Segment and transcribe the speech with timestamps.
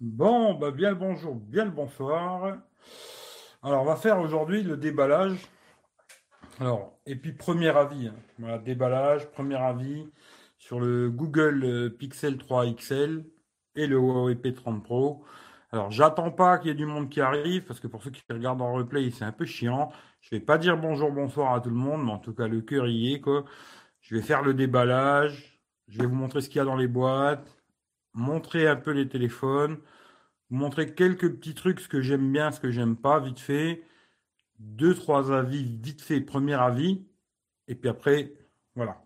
[0.00, 2.58] Bon, bah bien le bonjour, bien le bonsoir.
[3.62, 5.38] Alors, on va faire aujourd'hui le déballage.
[6.60, 8.14] Alors, et puis premier avis, hein.
[8.38, 10.06] voilà, déballage, premier avis
[10.58, 13.24] sur le Google euh, Pixel 3 XL
[13.74, 15.24] et le Huawei P30 Pro.
[15.72, 18.22] Alors, j'attends pas qu'il y ait du monde qui arrive, parce que pour ceux qui
[18.30, 19.90] regardent en replay, c'est un peu chiant.
[20.20, 22.60] Je vais pas dire bonjour, bonsoir à tout le monde, mais en tout cas, le
[22.60, 23.22] cœur y est.
[24.02, 26.86] Je vais faire le déballage, je vais vous montrer ce qu'il y a dans les
[26.86, 27.55] boîtes,
[28.16, 29.78] montrer un peu les téléphones,
[30.50, 33.82] montrer quelques petits trucs, ce que j'aime bien, ce que j'aime pas, vite fait.
[34.58, 37.06] Deux, trois avis, vite fait, premier avis.
[37.68, 38.32] Et puis après,
[38.74, 39.04] voilà.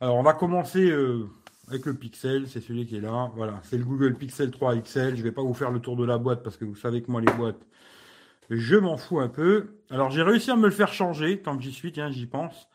[0.00, 1.28] Alors, on va commencer euh,
[1.68, 3.32] avec le Pixel, c'est celui qui est là.
[3.34, 5.16] Voilà, c'est le Google Pixel 3 XL.
[5.16, 7.02] Je ne vais pas vous faire le tour de la boîte parce que vous savez
[7.02, 7.66] que moi, les boîtes,
[8.50, 9.80] je m'en fous un peu.
[9.90, 12.68] Alors, j'ai réussi à me le faire changer, tant que j'y suis, tiens, j'y pense.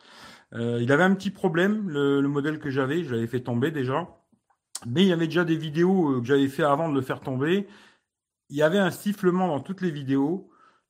[0.53, 4.20] Euh, il avait un petit problème, le modèle que j'avais, je l'avais fait tomber déjà.
[4.87, 7.19] Mais il y avait déjà des vidéos euh, que j'avais fait avant de le faire
[7.19, 7.67] tomber.
[8.49, 10.49] Il y avait un sifflement dans toutes les vidéos.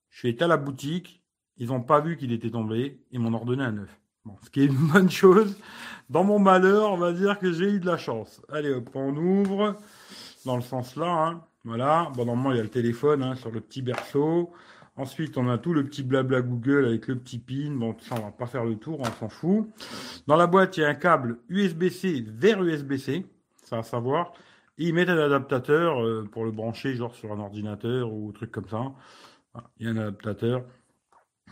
[0.10, 1.24] Je suis été à la boutique,
[1.58, 4.02] ils n'ont pas vu qu'il était tombé, ils m'ont ordonné un neuf.
[4.26, 5.58] Bon, ce qui est une bonne chose.
[6.10, 8.42] Dans mon malheur, on va dire que j'ai eu de la chance.
[8.50, 9.78] Allez, hop, on ouvre
[10.46, 11.28] dans le sens là.
[11.28, 11.42] Hein.
[11.64, 12.12] Voilà.
[12.16, 14.52] Bon, normalement, il y a le téléphone hein, sur le petit berceau.
[14.98, 17.72] Ensuite, on a tout le petit blabla Google avec le petit pin.
[17.72, 19.68] Bon, ça, on va pas faire le tour, on s'en fout.
[20.28, 23.26] Dans la boîte, il y a un câble USB-C vers USB-C.
[23.72, 24.34] Va savoir.
[24.78, 28.52] Ils mettent un adaptateur euh, pour le brancher, genre sur un ordinateur ou un truc
[28.52, 28.94] comme ça.
[29.80, 30.66] Il y a un adaptateur.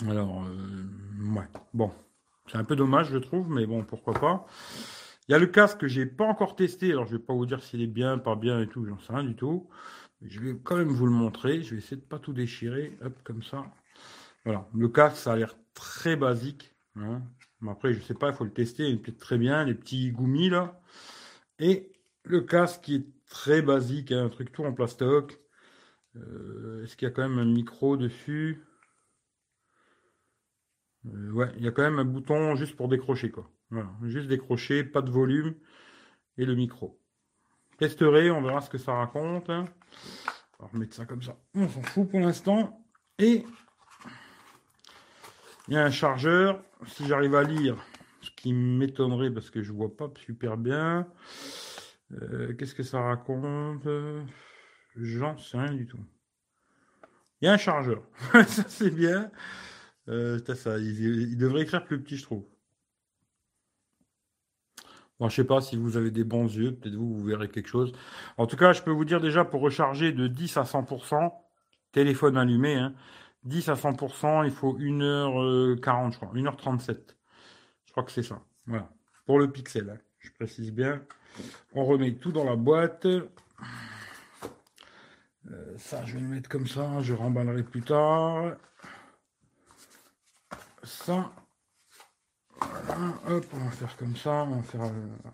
[0.08, 1.92] Alors, euh, ouais, bon,
[2.48, 4.46] c'est un peu dommage, je trouve, mais bon, pourquoi pas.
[5.28, 7.46] Il y a le casque que j'ai pas encore testé, alors je vais pas vous
[7.46, 9.70] dire s'il est bien, pas bien et tout, j'en sais rien du tout.
[10.22, 11.62] Je vais quand même vous le montrer.
[11.62, 13.66] Je vais essayer de pas tout déchirer, hop, comme ça.
[14.44, 16.74] Voilà, le casque, ça a l'air très basique.
[16.96, 17.22] Hein.
[17.68, 20.50] Après, je sais pas, il faut le tester, il est très bien, les petits goumis
[20.50, 20.82] là.
[21.60, 21.92] Et
[22.30, 25.40] le casque qui est très basique, hein, un truc tout en plastoc.
[26.16, 28.64] Euh, Est-ce qu'il y a quand même un micro dessus?
[31.06, 33.50] Euh, Ouais, il y a quand même un bouton juste pour décrocher, quoi.
[33.72, 35.56] Voilà, juste décrocher, pas de volume
[36.38, 37.00] et le micro.
[37.78, 39.50] Testerez, on verra ce que ça raconte.
[39.50, 39.66] On
[40.60, 41.38] va remettre ça comme ça.
[41.56, 42.86] On s'en fout pour l'instant.
[43.20, 43.46] Et
[45.68, 46.64] il y a un chargeur.
[46.88, 47.78] Si j'arrive à lire,
[48.22, 51.08] ce qui m'étonnerait parce que je vois pas super bien.
[52.12, 53.88] Euh, Qu'est-ce que ça raconte?
[54.96, 56.00] J'en sais rien du tout.
[57.42, 58.04] Il y a un chargeur.
[58.48, 59.32] ça, c'est bien.
[60.10, 62.46] Euh, ça, il, devrait écrire plus petit, je trouve.
[65.20, 67.68] Bon, je sais pas si vous avez des bons yeux, peut-être vous, vous verrez quelque
[67.68, 67.92] chose.
[68.38, 71.34] En tout cas, je peux vous dire déjà pour recharger de 10 à 100%,
[71.92, 72.94] téléphone allumé, hein,
[73.44, 77.16] 10 à 100%, il faut 1h40, je crois, 1h37.
[77.86, 78.42] Je crois que c'est ça.
[78.66, 78.90] Voilà.
[79.26, 81.02] Pour le pixel, hein, je précise bien.
[81.74, 83.06] On remet tout dans la boîte.
[83.06, 83.30] Euh,
[85.78, 88.56] ça, je vais le mettre comme ça, je remballerai plus tard.
[90.84, 91.32] Ça,
[92.60, 94.82] voilà, hop, on va faire comme ça, on va faire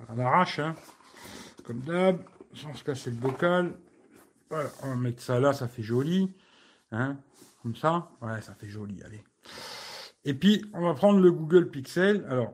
[0.09, 0.75] à l'arrache, hein,
[1.63, 2.21] comme d'hab,
[2.53, 3.77] sans se casser le bocal.
[4.51, 6.33] On va mettre ça là, ça fait joli,
[6.91, 7.17] hein,
[7.61, 9.23] comme ça, ouais, ça fait joli, allez.
[10.23, 12.25] Et puis, on va prendre le Google Pixel.
[12.29, 12.53] Alors,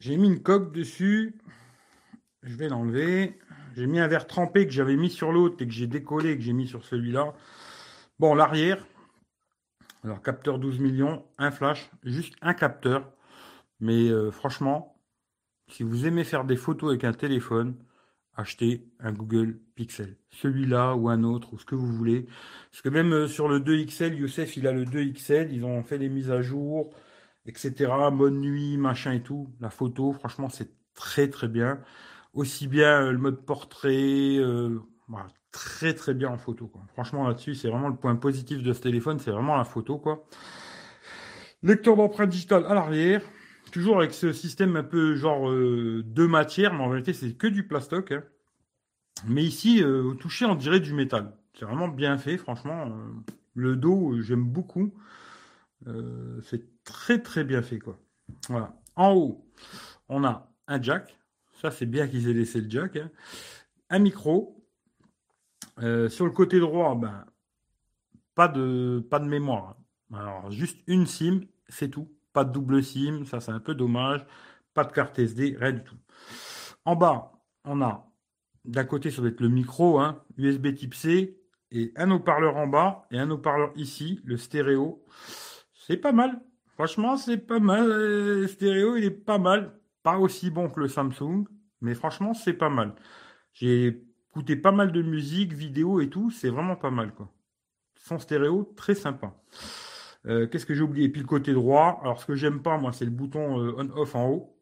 [0.00, 1.38] j'ai mis une coque dessus.
[2.48, 3.38] Je vais l'enlever.
[3.76, 6.36] J'ai mis un verre trempé que j'avais mis sur l'autre et que j'ai décollé et
[6.38, 7.34] que j'ai mis sur celui-là.
[8.18, 8.86] Bon, l'arrière.
[10.02, 13.12] Alors, capteur 12 millions, un flash, juste un capteur.
[13.80, 14.98] Mais euh, franchement,
[15.70, 17.76] si vous aimez faire des photos avec un téléphone,
[18.34, 20.16] achetez un Google Pixel.
[20.30, 22.26] Celui-là ou un autre, ou ce que vous voulez.
[22.72, 25.50] Parce que même euh, sur le 2XL, Youssef, il a le 2XL.
[25.52, 26.94] Ils ont fait des mises à jour,
[27.44, 27.92] etc.
[28.10, 29.50] Mode nuit, machin et tout.
[29.60, 31.78] La photo, franchement, c'est très très bien
[32.34, 34.78] aussi bien euh, le mode portrait, euh,
[35.52, 36.70] très très bien en photo.
[36.92, 39.98] Franchement là-dessus, c'est vraiment le point positif de ce téléphone, c'est vraiment la photo.
[39.98, 40.26] quoi.
[41.62, 43.22] Lecteur d'empreinte digitale à l'arrière,
[43.72, 47.46] toujours avec ce système un peu genre euh, de matière, mais en réalité c'est que
[47.46, 48.12] du plastoc.
[48.12, 48.22] Hein.
[49.26, 51.32] Mais ici, au toucher, on dirait du métal.
[51.58, 52.88] C'est vraiment bien fait, franchement.
[53.54, 54.94] Le dos, j'aime beaucoup.
[56.44, 57.98] c'est très très bien fait, quoi.
[58.48, 58.78] Voilà.
[58.94, 59.44] En haut,
[60.08, 61.17] on a un jack
[61.60, 62.96] ça, c'est bien qu'ils aient laissé le jack.
[62.96, 63.10] Hein.
[63.90, 64.54] Un micro.
[65.80, 67.24] Euh, sur le côté droit, ben,
[68.34, 69.76] pas, de, mémoire.
[70.12, 72.08] Alors, juste une SIM, c'est tout.
[72.32, 74.24] Pas de double SIM, ça c'est un peu dommage.
[74.74, 75.96] Pas de carte SD, rien du tout.
[76.84, 77.32] En bas,
[77.64, 78.08] on a
[78.64, 81.40] d'un côté, ça doit être le micro, hein, USB type C,
[81.70, 85.04] et un haut-parleur en bas, et un haut-parleur ici, le stéréo.
[85.74, 86.40] C'est pas mal.
[86.74, 87.88] Franchement, c'est pas mal.
[87.88, 89.77] Le stéréo, il est pas mal.
[90.02, 91.44] Pas aussi bon que le Samsung,
[91.80, 92.94] mais franchement, c'est pas mal.
[93.52, 97.32] J'ai écouter pas mal de musique, vidéo et tout, c'est vraiment pas mal, quoi.
[97.96, 99.34] Son stéréo, très sympa.
[100.26, 101.06] Euh, qu'est-ce que j'ai oublié?
[101.06, 103.74] Et puis le côté droit, alors ce que j'aime pas, moi, c'est le bouton euh,
[103.78, 104.58] on-off en haut.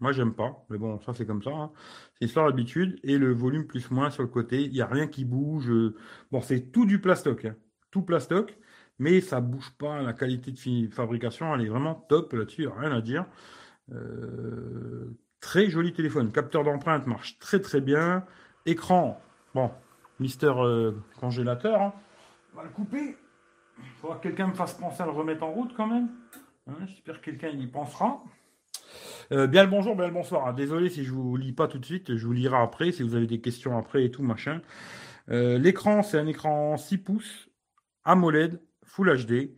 [0.00, 1.50] Moi, j'aime pas, mais bon, ça c'est comme ça.
[1.50, 1.72] Hein.
[2.14, 2.98] C'est histoire d'habitude.
[3.02, 5.70] Et le volume plus-moins sur le côté, il n'y a rien qui bouge.
[6.30, 7.56] Bon, c'est tout du plastoc, hein.
[7.90, 8.58] tout plastoc,
[8.98, 10.02] mais ça bouge pas.
[10.02, 13.26] La qualité de fabrication, elle est vraiment top là-dessus, rien à dire.
[13.92, 16.32] Euh, très joli téléphone.
[16.32, 18.24] Capteur d'empreinte marche très très bien.
[18.66, 19.20] Écran,
[19.54, 19.70] bon,
[20.18, 20.52] Mister
[21.18, 21.80] congélateur.
[21.80, 21.92] Hein.
[22.52, 23.16] On va le couper.
[23.78, 26.08] Il faudra que quelqu'un me fasse penser à le remettre en route quand même.
[26.66, 28.22] Hein, j'espère que quelqu'un y pensera.
[29.32, 30.46] Euh, bien le bonjour, bien le bonsoir.
[30.46, 33.02] Ah, désolé si je vous lis pas tout de suite, je vous lirai après si
[33.02, 34.60] vous avez des questions après et tout machin.
[35.30, 37.48] Euh, l'écran, c'est un écran 6 pouces,
[38.04, 38.60] AMOLED,
[39.00, 39.54] Full HD.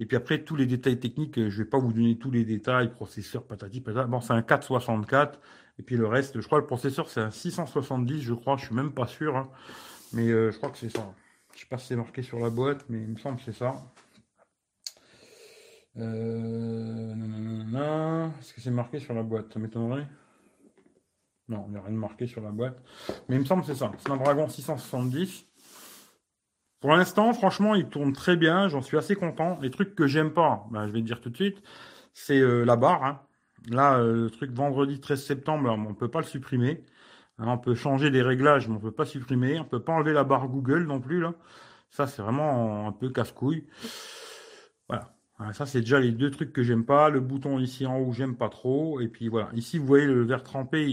[0.00, 2.90] Et puis après, tous les détails techniques, je vais pas vous donner tous les détails,
[2.90, 4.06] processeur, patati patata.
[4.06, 5.38] Bon, c'est un 464.
[5.78, 8.74] Et puis le reste, je crois le processeur, c'est un 670, je crois, je suis
[8.74, 9.36] même pas sûr.
[9.36, 9.50] Hein.
[10.14, 11.14] Mais euh, je crois que c'est ça.
[11.54, 13.52] Je sais pas si c'est marqué sur la boîte, mais il me semble que c'est
[13.58, 13.74] ça.
[15.98, 17.14] Euh,
[18.40, 19.52] Est-ce que c'est marqué sur la boîte?
[19.52, 20.06] Ça m'étonnerait.
[21.48, 22.82] Non, il n'y a rien de marqué sur la boîte.
[23.28, 23.92] Mais il me semble que c'est ça.
[23.98, 25.46] C'est un Dragon 670.
[26.86, 28.68] Pour l'instant, franchement, il tourne très bien.
[28.68, 29.58] J'en suis assez content.
[29.60, 31.60] Les trucs que j'aime pas, ben, je vais te dire tout de suite,
[32.14, 33.02] c'est euh, la barre.
[33.02, 33.22] Hein.
[33.68, 36.84] Là, euh, le truc vendredi 13 septembre, on ne peut pas le supprimer.
[37.38, 39.58] Hein, on peut changer les réglages, mais on ne peut pas supprimer.
[39.58, 41.20] On ne peut pas enlever la barre Google non plus.
[41.20, 41.34] Là.
[41.90, 43.66] Ça, c'est vraiment un peu casse-couille.
[44.88, 45.12] Voilà.
[45.54, 47.10] Ça, c'est déjà les deux trucs que j'aime pas.
[47.10, 49.00] Le bouton ici en haut, j'aime pas trop.
[49.00, 49.48] Et puis voilà.
[49.54, 50.86] Ici, vous voyez le verre trempé.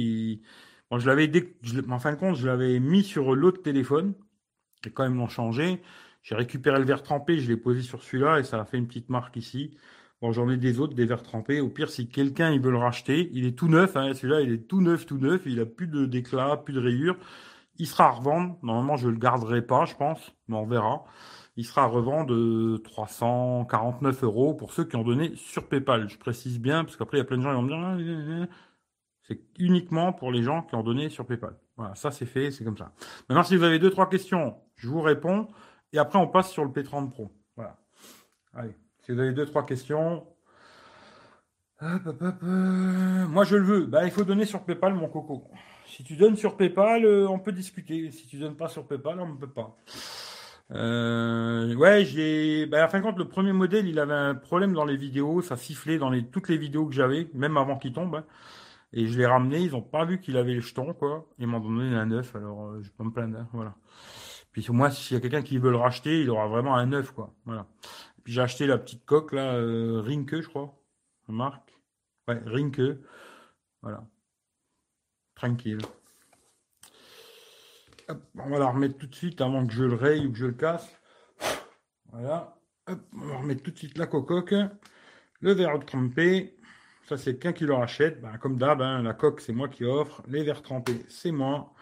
[0.92, 1.32] je l'avais
[1.88, 4.16] en fin de compte, je l'avais mis sur l'autre téléphone.
[4.86, 5.82] Et quand même l'ont changé.
[6.24, 8.88] J'ai récupéré le verre trempé, je l'ai posé sur celui-là et ça a fait une
[8.88, 9.78] petite marque ici.
[10.22, 11.60] Bon, j'en ai des autres, des verres trempés.
[11.60, 13.98] Au pire, si quelqu'un il veut le racheter, il est tout neuf.
[13.98, 15.42] Hein, celui-là, il est tout neuf, tout neuf.
[15.46, 17.18] Il a plus de d'éclat, plus de rayures.
[17.78, 18.58] Il sera à revendre.
[18.64, 21.04] Normalement, je le garderai pas, je pense, mais on verra.
[21.58, 26.08] Il sera à revendre de 349 euros pour ceux qui ont donné sur PayPal.
[26.10, 27.78] Je précise bien, parce qu'après, il y a plein de gens qui vont me dire,
[27.78, 28.48] ah, euh, euh,
[29.24, 31.58] c'est uniquement pour les gens qui ont donné sur PayPal.
[31.76, 32.94] Voilà, ça c'est fait, c'est comme ça.
[33.28, 35.48] Maintenant, si vous avez deux, trois questions, je vous réponds.
[35.94, 37.32] Et après, on passe sur le P30 Pro.
[37.56, 37.78] Voilà.
[38.54, 38.76] Allez.
[39.02, 40.28] Si vous avez deux, trois questions.
[41.82, 43.86] Moi, je le veux.
[43.86, 45.50] Bah, il faut donner sur PayPal, mon coco.
[45.88, 48.12] Si tu donnes sur PayPal, euh, on peut discuter.
[48.12, 49.78] Si tu donnes pas sur PayPal, on ne peut pas.
[50.72, 52.66] Euh, ouais, j'ai.
[52.66, 55.42] Bah, en fin de compte, le premier modèle, il avait un problème dans les vidéos.
[55.42, 56.26] Ça sifflait dans les...
[56.26, 58.16] toutes les vidéos que j'avais, même avant qu'il tombe.
[58.16, 58.26] Hein.
[58.92, 59.60] Et je l'ai ramené.
[59.60, 61.26] Ils n'ont pas vu qu'il avait le jeton, quoi.
[61.40, 62.36] Ils m'ont donné un neuf.
[62.36, 63.40] Alors, euh, je peux me plaindre.
[63.40, 63.76] Hein, voilà.
[64.54, 67.12] Puis moi, s'il y a quelqu'un qui veut le racheter, il aura vraiment un neuf,
[67.12, 67.34] quoi.
[67.46, 67.68] Voilà.
[68.26, 70.74] J'ai acheté la petite coque là, euh, Rinke, je crois.
[71.28, 71.74] Marque.
[72.28, 73.00] Ouais, Rinke.
[73.82, 74.06] Voilà.
[75.36, 75.80] Tranquille.
[78.10, 80.46] on va la remettre tout de suite avant que je le raye ou que je
[80.46, 80.88] le casse.
[82.12, 82.56] Voilà.
[82.88, 84.54] on va remettre tout de suite la cocoque.
[85.42, 86.56] Le verre trempé.
[87.10, 88.22] Ça, c'est quelqu'un qui le rachète.
[88.22, 90.22] Ben, comme d'hab, hein, la coque, c'est moi qui offre.
[90.28, 91.74] Les verres trempés, c'est moi.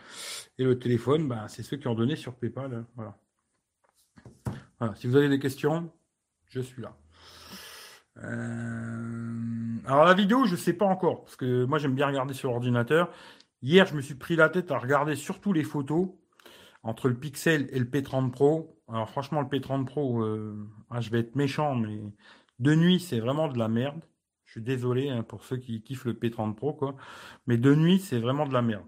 [0.61, 2.71] Et le téléphone, ben, c'est ceux qui ont donné sur PayPal.
[2.71, 2.85] Hein.
[2.95, 3.17] Voilà.
[4.93, 5.91] Si vous avez des questions,
[6.49, 6.95] je suis là.
[8.17, 12.35] Euh, alors la vidéo, je ne sais pas encore, parce que moi j'aime bien regarder
[12.35, 13.11] sur l'ordinateur.
[13.63, 16.09] Hier, je me suis pris la tête à regarder surtout les photos
[16.83, 18.79] entre le Pixel et le P30 Pro.
[18.87, 21.99] Alors franchement, le P30 Pro, euh, ah, je vais être méchant, mais
[22.59, 24.01] de nuit, c'est vraiment de la merde.
[24.45, 26.95] Je suis désolé hein, pour ceux qui kiffent le P30 Pro, quoi.
[27.47, 28.85] Mais de nuit, c'est vraiment de la merde.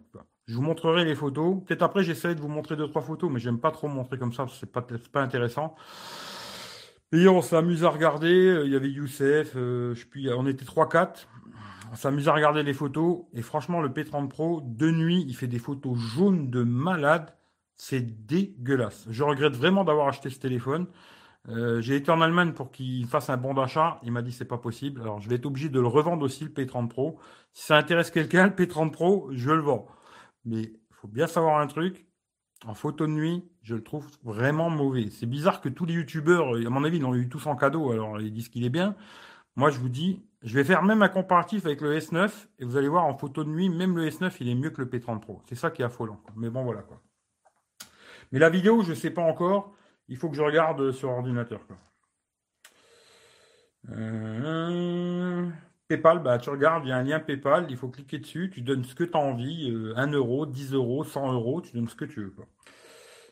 [0.48, 1.64] Je vous montrerai les photos.
[1.66, 4.34] Peut-être après, j'essaierai de vous montrer deux, trois photos, mais j'aime pas trop montrer comme
[4.34, 5.76] ça, c'est pas, pas intéressant.
[7.14, 8.48] Et on s'amuse à regarder.
[8.48, 9.96] Euh, il y avait Youssef, euh,
[10.36, 11.28] on était 3-4.
[11.92, 13.26] On s'amuse à regarder les photos.
[13.34, 17.36] Et franchement, le P30 Pro, de nuit, il fait des photos jaunes de malade.
[17.76, 19.06] C'est dégueulasse.
[19.10, 20.88] Je regrette vraiment d'avoir acheté ce téléphone.
[21.50, 24.00] Euh, j'ai été en Allemagne pour qu'il fasse un bon d'achat.
[24.04, 25.02] Il m'a dit c'est pas possible.
[25.02, 27.20] Alors je vais être obligé de le revendre aussi le P30 Pro.
[27.54, 29.88] Si ça intéresse quelqu'un, le P30 Pro, je le vends.
[30.46, 32.06] Mais il faut bien savoir un truc
[32.66, 35.10] en photo de nuit, je le trouve vraiment mauvais.
[35.10, 37.92] C'est bizarre que tous les youtubeurs, à mon avis, ils l'ont eu tous en cadeau,
[37.92, 38.96] alors ils disent qu'il est bien.
[39.56, 42.78] Moi, je vous dis, je vais faire même un comparatif avec le S9, et vous
[42.78, 45.20] allez voir, en photo de nuit, même le S9, il est mieux que le P30
[45.20, 45.42] Pro.
[45.48, 46.22] C'est ça qui est affolant.
[46.36, 47.02] Mais bon, voilà quoi.
[48.32, 49.76] Mais la vidéo, je ne sais pas encore.
[50.08, 51.62] Il faut que je regarde sur ordinateur.
[53.90, 54.33] Euh,
[55.94, 58.62] PayPal, bah, tu regardes, il y a un lien PayPal, il faut cliquer dessus, tu
[58.62, 61.88] donnes ce que tu as envie, 1 euh, euro, 10 euros, 100 euros, tu donnes
[61.88, 62.34] ce que tu veux.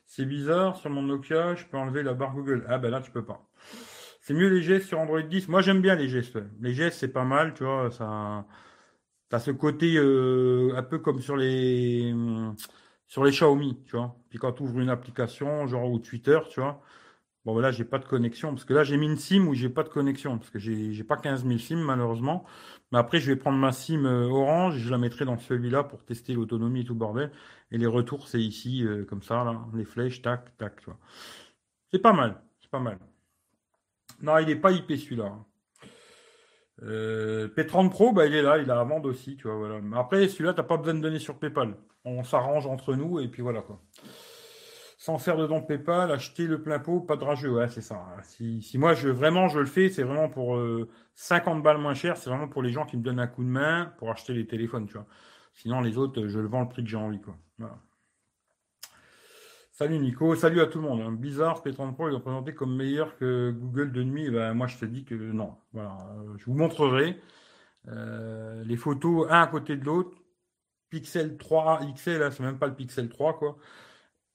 [0.06, 2.65] C'est bizarre, sur mon Nokia, je peux enlever la barre Google.
[2.68, 3.41] Ah ben là, tu peux pas.
[4.22, 5.48] C'est mieux les gestes sur Android 10.
[5.48, 6.38] Moi, j'aime bien les gestes.
[6.60, 7.89] Les gestes, c'est pas mal, tu vois.
[7.91, 8.46] Ça,
[9.32, 12.13] as ce côté euh, un peu comme sur les
[13.08, 14.15] sur les Xiaomi, tu vois.
[14.30, 16.82] Puis quand tu ouvres une application, genre ou Twitter, tu vois,
[17.45, 19.69] bon là j'ai pas de connexion, parce que là j'ai mis une SIM où j'ai
[19.69, 22.45] pas de connexion, parce que j'ai pas 15 000 SIM malheureusement.
[22.91, 25.83] Mais après je vais prendre ma SIM euh, Orange, et je la mettrai dans celui-là
[25.83, 27.31] pour tester l'autonomie et tout bordel.
[27.71, 31.00] Et les retours c'est ici, euh, comme ça, là, les flèches, tac, tac, tu vois.
[31.91, 33.00] C'est pas mal, c'est pas mal.
[34.21, 35.33] Non, il est pas IP celui-là.
[36.83, 39.79] Euh, P30 Pro, bah, il est là, il a à vendre aussi, tu vois, voilà.
[40.00, 41.75] Après, celui-là, t'as pas besoin de donner sur PayPal.
[42.05, 43.81] On s'arrange entre nous et puis voilà, quoi.
[45.01, 48.05] Sans faire de don PayPal, acheter le plein pot, pas de rageux, c'est ça.
[48.22, 50.60] Si, si moi, je, vraiment, je le fais, c'est vraiment pour
[51.15, 53.43] 50 euh, balles moins cher, c'est vraiment pour les gens qui me donnent un coup
[53.43, 55.08] de main pour acheter les téléphones, tu vois.
[55.55, 57.36] Sinon, les autres, je le vends le prix que j'ai envie, quoi.
[59.72, 61.01] Salut Nico, salut à tout le monde.
[61.01, 61.13] Hein.
[61.13, 64.29] Bizarre, P30 Pro, est présenté comme meilleur que Google de nuit.
[64.29, 65.55] Ben, moi, je te dis que non.
[65.74, 67.20] Voilà, euh, je vous montrerai
[67.88, 70.15] euh, les photos un à côté de l'autre.
[70.91, 73.58] Pixel 3 XL, c'est même pas le Pixel 3, quoi.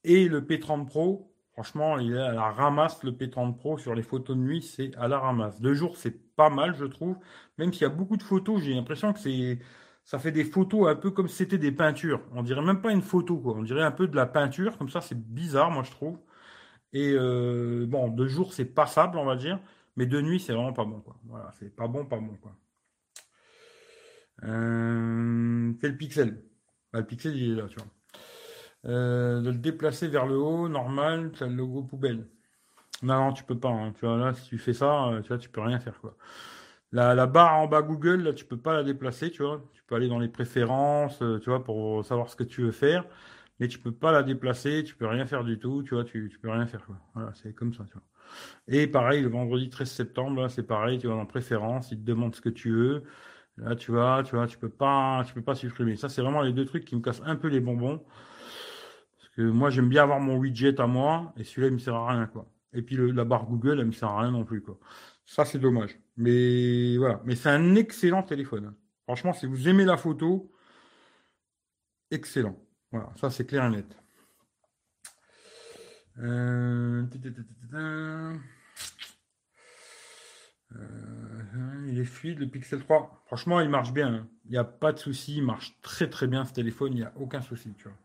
[0.05, 4.03] Et le P30 Pro, franchement, il est à la ramasse, le P30 Pro sur les
[4.03, 5.61] photos de nuit, c'est à la ramasse.
[5.61, 7.19] De jour, c'est pas mal, je trouve.
[7.59, 9.59] Même s'il y a beaucoup de photos, j'ai l'impression que c'est
[10.05, 12.23] ça fait des photos un peu comme si c'était des peintures.
[12.33, 13.55] On dirait même pas une photo, quoi.
[13.57, 16.19] On dirait un peu de la peinture, comme ça, c'est bizarre, moi, je trouve.
[16.93, 19.61] Et euh, bon, de jour, c'est passable, on va dire,
[19.97, 21.19] mais de nuit, c'est vraiment pas bon, quoi.
[21.25, 22.57] Voilà, c'est pas bon, pas bon, quoi.
[24.45, 26.43] Euh, quel pixel?
[26.93, 27.89] Bah, Le pixel, il est là, tu vois.
[28.85, 32.27] Euh, de le déplacer vers le haut, normal, c'est le logo poubelle.
[33.03, 33.71] Non, non, tu peux pas.
[33.71, 33.93] Hein.
[33.99, 36.17] Tu vois, là, si tu fais ça, tu vois, tu peux rien faire, quoi.
[36.93, 39.65] La, barre en bas Google, là, tu peux pas la déplacer, tu vois.
[39.75, 42.73] Tu peux aller dans les préférences, euh, tu vois, pour savoir ce que tu veux
[42.73, 43.05] faire,
[43.61, 46.29] mais tu peux pas la déplacer, tu peux rien faire du tout, tu vois, tu,
[46.31, 46.97] tu peux rien faire, quoi.
[47.15, 48.03] Voilà, c'est comme ça, tu vois.
[48.69, 52.05] Et pareil, le vendredi 13 septembre, là, c'est pareil, tu vas dans préférences, il te
[52.05, 53.05] demande ce que tu veux.
[53.59, 55.97] Là, tu vois, tu vois, tu peux pas, tu peux pas supprimer.
[55.97, 58.05] Ça, c'est vraiment les deux trucs qui me cassent un peu les bonbons.
[59.37, 62.11] Que moi, j'aime bien avoir mon widget à moi, et celui-là, il me sert à
[62.11, 62.51] rien, quoi.
[62.73, 64.79] Et puis la barre Google, elle me sert à rien non plus, quoi.
[65.27, 65.99] Ça, c'est dommage.
[66.17, 67.21] Mais voilà.
[67.25, 68.75] Mais c'est un excellent téléphone.
[69.05, 70.53] Franchement, si vous aimez la photo,
[72.11, 72.57] excellent.
[72.91, 73.97] Voilà, ça c'est clair et net.
[76.19, 77.05] Euh,
[77.75, 78.35] euh,
[81.89, 83.23] il est fluide le Pixel 3.
[83.27, 84.15] Franchement, il marche bien.
[84.15, 84.29] Hein.
[84.47, 85.37] Il n'y a pas de souci.
[85.37, 86.93] Il marche très très bien ce téléphone.
[86.93, 87.75] Il n'y a aucun souci.
[87.75, 87.97] Tu vois.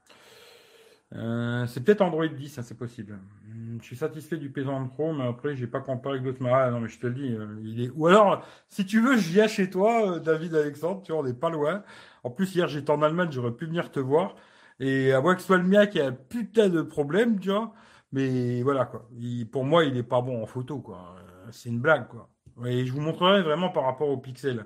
[1.16, 3.20] Euh, c'est peut-être Android 10, hein, c'est possible.
[3.48, 6.56] Hmm, je suis satisfait du P30 Pro, mais après, j'ai pas comparé avec d'autres marques.
[6.68, 7.90] Ah, non, mais je te le dis, euh, il est.
[7.96, 11.24] Ou alors, si tu veux, je viens chez toi, euh, David Alexandre, tu vois, on
[11.26, 11.84] n'est pas loin.
[12.24, 14.36] En plus, hier, j'étais en Allemagne, j'aurais pu venir te voir.
[14.80, 17.50] Et à moins que ce soit le mien qui a un putain de problème, tu
[17.50, 17.74] vois.
[18.14, 19.08] Mais voilà, quoi.
[19.52, 21.16] pour moi, il est pas bon en photo, quoi.
[21.52, 22.30] C'est une blague, quoi.
[22.66, 24.66] Et je vous montrerai vraiment par rapport au pixel.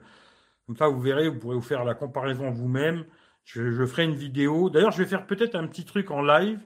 [0.65, 3.05] Comme ça, vous verrez, vous pourrez vous faire la comparaison vous-même.
[3.45, 4.69] Je, ferai une vidéo.
[4.69, 6.59] D'ailleurs, je vais faire peut-être un petit truc en live.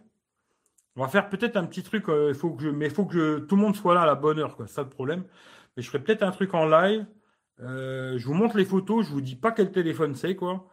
[0.96, 2.10] On va faire peut-être un petit truc.
[2.10, 4.16] Euh, faut que je, mais il faut que tout le monde soit là à la
[4.16, 4.68] bonne heure, quoi.
[4.68, 5.24] Ça le problème.
[5.76, 7.06] Mais je ferai peut-être un truc en live.
[7.62, 9.06] Euh, je vous montre les photos.
[9.06, 10.68] Je vous dis pas quel téléphone c'est, quoi.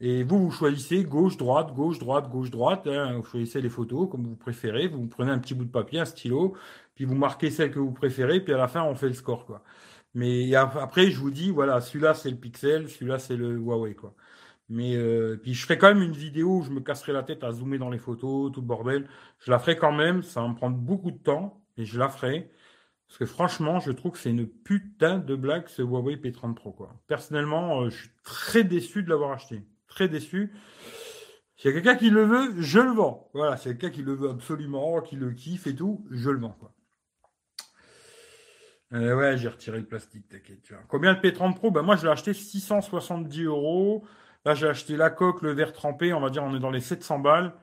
[0.00, 2.86] Et vous, vous choisissez gauche, droite, gauche, droite, gauche, droite.
[2.88, 3.18] Hein.
[3.18, 4.88] vous choisissez les photos comme vous préférez.
[4.88, 6.54] Vous prenez un petit bout de papier, un stylo,
[6.94, 8.40] puis vous marquez celle que vous préférez.
[8.40, 9.62] Puis à la fin, on fait le score, quoi.
[10.14, 14.14] Mais après, je vous dis, voilà, celui-là c'est le Pixel, celui-là c'est le Huawei, quoi.
[14.68, 17.44] Mais euh, puis je ferai quand même une vidéo où je me casserai la tête
[17.44, 19.08] à zoomer dans les photos, tout le bordel.
[19.38, 22.08] Je la ferai quand même, ça va me prendre beaucoup de temps, et je la
[22.08, 22.50] ferai.
[23.06, 26.74] Parce que franchement, je trouve que c'est une putain de blague ce Huawei P30 Pro.
[27.06, 29.62] Personnellement, euh, je suis très déçu de l'avoir acheté.
[29.86, 30.52] Très déçu.
[31.56, 33.30] S'il y a quelqu'un qui le veut, je le vends.
[33.34, 36.30] Voilà, s'il y a quelqu'un qui le veut absolument, qui le kiffe et tout, je
[36.30, 36.56] le vends.
[38.92, 40.72] Euh, ouais, j'ai retiré le plastique, t'inquiète.
[40.88, 41.70] Combien de P30 Pro?
[41.70, 44.04] Ben, Moi, je l'ai acheté 670 euros.
[44.44, 46.80] Là, j'ai acheté la coque, le verre trempé, on va dire, on est dans les
[46.80, 47.54] 700 balles.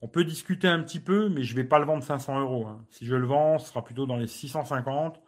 [0.00, 2.66] On peut discuter un petit peu, mais je ne vais pas le vendre 500 euros.
[2.66, 2.84] Hein.
[2.90, 5.20] Si je le vends, ce sera plutôt dans les 650.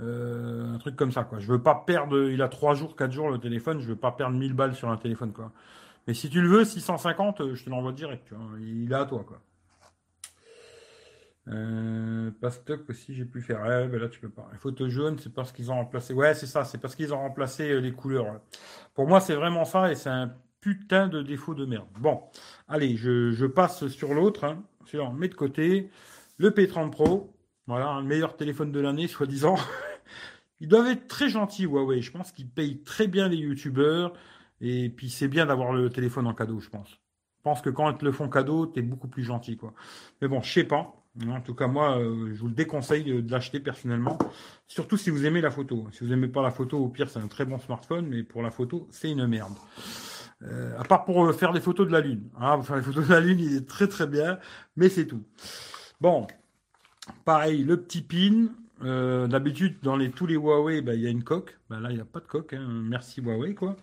[0.00, 1.38] Euh, un truc comme ça, quoi.
[1.38, 4.12] Je veux pas perdre, il a 3 jours, 4 jours le téléphone, je veux pas
[4.12, 5.52] perdre 1000 balles sur un téléphone, quoi.
[6.06, 8.32] Mais si tu le veux, 650, je te l'envoie direct.
[8.60, 9.40] Il est à toi, quoi.
[11.48, 13.64] Euh, pas stock aussi, j'ai pu faire.
[13.64, 14.48] Là, tu peux pas.
[14.52, 16.12] Les photos jaunes, c'est parce qu'ils ont remplacé.
[16.12, 18.40] Ouais, c'est ça, c'est parce qu'ils ont remplacé euh, les couleurs.
[18.94, 21.86] Pour moi, c'est vraiment ça et c'est un putain de défaut de merde.
[22.00, 22.22] Bon,
[22.68, 24.44] allez, je, passe sur l'autre.
[24.44, 24.64] Hein.
[24.86, 25.90] Sur, mets de côté.
[26.38, 27.32] Le P30 Pro.
[27.68, 29.56] Voilà, le meilleur téléphone de l'année, soi-disant.
[30.60, 32.00] Ils doivent être très gentils, Huawei.
[32.00, 34.12] Je pense qu'ils payent très bien les youtubeurs.
[34.60, 36.90] Et puis, c'est bien d'avoir le téléphone en cadeau, je pense.
[36.90, 39.72] Je pense que quand ils te le font cadeau, tu es beaucoup plus gentil, quoi.
[40.20, 41.05] Mais bon, je sais pas.
[41.28, 44.18] En tout cas, moi, euh, je vous le déconseille de, l'acheter personnellement,
[44.66, 45.86] surtout si vous aimez la photo.
[45.92, 48.42] Si vous n'aimez pas la photo, au pire, c'est un très bon smartphone, mais pour
[48.42, 49.54] la photo, c'est une merde.
[50.42, 52.28] à part pour faire des photos de la Lune.
[52.38, 54.38] Hein, pour faire des photos de la Lune, il est très très bien,
[54.76, 55.24] mais c'est tout.
[56.00, 56.26] Bon,
[57.24, 58.48] pareil, le petit pin.
[58.78, 61.58] D'habitude, dans tous les Huawei, ben, il y a une coque.
[61.70, 62.52] Ben, là, il n'y a pas de coque.
[62.52, 62.66] Hein.
[62.68, 63.74] Merci Huawei, quoi.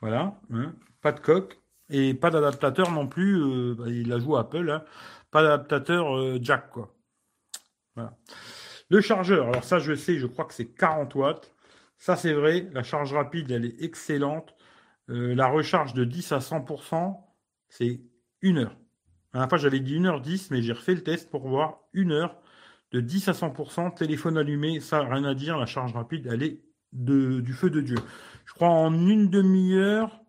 [0.00, 0.40] Voilà.
[0.50, 0.72] Hein.
[1.02, 1.60] Pas de coque.
[1.90, 3.74] Et pas d'adaptateur non plus.
[3.74, 4.70] Ben, il a joué Apple.
[4.70, 4.82] Hein.
[5.34, 6.94] Pas d'adaptateur jack, quoi.
[7.96, 8.16] Voilà.
[8.88, 11.52] Le chargeur, alors ça je sais, je crois que c'est 40 watts.
[11.98, 14.54] Ça c'est vrai, la charge rapide elle est excellente.
[15.10, 17.20] Euh, la recharge de 10 à 100%,
[17.68, 18.00] c'est
[18.42, 18.76] une heure.
[19.32, 22.40] À la fois j'avais dit 1h10, mais j'ai refait le test pour voir une heure
[22.92, 26.62] de 10 à 100%, téléphone allumé, ça rien à dire, la charge rapide elle est
[26.92, 27.98] de, du feu de Dieu.
[28.44, 30.20] Je crois en une demi-heure,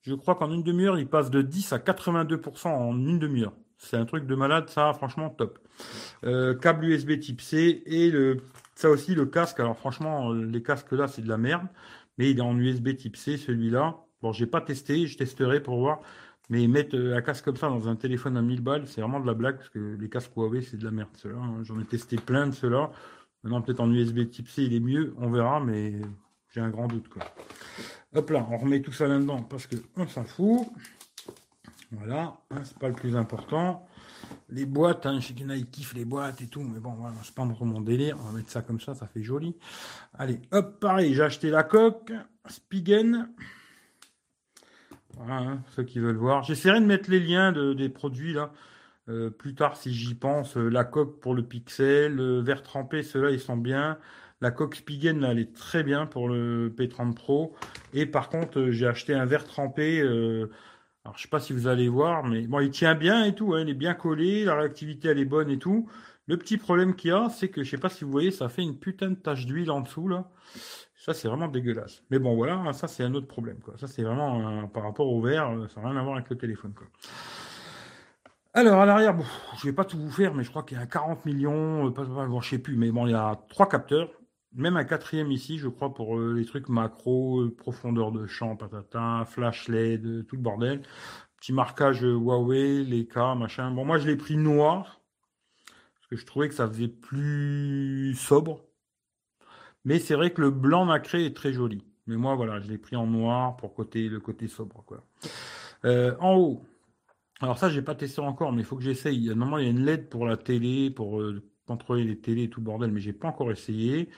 [0.00, 3.54] je crois qu'en une demi-heure il passe de 10 à 82% en une demi-heure.
[3.82, 5.58] C'est un truc de malade, ça, franchement, top.
[6.24, 8.38] Euh, câble USB type C et le,
[8.76, 9.58] ça aussi, le casque.
[9.60, 11.66] Alors, franchement, les casques là, c'est de la merde.
[12.16, 13.96] Mais il est en USB type C, celui-là.
[14.22, 16.00] Bon, j'ai pas testé, je testerai pour voir.
[16.48, 19.20] Mais mettre euh, un casque comme ça dans un téléphone à 1000 balles, c'est vraiment
[19.20, 21.38] de la blague parce que les casques Huawei, c'est de la merde, ceux-là.
[21.38, 21.62] Hein.
[21.64, 22.90] J'en ai testé plein de ceux-là.
[23.42, 25.94] Maintenant, peut-être en USB type C, il est mieux, on verra, mais
[26.54, 27.06] j'ai un grand doute.
[28.14, 30.68] Hop là, on remet tout ça là-dedans parce que on s'en fout.
[31.92, 33.86] Voilà, hein, c'est pas le plus important.
[34.48, 36.62] Les boîtes, hein, je sais qu'il y en a, ils kiffent les boîtes et tout,
[36.62, 38.16] mais bon, voilà, c'est pas mon délire.
[38.20, 39.56] On va mettre ça comme ça, ça fait joli.
[40.14, 42.12] Allez, hop, pareil, j'ai acheté la coque,
[42.48, 43.28] Spigen.
[45.16, 46.42] Voilà, hein, ceux qui veulent voir.
[46.44, 48.52] J'essaierai de mettre les liens des produits là.
[49.08, 53.02] Euh, plus tard, si j'y pense, euh, la coque pour le pixel, le verre trempé,
[53.02, 53.98] ceux-là, ils sont bien.
[54.40, 57.54] La coque Spigen, là, elle est très bien pour le P30 Pro.
[57.94, 60.00] Et par contre, euh, j'ai acheté un verre trempé.
[61.04, 63.54] Alors, je sais pas si vous allez voir, mais bon, il tient bien et tout,
[63.54, 65.88] hein, il est bien collé, la réactivité, elle est bonne et tout.
[66.28, 68.48] Le petit problème qu'il y a, c'est que, je sais pas si vous voyez, ça
[68.48, 70.30] fait une putain de tache d'huile en dessous, là.
[70.94, 72.04] Ça, c'est vraiment dégueulasse.
[72.10, 73.74] Mais bon, voilà, ça, c'est un autre problème, quoi.
[73.76, 76.38] Ça, c'est vraiment, par rapport au verre, euh, ça n'a rien à voir avec le
[76.38, 76.86] téléphone, quoi.
[78.54, 79.24] Alors, à l'arrière, bon,
[79.58, 81.90] je vais pas tout vous faire, mais je crois qu'il y a 40 millions, euh,
[81.90, 84.08] pas, bon, je sais plus, mais bon, il y a trois capteurs
[84.54, 88.56] même un quatrième ici, je crois, pour euh, les trucs macro, euh, profondeur de champ,
[88.56, 90.82] patata, flash LED, euh, tout le bordel.
[91.38, 93.70] Petit marquage Huawei, les cas, machin.
[93.70, 95.00] Bon, moi, je l'ai pris noir,
[95.66, 98.60] parce que je trouvais que ça faisait plus sobre.
[99.84, 101.84] Mais c'est vrai que le blanc nacré est très joli.
[102.06, 105.04] Mais moi, voilà, je l'ai pris en noir pour côté, le côté sobre, quoi.
[105.84, 106.64] en haut.
[107.40, 109.26] Alors ça, j'ai pas testé encore, mais il faut que j'essaye.
[109.28, 111.20] Normalement, il y a une LED pour la télé, pour
[111.66, 114.08] contrôler les télés et tout bordel, mais j'ai pas encore essayé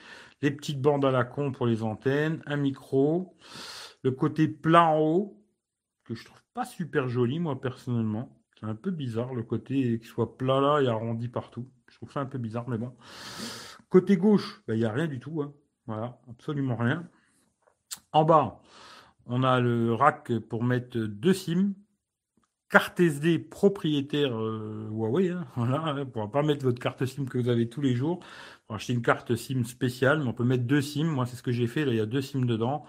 [0.41, 3.37] les petites bandes à la con pour les antennes, un micro,
[4.03, 5.45] le côté plat en haut,
[6.03, 8.37] que je trouve pas super joli, moi, personnellement.
[8.59, 11.67] C'est un peu bizarre, le côté qui soit plat là et arrondi partout.
[11.89, 12.93] Je trouve ça un peu bizarre, mais bon.
[13.89, 15.41] Côté gauche, ben, il n'y a rien du tout.
[15.41, 15.53] Hein.
[15.87, 17.07] Voilà, absolument rien.
[18.11, 18.61] En bas,
[19.25, 21.73] on a le rack pour mettre deux SIM.
[22.69, 25.29] Carte SD propriétaire euh, Huawei.
[25.29, 25.45] Hein.
[25.55, 28.19] Voilà, hein, pour pas mettre votre carte SIM que vous avez tous les jours
[28.69, 31.05] acheter une carte SIM spéciale, mais on peut mettre deux SIM.
[31.05, 31.85] Moi, c'est ce que j'ai fait.
[31.85, 32.85] Là, il y a deux SIM dedans.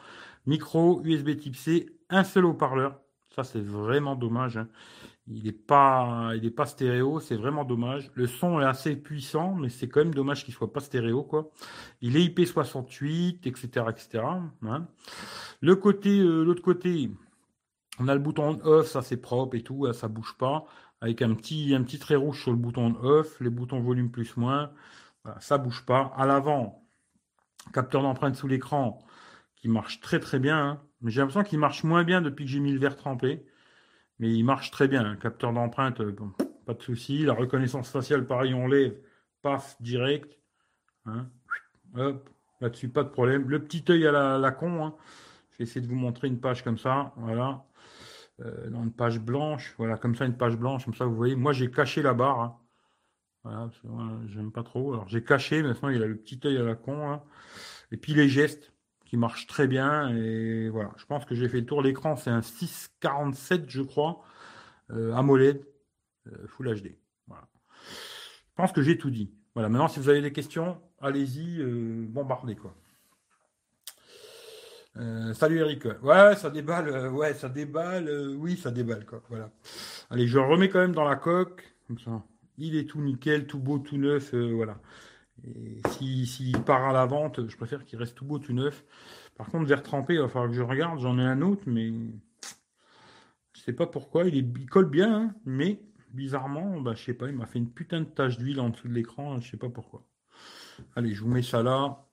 [0.47, 3.01] Micro, USB type C, un seul haut-parleur.
[3.35, 4.57] Ça, c'est vraiment dommage.
[4.57, 4.69] Hein.
[5.29, 7.21] Il n'est pas, pas stéréo.
[7.21, 8.11] C'est vraiment dommage.
[8.15, 11.51] Le son est assez puissant, mais c'est quand même dommage qu'il soit pas stéréo, quoi.
[12.01, 14.25] Il est IP68, etc., etc.
[15.61, 17.11] Le côté, euh, l'autre côté,
[17.99, 18.87] on a le bouton off.
[18.87, 19.93] Ça, c'est propre et tout.
[19.93, 20.65] Ça bouge pas.
[21.01, 23.41] Avec un petit, un petit trait rouge sur le bouton off.
[23.41, 24.71] Les boutons volume plus moins.
[25.27, 26.13] Ça ça bouge pas.
[26.17, 26.87] À l'avant,
[27.73, 28.99] capteur d'empreinte sous l'écran
[29.57, 30.59] qui marche très très bien.
[30.59, 30.83] Hein.
[31.01, 33.47] Mais j'ai l'impression qu'il marche moins bien depuis que j'ai mis le verre trempé.
[34.19, 35.17] Mais il marche très bien.
[35.17, 36.17] Capteur d'empreinte, euh,
[36.65, 37.25] pas de souci.
[37.25, 38.97] La reconnaissance faciale, pareil, on lève,
[39.43, 40.39] passe direct.
[41.05, 41.29] Hein.
[41.97, 43.49] Hop, là-dessus, pas de problème.
[43.49, 44.87] Le petit œil à la, con.
[44.87, 44.95] Hein.
[45.53, 47.13] Je vais essayer de vous montrer une page comme ça.
[47.17, 47.65] Voilà.
[48.41, 49.75] Euh, dans une page blanche.
[49.79, 50.85] Voilà, comme ça, une page blanche.
[50.85, 51.37] Comme ça, vous voyez.
[51.37, 52.61] Moi, j'ai caché la barre.
[53.47, 53.71] Voilà,
[54.29, 54.93] j'aime pas trop.
[54.93, 57.21] Alors j'ai caché, maintenant il a le petit œil à la con.
[57.93, 58.73] Et puis les gestes
[59.05, 60.15] qui marchent très bien.
[60.17, 61.81] Et voilà, je pense que j'ai fait le tour.
[61.83, 64.23] L'écran, c'est un 647, je crois,
[64.91, 65.65] euh, AMOLED,
[66.27, 66.97] euh, Full HD.
[67.29, 67.49] Voilà.
[68.49, 69.33] Je pense que j'ai tout dit.
[69.55, 72.75] Voilà, maintenant si vous avez des questions, allez-y, euh, bombardez quoi.
[75.35, 75.85] salut Eric.
[76.03, 77.09] Ouais, ça déballe.
[77.11, 78.35] ouais, ça déballe.
[78.39, 79.23] oui, ça déballe quoi.
[79.29, 79.51] Voilà.
[80.11, 81.63] Allez, je remets quand même dans la coque.
[81.87, 82.23] Comme ça
[82.59, 84.81] il est tout nickel, tout beau, tout neuf, euh, voilà.
[85.45, 88.85] Et s'il part à la vente, je préfère qu'il reste tout beau, tout neuf.
[89.37, 90.99] Par contre, verre trempé, il va falloir que je regarde.
[91.01, 91.93] J'en ai un autre, mais
[93.53, 94.25] je sais pas pourquoi.
[94.25, 95.83] Il, est, colle bien, hein, mais
[96.15, 98.89] bizarrement, bah, je sais pas, il m'a fait une putain de tache d'huile en dessous
[98.89, 99.39] de l'écran.
[99.41, 100.03] Je sais pas pourquoi.
[100.97, 102.07] Allez, je vous mets ça là.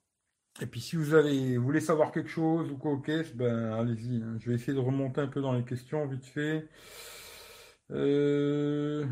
[0.62, 4.21] Et puis si vous avez, vous voulez savoir quelque chose ou quoi caisse, ben allez-y.
[4.21, 4.38] hein.
[4.39, 6.67] Je vais essayer de remonter un peu dans les questions vite fait.
[7.91, 9.06] Euh...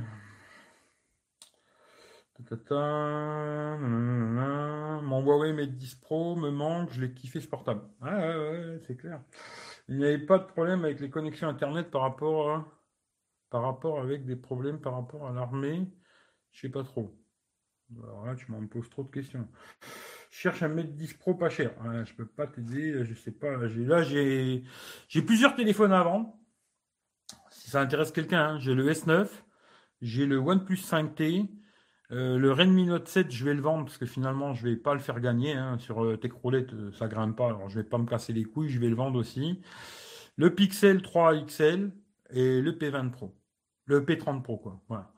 [5.01, 7.81] Mon Huawei Mate 10 Pro me manque, je l'ai kiffé ce portable.
[8.01, 9.21] Ouais, ouais, c'est clair.
[9.87, 12.65] Il n'y avait pas de problème avec les connexions Internet par rapport à,
[13.49, 15.91] par rapport avec des problèmes par rapport à l'armée.
[16.51, 17.17] Je sais pas trop.
[18.03, 19.47] Alors là, tu m'en poses trop de questions.
[20.29, 21.73] Je cherche un Mate 10 Pro pas cher.
[22.05, 23.57] Je peux pas t'aider, je sais pas.
[23.57, 24.63] Là, j'ai,
[25.25, 26.33] plusieurs téléphones vendre.
[27.49, 28.59] Si ça intéresse quelqu'un, hein.
[28.59, 29.27] j'ai le S9,
[30.01, 31.49] j'ai le OnePlus 5T,
[32.11, 34.93] euh, le Redmi Note 7, je vais le vendre parce que finalement, je vais pas
[34.93, 35.53] le faire gagner.
[35.53, 35.77] hein.
[35.79, 38.69] Sur euh, Techroulette, euh, ça grimpe pas, alors je vais pas me casser les couilles,
[38.69, 39.61] je vais le vendre aussi.
[40.37, 41.91] Le Pixel 3 XL
[42.31, 43.35] et le P20 Pro.
[43.85, 44.81] Le P30 Pro, quoi.
[44.89, 45.13] Voilà.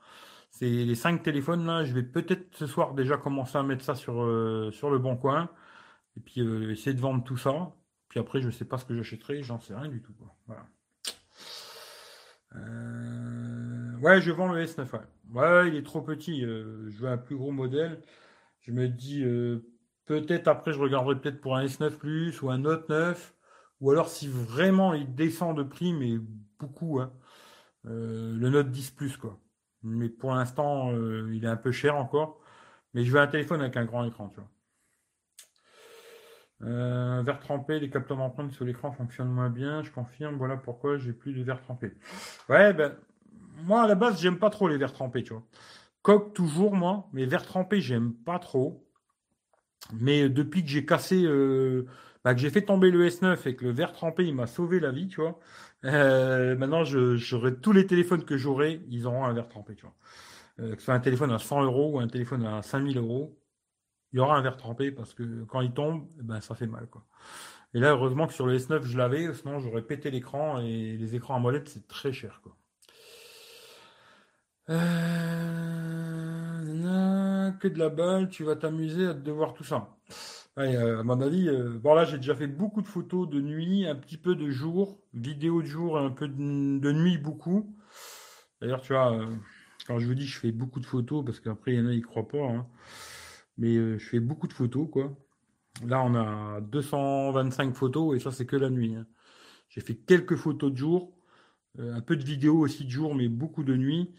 [0.52, 1.84] C'est les cinq téléphones là.
[1.86, 5.50] Je vais peut-être ce soir déjà commencer à mettre ça sur, euh, le bon coin.
[6.18, 7.74] Et puis essayer de vendre tout ça.
[8.10, 10.14] Puis après, je sais pas ce que j'achèterai, j'en sais rien du tout.
[10.48, 10.66] Voilà.
[14.02, 15.02] Ouais, je vends le S9.
[15.32, 16.46] Ouais, il est trop petit.
[16.46, 18.02] euh, je veux un plus gros modèle.
[18.62, 19.60] Je me dis euh,
[20.06, 23.34] peut-être après, je regarderai peut-être pour un S9 Plus ou un Note 9.
[23.82, 26.18] Ou alors si vraiment il descend de prix, mais
[26.60, 27.12] beaucoup, hein,
[27.88, 29.40] euh, le Note 10 Plus quoi.
[29.84, 30.92] Mais pour l'instant,
[31.32, 32.42] il est un peu cher encore.
[32.94, 34.40] Mais je veux un téléphone avec un grand écran, tu
[36.60, 41.14] verre trempé, les capteurs d'empreintes sur l'écran fonctionnent moins bien, je confirme, voilà pourquoi j'ai
[41.14, 41.94] plus de verre trempé.
[42.50, 42.96] Ouais, ben,
[43.66, 45.44] moi à la base, j'aime pas trop les verres trempés, tu vois.
[46.04, 48.86] Coque toujours, moi, mais verre trempé, j'aime pas trop.
[49.94, 51.86] Mais depuis que j'ai cassé, euh,
[52.24, 54.80] bah, que j'ai fait tomber le S9 et que le verre trempé, il m'a sauvé
[54.80, 55.40] la vie, tu vois.
[55.86, 59.96] Euh, maintenant, j'aurai tous les téléphones que j'aurai, ils auront un verre trempé, tu vois.
[60.60, 63.38] Euh, que ce soit un téléphone à 100 euros ou un téléphone à 5000 euros,
[64.14, 66.68] il y aura un verre trempé parce que quand il tombe, eh ben, ça fait
[66.68, 67.06] mal, quoi.
[67.74, 71.16] Et là, heureusement que sur le S9, je l'avais, sinon j'aurais pété l'écran et les
[71.16, 72.56] écrans à molette, c'est très cher, quoi.
[74.70, 75.44] Euh,
[77.60, 79.96] que de la balle, tu vas t'amuser à te voir tout ça.
[80.60, 83.88] Euh, à mon avis, euh, bon là j'ai déjà fait beaucoup de photos de nuit,
[83.88, 87.76] un petit peu de jour, vidéo de jour et un peu de, nuit beaucoup.
[88.62, 89.26] D'ailleurs, tu vois, euh,
[89.88, 91.94] quand je vous dis je fais beaucoup de photos, parce qu'après il y en a
[91.94, 92.68] ils croient pas, hein,
[93.58, 95.16] mais je fais beaucoup de photos quoi.
[95.86, 98.96] Là on a 225 photos et ça c'est que la nuit.
[98.96, 99.08] hein.
[99.70, 101.18] J'ai fait quelques photos de jour,
[101.80, 104.14] un peu de vidéos aussi de jour, mais beaucoup de nuit.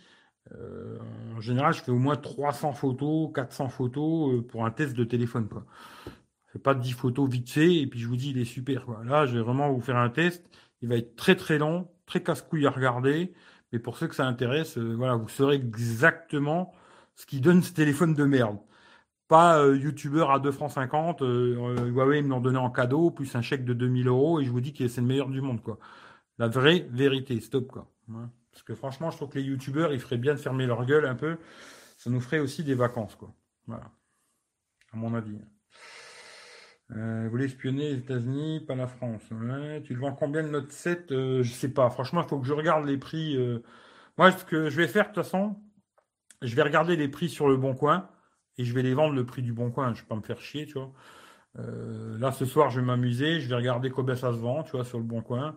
[0.53, 0.99] Euh,
[1.37, 5.05] en général, je fais au moins 300 photos, 400 photos euh, pour un test de
[5.05, 5.65] téléphone quoi.
[6.47, 8.87] Je fais pas 10 photos vite fait et puis je vous dis il est super.
[9.05, 10.45] Là, je vais vraiment vous faire un test.
[10.83, 13.33] Il va être très très long, très casse-couille à regarder.
[13.75, 16.73] Mais pour ceux que ça intéresse, euh, voilà, vous saurez exactement
[17.17, 18.59] ce qui donne ce téléphone de merde.
[19.29, 23.35] Pas youtubeur à 2 francs 50, euh, euh, Huawei me l'ont donné en cadeau, plus
[23.37, 25.63] un chèque de 2000 euros, et je vous dis que c'est le meilleur du monde,
[25.63, 25.79] quoi.
[26.39, 27.91] La vraie vérité, stop, quoi.
[28.55, 31.07] Parce que franchement, je trouve que les youtubeurs, ils feraient bien de fermer leur gueule
[31.07, 31.37] un peu.
[31.99, 33.35] Ça nous ferait aussi des vacances, quoi.
[33.67, 33.91] Voilà.
[34.93, 35.39] À mon avis.
[36.93, 39.23] Euh, vous voulez espionner les États-Unis, pas la France.
[39.85, 41.91] Tu le vends combien le Note 7 Euh, Je sais pas.
[41.91, 43.37] Franchement, il faut que je regarde les prix.
[43.37, 43.61] euh.
[44.19, 45.57] Moi, ce que je vais faire, de toute façon,
[46.43, 48.09] je vais regarder les prix sur le Bon Coin
[48.59, 49.95] et je vais les vendre le prix du Bon Coin.
[49.95, 50.93] Je vais pas me faire chier, tu vois.
[51.59, 53.41] Euh, là, ce soir, je vais m'amuser.
[53.41, 55.57] Je vais regarder combien ça se vend, tu vois, sur le Bon Coin.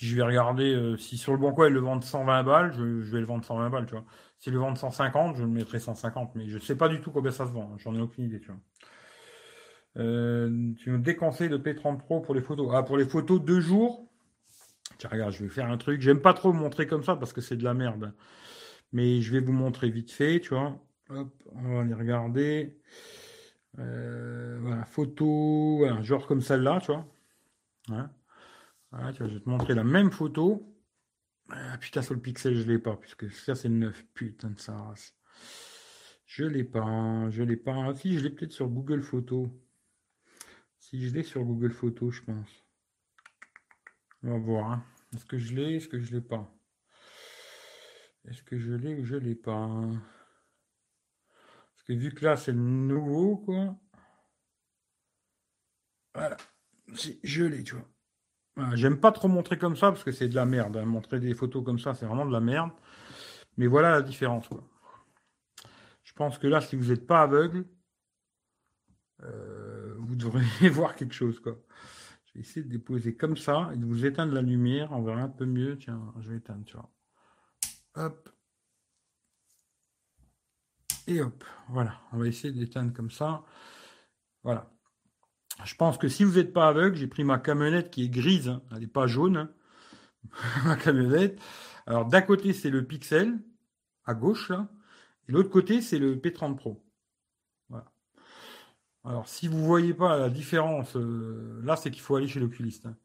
[0.00, 2.82] Je vais regarder euh, si sur le Bon Coin, ils le vendent 120 balles, je,
[2.82, 4.04] vais le vendre 120 balles, tu vois.
[4.38, 6.34] S'ils le vendent 150, je le mettrai 150.
[6.36, 7.76] Mais je sais pas du tout combien ça se vend.
[7.76, 8.60] J'en ai aucune idée, tu vois.
[9.98, 12.70] Euh, tu me déconseilles le P30 Pro pour les photos?
[12.72, 14.08] Ah, pour les photos deux jours.
[14.96, 16.00] Tiens, regarde, je vais faire un truc.
[16.00, 18.14] J'aime pas trop montrer comme ça parce que c'est de la merde.
[18.92, 20.78] Mais je vais vous montrer vite fait, tu vois.
[21.10, 22.74] Hop, on va les regarder.
[23.78, 27.06] Euh, voilà, photo, voilà, genre comme celle-là, tu vois.
[27.88, 28.10] Voilà.
[28.92, 30.66] Vois, je vais te montrer la même photo.
[31.50, 34.04] Ah, putain, sur le pixel, je l'ai pas, puisque ça, c'est 9.
[34.14, 35.14] Putain de race.
[36.26, 37.74] Je l'ai pas, je l'ai pas.
[37.88, 39.48] Ah, si, je l'ai peut-être sur Google Photos.
[40.78, 42.64] Si je l'ai sur Google Photos, je pense.
[44.22, 44.70] On va voir.
[44.72, 44.84] hein.
[45.14, 46.52] Est-ce que je l'ai Est-ce que je l'ai pas?
[48.28, 49.68] Est-ce que je l'ai ou je l'ai pas?
[51.72, 53.76] Parce que vu que là, c'est nouveau, quoi.
[56.14, 56.36] Voilà.
[57.24, 57.88] Je l'ai, tu vois.
[58.56, 60.76] Voilà, J'aime pas trop montrer comme ça parce que c'est de la merde.
[60.76, 60.84] hein.
[60.84, 62.70] Montrer des photos comme ça, c'est vraiment de la merde.
[63.56, 64.48] Mais voilà la différence.
[66.04, 67.64] Je pense que là, si vous n'êtes pas aveugle,
[69.22, 71.58] euh, vous devriez voir quelque chose, quoi.
[72.26, 74.92] Je vais essayer de déposer comme ça et de vous éteindre la lumière.
[74.92, 75.78] On verra un peu mieux.
[75.78, 76.90] Tiens, je vais éteindre, tu vois.
[77.94, 78.30] Hop.
[81.06, 81.44] Et hop.
[81.68, 82.00] Voilà.
[82.12, 83.44] On va essayer d'éteindre comme ça.
[84.42, 84.70] Voilà.
[85.64, 88.48] Je pense que si vous n'êtes pas aveugle, j'ai pris ma camionnette qui est grise,
[88.48, 88.62] hein.
[88.72, 89.50] elle n'est pas jaune, hein.
[90.64, 91.40] ma camionnette.
[91.86, 93.38] Alors d'un côté c'est le Pixel,
[94.04, 94.68] à gauche là,
[95.28, 96.82] et l'autre côté c'est le P30 Pro.
[97.68, 97.90] Voilà.
[99.04, 102.40] Alors si vous ne voyez pas la différence, euh, là c'est qu'il faut aller chez
[102.40, 102.86] l'oculiste.
[102.86, 102.96] Hein.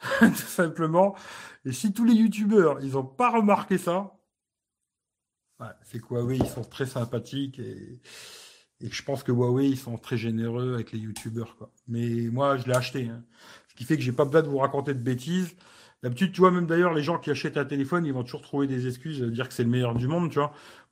[0.20, 1.16] Tout simplement.
[1.64, 4.14] Et si tous les youtubeurs, ils n'ont pas remarqué ça,
[5.84, 8.00] c'est que Huawei, ils sont très sympathiques et,
[8.90, 11.56] je pense que Huawei, ils sont très généreux avec les youtubeurs.
[11.88, 13.08] Mais moi, je l'ai acheté.
[13.08, 13.22] Hein.
[13.68, 15.56] Ce qui fait que j'ai pas besoin de vous raconter de bêtises.
[16.02, 18.66] D'habitude, tu vois, même d'ailleurs, les gens qui achètent un téléphone, ils vont toujours trouver
[18.66, 20.30] des excuses, dire que c'est le meilleur du monde.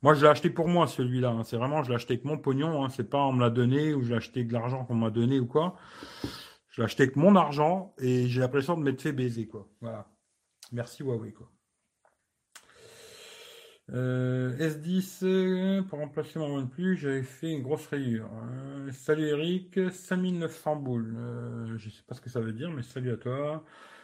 [0.01, 1.29] Moi, je l'ai acheté pour moi, celui-là.
[1.29, 1.43] Hein.
[1.43, 2.83] C'est vraiment, je l'ai acheté avec mon pognon.
[2.83, 2.89] Hein.
[2.89, 5.39] C'est pas on me l'a donné ou je l'ai acheté de l'argent qu'on m'a donné
[5.39, 5.75] ou quoi.
[6.69, 9.67] Je l'ai acheté avec mon argent et j'ai l'impression de m'être fait baiser, quoi.
[9.81, 10.07] Voilà.
[10.71, 11.33] Merci Huawei.
[13.93, 18.29] Euh, S10, euh, pour remplacer mon OnePlus, j'avais fait une grosse rayure.
[18.51, 21.15] Euh, salut Eric, 5900 boules.
[21.77, 23.63] je sais pas ce que ça veut dire, mais salut à toi.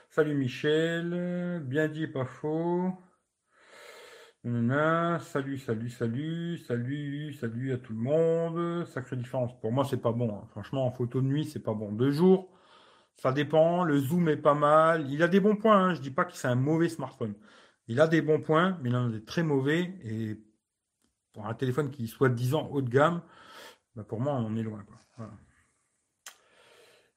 [0.10, 2.93] Salut Michel, bien dit, pas faux.
[4.43, 8.86] Salut, salut, salut, salut, salut à tout le monde.
[8.88, 9.60] Sacrée différence.
[9.60, 10.34] Pour moi, c'est pas bon.
[10.34, 10.47] Hein.
[10.52, 11.91] Franchement, en photo de nuit, c'est pas bon.
[11.91, 12.49] Deux jours,
[13.15, 13.84] ça dépend.
[13.84, 15.10] Le zoom est pas mal.
[15.12, 15.78] Il a des bons points.
[15.89, 15.93] Hein.
[15.93, 17.34] Je dis pas que c'est un mauvais smartphone.
[17.89, 19.93] Il a des bons points, mais il en a des très mauvais.
[20.06, 20.41] Et
[21.34, 23.21] pour un téléphone qui soit 10 ans haut de gamme,
[23.95, 24.86] bah, pour moi, on est loin.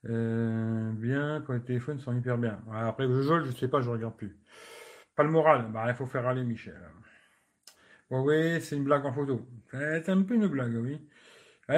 [0.06, 2.60] Euh, bien, quand les téléphones sont hyper bien.
[2.72, 4.36] après, je joue, je sais pas, je regarde plus.
[5.14, 5.70] Pas le moral.
[5.72, 6.76] Bah, il faut faire aller Michel.
[8.10, 9.46] Oui, c'est une blague en photo.
[9.70, 11.00] C'est un peu une blague, oui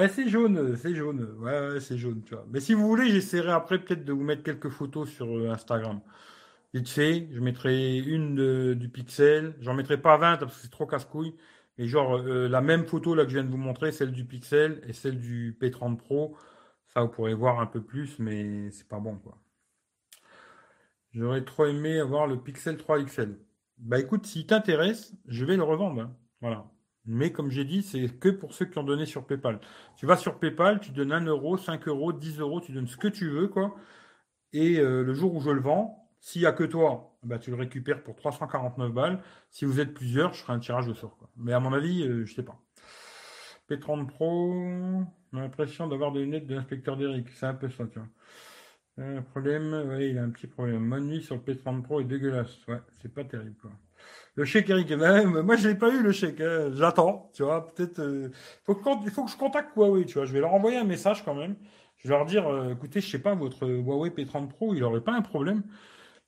[0.09, 1.35] c'est jaune, c'est jaune.
[1.39, 2.23] Ouais, c'est jaune.
[2.49, 6.01] Mais si vous voulez, j'essaierai après peut-être de vous mettre quelques photos sur euh, Instagram.
[6.75, 9.55] Vite fait, je mettrai une du pixel.
[9.61, 11.33] J'en mettrai pas 20 parce que c'est trop casse-couille.
[11.77, 14.25] Et genre, euh, la même photo là que je viens de vous montrer, celle du
[14.25, 16.35] pixel et celle du P30 Pro.
[16.89, 19.37] Ça, vous pourrez voir un peu plus, mais c'est pas bon, quoi.
[21.13, 23.39] J'aurais trop aimé avoir le Pixel 3 XL.
[23.77, 26.01] Bah écoute, s'il t'intéresse, je vais le revendre.
[26.01, 26.13] Hein.
[26.41, 26.69] Voilà.
[27.05, 29.61] Mais comme j'ai dit, c'est que pour ceux qui ont donné sur PayPal.
[29.95, 32.97] Tu vas sur PayPal, tu donnes 1 euro, 5 euros, 10 euros, tu donnes ce
[32.97, 33.75] que tu veux, quoi.
[34.51, 37.51] Et euh, le jour où je le vends, s'il n'y a que toi, bah, tu
[37.51, 39.21] le récupères pour 349 balles.
[39.51, 41.15] Si vous êtes plusieurs, je ferai un tirage au sort.
[41.37, 42.59] Mais à mon avis, je euh, je sais pas.
[43.69, 44.51] P30 Pro,
[45.33, 47.29] a l'impression d'avoir des lunettes de l'inspecteur d'Eric.
[47.29, 48.07] C'est un peu ça, tu vois.
[48.97, 50.79] Un problème, oui, il a un petit problème.
[50.79, 52.65] Mon nuit sur le P30 Pro est dégueulasse.
[52.67, 53.55] Ouais, c'est pas terrible.
[54.33, 56.71] Le chèque Eric, même, moi je n'ai pas eu le chèque, hein.
[56.73, 60.41] j'attends, tu vois, peut-être, euh, il faut que je contacte Huawei, tu vois, je vais
[60.41, 61.55] leur envoyer un message quand même,
[61.97, 65.01] je vais leur dire, euh, écoutez, je sais pas, votre Huawei P30 Pro, il n'aurait
[65.01, 65.63] pas un problème,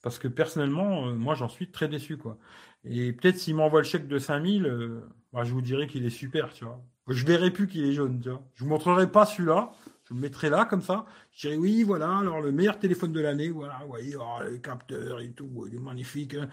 [0.03, 2.37] parce que personnellement, euh, moi j'en suis très déçu, quoi.
[2.83, 5.01] Et peut-être s'il m'envoie le chèque de 5000,
[5.33, 6.81] bah, je vous dirai qu'il est super, tu vois.
[7.07, 8.41] Je verrai plus qu'il est jaune, tu vois.
[8.55, 9.71] Je vous montrerai pas celui-là,
[10.07, 11.05] je le mettrai là, comme ça.
[11.31, 14.61] Je dirais, oui, voilà, alors le meilleur téléphone de l'année, voilà, vous voyez, oh, les
[14.61, 16.35] capteurs et tout, il est magnifique.
[16.35, 16.47] Hein.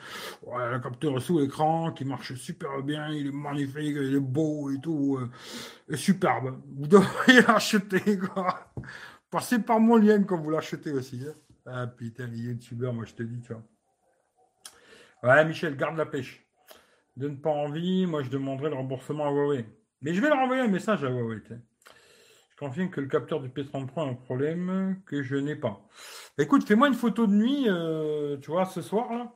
[0.44, 4.80] le capteur sous écran qui marche super bien, il est magnifique, il est beau et
[4.80, 6.60] tout, euh, superbe.
[6.76, 8.72] Vous devriez l'acheter, quoi.
[9.30, 11.24] Passez par mon lien quand vous l'achetez aussi.
[11.28, 11.34] Hein.
[11.66, 13.62] Ah putain, les youtubeurs, moi je te dis, tu vois.
[15.22, 16.46] Ouais, Michel, garde la pêche.
[17.16, 19.64] Donne pas envie, moi je demanderai le remboursement à Huawei.
[20.02, 21.40] Mais je vais leur envoyer un message à Huawei.
[21.48, 25.88] Je confirme que le capteur du P33 a un problème que je n'ai pas.
[26.36, 29.32] Bah, écoute, fais-moi une photo de nuit, euh, tu vois, ce soir, là.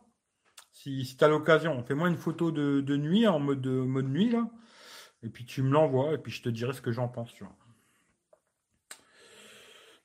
[0.72, 4.48] Si, si tu as l'occasion, fais-moi une photo de, nuit en mode, mode nuit, là.
[5.22, 7.42] Et puis tu me l'envoies, et puis je te dirai ce que j'en pense, tu
[7.42, 7.56] vois.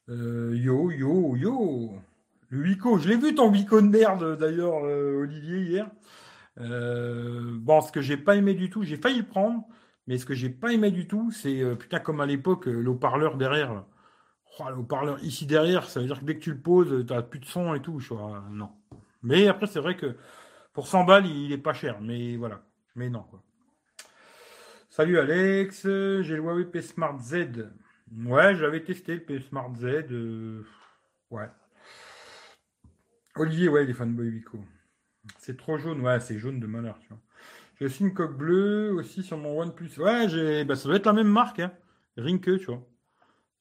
[0.10, 2.02] Euh, yo, yo, yo.
[2.54, 5.90] Le Wico, je l'ai vu ton Wico de merde, d'ailleurs, euh, Olivier, hier.
[6.58, 9.66] bon, ce que j'ai pas aimé du tout, j'ai failli le prendre.
[10.06, 12.80] Mais ce que j'ai pas aimé du tout, c'est euh, putain comme à l'époque, euh,
[12.80, 13.86] le haut-parleur derrière.
[14.60, 17.12] Oh, le haut-parleur ici derrière, ça veut dire que dès que tu le poses, tu
[17.12, 18.00] n'as plus de son et tout.
[18.52, 18.70] Non.
[19.24, 20.16] Mais après, c'est vrai que
[20.74, 22.02] pour 100 balles, il est pas cher.
[22.02, 22.62] Mais voilà.
[22.96, 23.26] Mais non.
[24.92, 27.72] Salut Alex, j'ai le Huawei P Smart Z.
[28.28, 29.86] Ouais, j'avais testé le P Smart Z.
[30.12, 30.64] Euh,
[31.32, 31.50] ouais.
[33.36, 34.60] Olivier, ouais, les fanboy Vico.
[35.40, 37.20] C'est trop jaune, ouais, c'est jaune de malheur, tu vois.
[37.80, 39.98] J'ai aussi une coque bleue aussi sur mon OnePlus.
[39.98, 41.72] Ouais, j'ai, bah, ça doit être la même marque, hein.
[42.16, 42.88] Tu vois.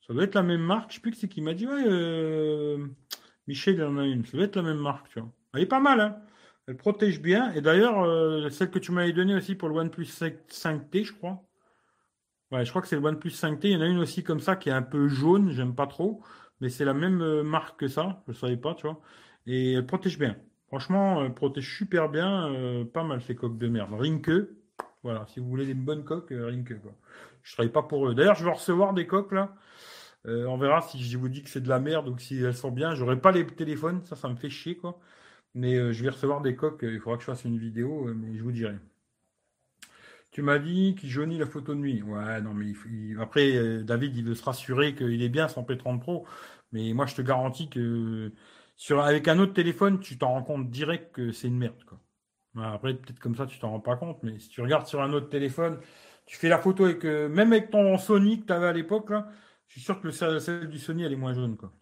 [0.06, 0.90] Ça doit être la même marque.
[0.90, 2.86] Je sais plus qui c'est qui m'a dit, ouais, euh,
[3.46, 4.24] Michel, il en a une.
[4.26, 5.30] Ça doit être la même marque, tu vois.
[5.54, 6.16] Elle est pas mal, hein.
[6.66, 7.52] Elle protège bien.
[7.54, 11.42] Et d'ailleurs, euh, celle que tu m'avais donnée aussi pour le OnePlus 5T, je crois.
[12.50, 13.68] Ouais, je crois que c'est le OnePlus 5T.
[13.68, 15.86] Il y en a une aussi comme ça qui est un peu jaune, j'aime pas
[15.86, 16.22] trop.
[16.60, 18.22] Mais c'est la même euh, marque que ça.
[18.26, 19.00] Je ne savais pas, tu vois.
[19.46, 20.36] Et elle protège bien.
[20.68, 23.92] Franchement, euh, protège super bien, euh, pas mal ces coques de merde.
[23.92, 24.48] Rinke,
[25.02, 26.80] voilà, si vous voulez des bonnes coques, euh, Rinke.
[26.80, 26.92] Quoi.
[27.42, 28.14] Je travaille pas pour eux.
[28.14, 29.54] D'ailleurs, je vais recevoir des coques là.
[30.26, 32.54] Euh, on verra si je vous dis que c'est de la merde ou si elles
[32.54, 32.94] sont bien.
[32.94, 34.80] J'aurai pas les téléphones, ça, ça me fait chier.
[35.54, 36.80] Mais je vais recevoir des coques.
[36.84, 38.76] Il faudra que je fasse une vidéo, mais je vous dirai.
[40.30, 42.02] Tu m'as dit qu'il jaunit la photo de nuit.
[42.02, 42.72] Ouais, non, mais
[43.20, 46.26] après, David, il veut se rassurer qu'il est bien son P30 Pro.
[46.72, 48.32] Mais moi, je te garantis que
[48.82, 52.00] sur, avec un autre téléphone, tu t'en rends compte direct que c'est une merde, quoi.
[52.56, 55.12] Après, peut-être comme ça, tu t'en rends pas compte, mais si tu regardes sur un
[55.12, 55.78] autre téléphone,
[56.26, 59.12] tu fais la photo avec, même avec ton Sony que tu avais à l'époque,
[59.68, 61.56] je suis sûr que le, celle du Sony, elle est moins jaune.
[61.56, 61.72] Quoi.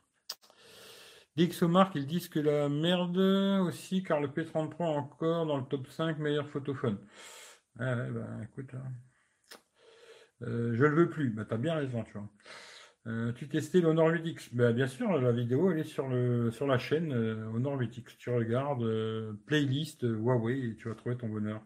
[1.36, 5.86] DxOMark, ils disent que la merde aussi, car le P30 Pro encore dans le top
[5.88, 6.98] 5 meilleurs photophones.
[7.78, 9.58] Ah ouais, bah écoute, hein.
[10.42, 11.30] euh, je le veux plus.
[11.30, 12.28] Bah t'as bien raison, tu vois.
[13.06, 16.66] Euh, tu testais l'Honor 8X bah, Bien sûr, la vidéo elle est sur, le, sur
[16.66, 18.16] la chaîne euh, Honor 8X.
[18.18, 18.84] Tu regardes
[19.46, 21.62] playlist Huawei et tu vas trouver ton bonheur.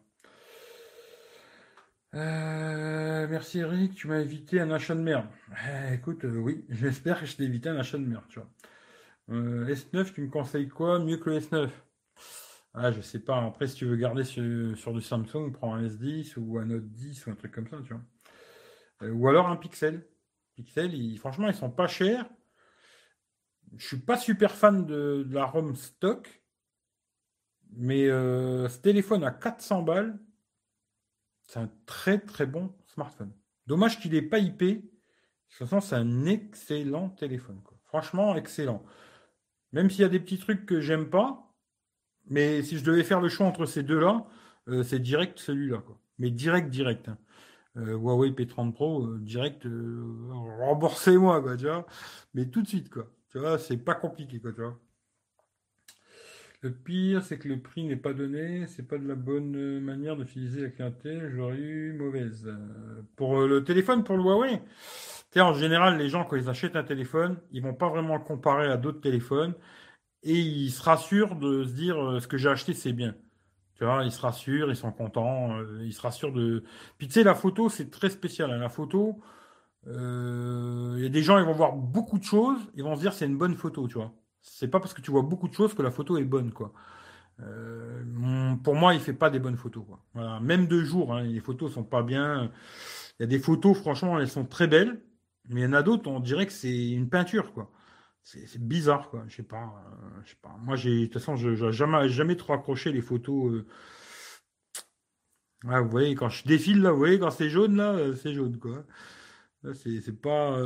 [2.14, 5.26] Euh, merci Eric, tu m'as évité un achat de merde.
[5.66, 8.48] Eh, écoute, euh, oui, j'espère que je t'ai évité un achat de merde, tu vois.
[9.30, 11.00] Euh, S9, tu me conseilles quoi?
[11.00, 11.70] Mieux que le S9
[12.74, 13.42] Ah, je sais pas.
[13.44, 17.26] Après, si tu veux garder sur, du Samsung, prends un S10 ou un Note 10
[17.26, 19.10] ou un truc comme ça, tu vois.
[19.10, 20.06] ou alors un Pixel.
[20.54, 22.28] Pixel, franchement, ils sont pas chers.
[23.76, 26.42] Je suis pas super fan de, la ROM stock,
[27.72, 30.18] mais ce téléphone à 400 balles,
[31.42, 33.32] c'est un très très bon smartphone.
[33.66, 34.60] Dommage qu'il n'ait pas IP.
[34.60, 37.60] De toute façon, c'est un excellent téléphone.
[37.84, 38.84] Franchement, excellent.
[39.72, 41.52] Même s'il y a des petits trucs que j'aime pas,
[42.26, 44.26] mais si je devais faire le choix entre ces deux-là,
[44.68, 45.82] euh, c'est direct celui-là.
[46.18, 47.08] Mais direct, direct.
[47.08, 47.18] Hein.
[47.76, 49.66] Euh, Huawei P30 Pro, euh, direct,
[50.60, 51.86] remboursez-moi, quoi, tu vois.
[52.34, 53.10] Mais tout de suite, quoi.
[53.30, 54.78] Tu vois, c'est pas compliqué, quoi, tu vois.
[56.64, 60.16] Le pire, c'est que le prix n'est pas donné, c'est pas de la bonne manière
[60.16, 62.46] d'utiliser la clientèle, j'aurais eu mauvaise.
[62.46, 64.62] Euh, pour euh, le téléphone, pour le Huawei,
[65.36, 68.66] en général, les gens, quand ils achètent un téléphone, ils vont pas vraiment le comparer
[68.68, 69.52] à d'autres téléphones
[70.22, 73.14] et ils se rassurent de se dire euh, ce que j'ai acheté, c'est bien.
[73.76, 76.64] Tu vois, ils se rassurent, ils sont contents, ils se rassurent de.
[76.98, 78.50] Puis tu sais, la photo, c'est très spécial.
[78.50, 78.58] Hein.
[78.58, 79.20] La photo,
[79.86, 83.12] il y a des gens, ils vont voir beaucoup de choses, ils vont se dire
[83.12, 84.12] c'est une bonne photo, tu vois.
[84.42, 86.72] C'est pas parce que tu vois beaucoup de choses que la photo est bonne, quoi.
[87.40, 90.00] Euh, pour moi, il fait pas des bonnes photos, quoi.
[90.14, 90.40] Voilà.
[90.40, 92.50] Même de jour, hein, les photos sont pas bien.
[93.18, 95.02] Il y a des photos, franchement, elles sont très belles,
[95.48, 97.70] mais il y en a d'autres, on dirait que c'est une peinture, quoi.
[98.24, 99.24] C'est bizarre, quoi.
[99.28, 99.62] Je sais pas.
[99.62, 100.56] Euh, je sais pas.
[100.60, 103.52] Moi, j'ai, de toute façon, je n'ai jamais, jamais trop accroché les photos.
[103.52, 103.66] Euh.
[105.62, 108.84] vous voyez, quand je défile là, vous voyez, quand c'est jaune là, c'est jaune, quoi.
[109.74, 110.58] C'est pas.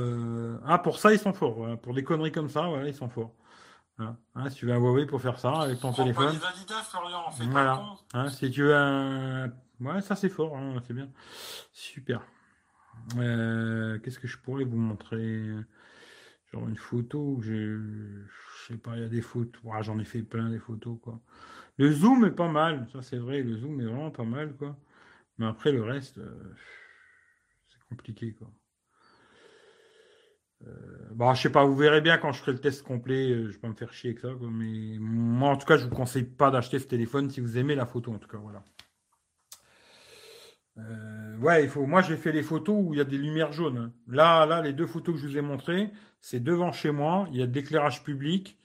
[0.65, 1.79] Ah, pour ça, ils sont forts.
[1.81, 3.35] Pour des conneries comme ça, voilà, ils sont forts.
[4.01, 6.39] Hein, hein, si tu veux un Huawei pour faire ça avec ton téléphone.
[7.51, 7.83] voilà.
[8.15, 9.53] Hein, si tu veux un.
[9.81, 11.09] Ouais, ça c'est fort, hein, c'est bien.
[11.73, 12.23] Super.
[13.17, 15.51] Euh, qu'est-ce que je pourrais vous montrer?
[16.53, 19.63] Genre une photo, je, je sais pas, il y a des photos.
[19.83, 21.21] J'en ai fait plein des photos, quoi.
[21.77, 24.77] Le zoom est pas mal, ça c'est vrai, le zoom est vraiment pas mal, quoi.
[25.39, 26.55] Mais après le reste, euh,
[27.69, 28.51] c'est compliqué, quoi.
[30.67, 33.47] Euh, bah, je sais pas, vous verrez bien quand je ferai le test complet, euh,
[33.47, 35.95] je vais pas me faire chier avec ça, mais moi en tout cas, je vous
[35.95, 38.65] conseille pas d'acheter ce téléphone si vous aimez la photo, en tout cas, voilà.
[40.79, 41.87] Euh, ouais, il faut.
[41.87, 43.79] Moi, j'ai fait les photos où il y a des lumières jaunes.
[43.79, 43.93] Hein.
[44.07, 47.29] Là, là, les deux photos que je vous ai montrées, c'est devant chez moi.
[47.33, 48.59] Il y a de l'éclairage public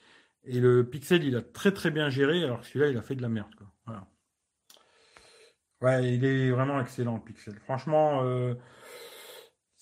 [0.46, 2.44] et le Pixel, il a très très bien géré.
[2.44, 3.50] Alors que celui-là, il a fait de la merde.
[3.86, 4.08] Voilà.
[5.82, 7.56] Ouais, il est vraiment excellent le Pixel.
[7.60, 8.22] Franchement,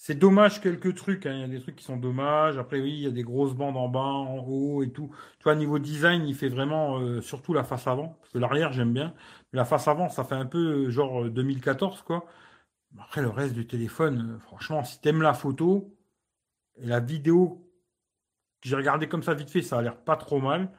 [0.04, 1.34] c'est dommage quelques trucs, hein.
[1.36, 2.58] il y a des trucs qui sont dommages.
[2.58, 5.12] Après, oui, il y a des grosses bandes en bas, en haut et tout.
[5.38, 8.18] Tu vois, niveau design, il fait vraiment euh, surtout la face avant.
[8.20, 9.14] Parce que l'arrière, j'aime bien.
[9.54, 12.26] La face avant, ça fait un peu euh, genre 2014, euh, quoi.
[13.00, 15.96] Après, le reste du téléphone, franchement, si t'aimes la photo
[16.78, 17.68] et la vidéo
[18.64, 20.70] j'ai regardé comme ça vite fait, ça a l'air pas trop mal.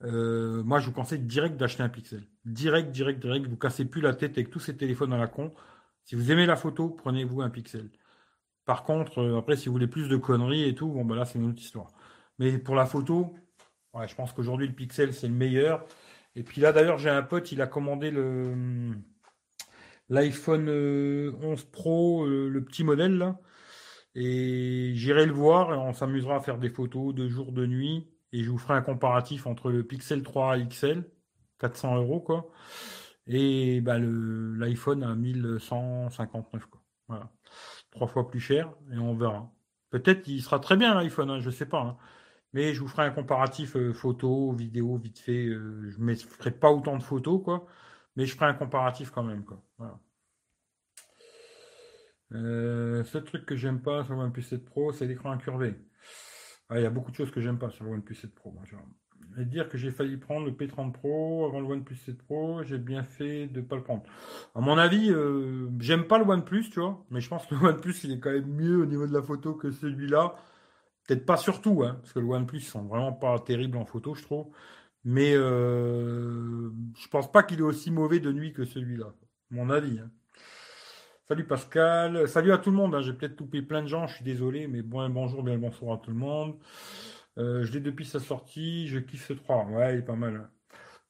[0.00, 2.24] moi, je vous conseille direct d'acheter un Pixel.
[2.44, 3.46] Direct, direct, direct.
[3.46, 5.52] Vous cassez plus la tête avec tous ces téléphones à la con.
[6.04, 7.90] Si vous aimez la photo, prenez-vous un Pixel.
[8.64, 11.24] Par contre, euh, après, si vous voulez plus de conneries et tout, bon, bah là,
[11.24, 11.88] c'est une autre histoire.
[12.38, 13.34] Mais pour la photo,
[14.06, 15.84] je pense qu'aujourd'hui, le Pixel, c'est le meilleur.
[16.36, 18.94] Et puis là, d'ailleurs, j'ai un pote, il a commandé le
[20.08, 23.38] l'iPhone 11 euh, Pro, euh, le petit modèle, là.
[24.14, 28.08] Et j'irai le voir et on s'amusera à faire des photos de jour, de nuit.
[28.32, 31.04] Et je vous ferai un comparatif entre le Pixel 3 XL,
[31.58, 32.50] 400 euros, quoi.
[33.26, 36.82] Et bah, l'iPhone à 1159, quoi.
[37.08, 37.30] Voilà
[37.92, 39.52] trois fois plus cher et on verra.
[39.90, 41.80] Peut-être qu'il sera très bien l'iPhone, hein, je ne sais pas.
[41.80, 41.96] Hein.
[42.52, 45.46] Mais je vous ferai un comparatif euh, photo, vidéo, vite fait.
[45.46, 47.66] Euh, je ne ferai pas autant de photos, quoi.
[48.16, 49.62] Mais je ferai un comparatif quand même, quoi.
[49.78, 49.98] Voilà.
[52.34, 55.74] Euh, ce truc que j'aime pas sur un P7 Pro, c'est l'écran incurvé.
[56.68, 58.54] Ah, il y a beaucoup de choses que j'aime pas sur le OnePlus 7 Pro.
[59.38, 62.78] Et dire que j'ai failli prendre le P30 Pro avant le OnePlus 7 Pro, j'ai
[62.78, 64.02] bien fait de pas le prendre.
[64.54, 67.60] À mon avis, euh, j'aime pas le OnePlus, tu vois, mais je pense que le
[67.60, 70.34] OnePlus il est quand même mieux au niveau de la photo que celui-là.
[71.12, 74.14] Peut-être pas surtout, hein, parce que le OnePlus ils sont vraiment pas terribles en photo,
[74.14, 74.46] je trouve.
[75.04, 79.12] Mais euh, je pense pas qu'il est aussi mauvais de nuit que celui-là.
[79.50, 79.98] Mon avis.
[79.98, 80.10] Hein.
[81.28, 82.26] Salut Pascal.
[82.28, 82.94] Salut à tout le monde.
[82.94, 83.02] Hein.
[83.02, 85.98] J'ai peut-être loupé plein de gens, je suis désolé, mais bon, bonjour, bien bonsoir à
[85.98, 86.56] tout le monde.
[87.36, 89.66] Euh, je l'ai depuis sa sortie, je kiffe ce 3.
[89.66, 90.36] Ouais, il est pas mal.
[90.36, 90.50] Hein.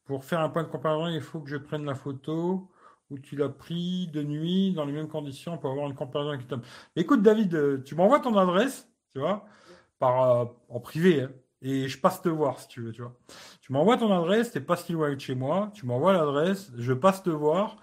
[0.05, 2.69] Pour faire un point de comparaison, il faut que je prenne la photo
[3.11, 6.65] où tu l'as pris de nuit dans les mêmes conditions pour avoir une comparaison équitable.
[6.97, 9.47] Écoute, David, euh, tu m'envoies ton adresse, tu vois,
[10.03, 11.31] euh, en privé, hein,
[11.63, 13.17] et je passe te voir si tu veux, tu vois.
[13.61, 16.93] Tu m'envoies ton adresse, t'es pas si loin de chez moi, tu m'envoies l'adresse, je
[16.93, 17.77] passe te voir.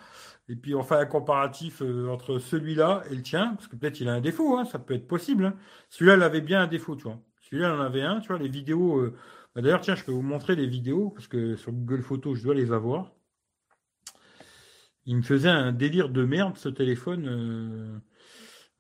[0.50, 4.10] Et puis on fait un comparatif entre celui-là et le tien, parce que peut-être il
[4.10, 5.56] a un défaut, hein, ça peut être possible.
[5.90, 7.20] Celui-là, il avait bien un défaut, tu vois.
[7.42, 8.98] Celui-là, en avait un, tu vois, les vidéos.
[9.00, 9.16] Euh,
[9.56, 12.44] bah, d'ailleurs, tiens, je peux vous montrer les vidéos, parce que sur Google Photos, je
[12.44, 13.12] dois les avoir.
[15.06, 18.02] Il me faisait un délire de merde, ce téléphone.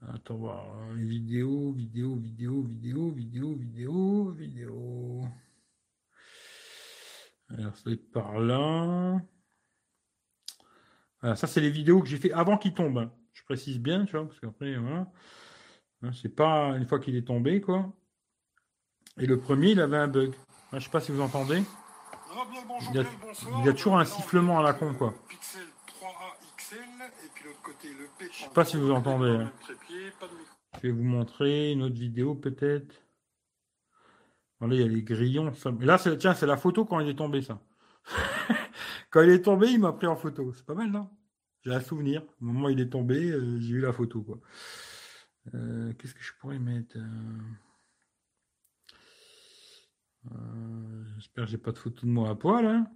[0.07, 0.65] Attends, voir.
[0.93, 5.25] Vidéo, vidéo, vidéo, vidéo, vidéo, vidéo, vidéo.
[7.49, 9.21] Alors, être par là.
[11.35, 12.97] ça, c'est les vidéos que j'ai fait avant qu'il tombe.
[12.97, 13.11] Hein.
[13.33, 15.11] Je précise bien, tu vois, parce qu'après, voilà.
[16.01, 17.91] Hein, c'est pas une fois qu'il est tombé, quoi.
[19.17, 20.33] Et le premier, il avait un bug.
[20.71, 21.61] Je ne sais pas si vous entendez.
[22.91, 22.95] Il
[23.65, 25.13] y, a, toujours un sifflement à la con, quoi.
[28.19, 29.29] Je sais pas si vous entendez.
[29.29, 29.51] Hein.
[30.75, 33.03] Je vais vous montrer une autre vidéo, peut-être.
[34.59, 35.51] Voilà, il y a les grillons.
[35.81, 37.61] Là, tiens, c'est la photo quand il est tombé, ça.
[39.09, 40.53] quand il est tombé, il m'a pris en photo.
[40.53, 41.09] C'est pas mal, non?
[41.63, 42.23] J'ai un souvenir.
[42.41, 44.39] Au moment où il est tombé, euh, j'ai eu la photo, quoi.
[45.53, 46.97] Euh, qu'est-ce que je pourrais mettre?
[50.31, 52.65] Euh, j'espère que j'ai pas de photo de moi à poil.
[52.65, 52.87] Hein.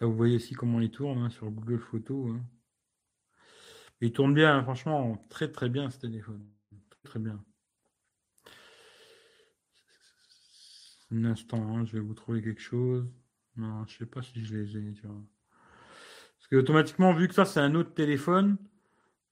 [0.00, 2.32] Vous voyez ici comment il tourne hein, sur Google Photos.
[2.32, 2.40] Hein.
[4.00, 6.42] Il tourne bien, franchement, très très bien ce téléphone.
[6.88, 7.44] Très, très bien.
[11.12, 13.12] Un instant, je vais vous trouver quelque chose.
[13.56, 14.94] Non, je sais pas si je les ai.
[15.02, 18.56] Parce que automatiquement, vu que ça c'est un autre téléphone,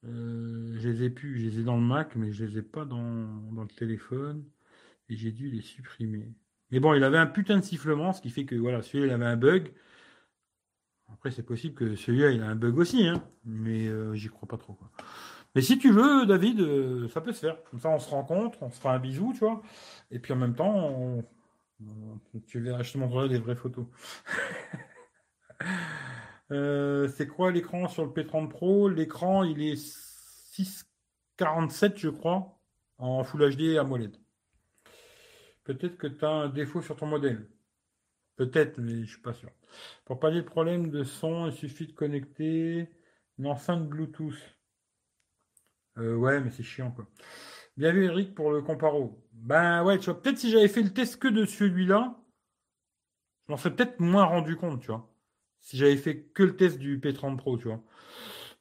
[0.05, 2.63] euh, je les ai pu, je les ai dans le Mac, mais je les ai
[2.63, 4.45] pas dans, le téléphone.
[5.09, 6.31] Et j'ai dû les supprimer.
[6.71, 9.13] Mais bon, il avait un putain de sifflement, ce qui fait que voilà, celui-là, il
[9.13, 9.73] avait un bug.
[11.13, 14.49] Après, c'est possible que celui-là, il a un bug aussi, hein, mais euh, j'y crois
[14.49, 14.77] pas trop.
[15.55, 17.63] Mais si tu veux, David, euh, ça peut se faire.
[17.65, 19.63] Comme ça, on se rencontre, on se fera un bisou, tu vois.
[20.11, 21.23] Et puis en même temps,
[22.47, 23.87] tu verras, je te des vraies photos.
[26.51, 28.89] Euh, c'est quoi l'écran sur le P30 Pro?
[28.89, 32.59] L'écran, il est 647, je crois,
[32.97, 34.17] en Full HD AMOLED.
[35.65, 37.47] Peut-être que tu as un défaut sur ton modèle.
[38.37, 39.51] Peut-être, mais je suis pas sûr.
[40.05, 42.89] Pour pallier le problème de son, il suffit de connecter
[43.39, 44.57] une enceinte Bluetooth.
[45.99, 47.07] Euh, ouais, mais c'est chiant, quoi.
[47.77, 49.25] Bien vu, Eric, pour le comparo.
[49.33, 52.17] Ben ouais, tu vois, peut-être si j'avais fait le test que de celui-là,
[53.47, 55.09] je m'en serais peut-être moins rendu compte, tu vois
[55.61, 57.83] si j'avais fait que le test du P30 Pro, tu vois.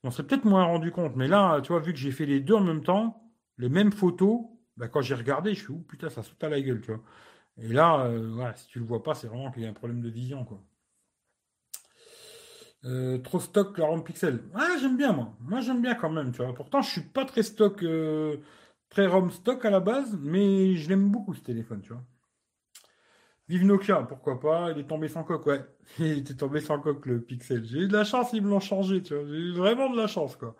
[0.03, 1.15] On serait peut-être moins rendu compte.
[1.15, 3.91] Mais là, tu vois, vu que j'ai fait les deux en même temps, les mêmes
[3.91, 4.41] photos,
[4.77, 7.03] bah, quand j'ai regardé, je suis où putain, ça saute à la gueule, tu vois.
[7.57, 10.01] Et là, euh, si tu le vois pas, c'est vraiment qu'il y a un problème
[10.01, 10.61] de vision, quoi.
[12.87, 14.43] Euh, trop stock la ROM Pixel.
[14.55, 15.33] Ah, j'aime bien, moi.
[15.41, 16.53] Moi, j'aime bien quand même, tu vois.
[16.53, 18.37] Pourtant, je suis pas très stock, euh,
[18.89, 22.03] très ROM stock à la base, mais je l'aime beaucoup, ce téléphone, tu vois.
[23.49, 24.71] Vive Nokia, pourquoi pas.
[24.71, 25.65] Il est tombé sans coque, ouais.
[25.99, 27.65] Il était tombé sans coque, le Pixel.
[27.65, 29.25] J'ai eu de la chance, ils me l'ont changé, tu vois.
[29.25, 30.55] J'ai eu vraiment de la chance, quoi.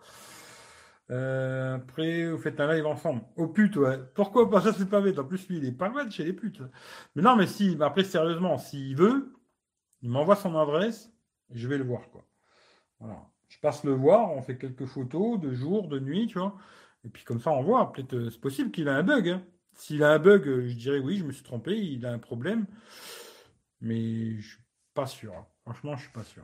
[1.10, 3.22] Euh, après, vous faites un live ensemble.
[3.36, 3.98] Au oh, pute, ouais.
[4.14, 5.18] Pourquoi pas Ça, c'est pas bête.
[5.18, 6.60] En plus, lui, il est pas mal chez les putes.
[7.14, 9.34] Mais non, mais si, après, sérieusement, s'il veut,
[10.02, 11.10] il m'envoie son adresse
[11.50, 12.24] je vais le voir, quoi.
[13.48, 16.56] Je passe le voir, on fait quelques photos de jour, de nuit, tu vois.
[17.04, 17.92] Et puis, comme ça, on voit.
[17.92, 19.42] Peut-être, euh, c'est possible qu'il a un bug, hein.
[19.72, 22.66] S'il a un bug, je dirais oui, je me suis trompé, il a un problème.
[23.80, 25.32] Mais je suis pas sûr.
[25.34, 25.46] Hein.
[25.62, 26.42] Franchement, je suis pas sûr.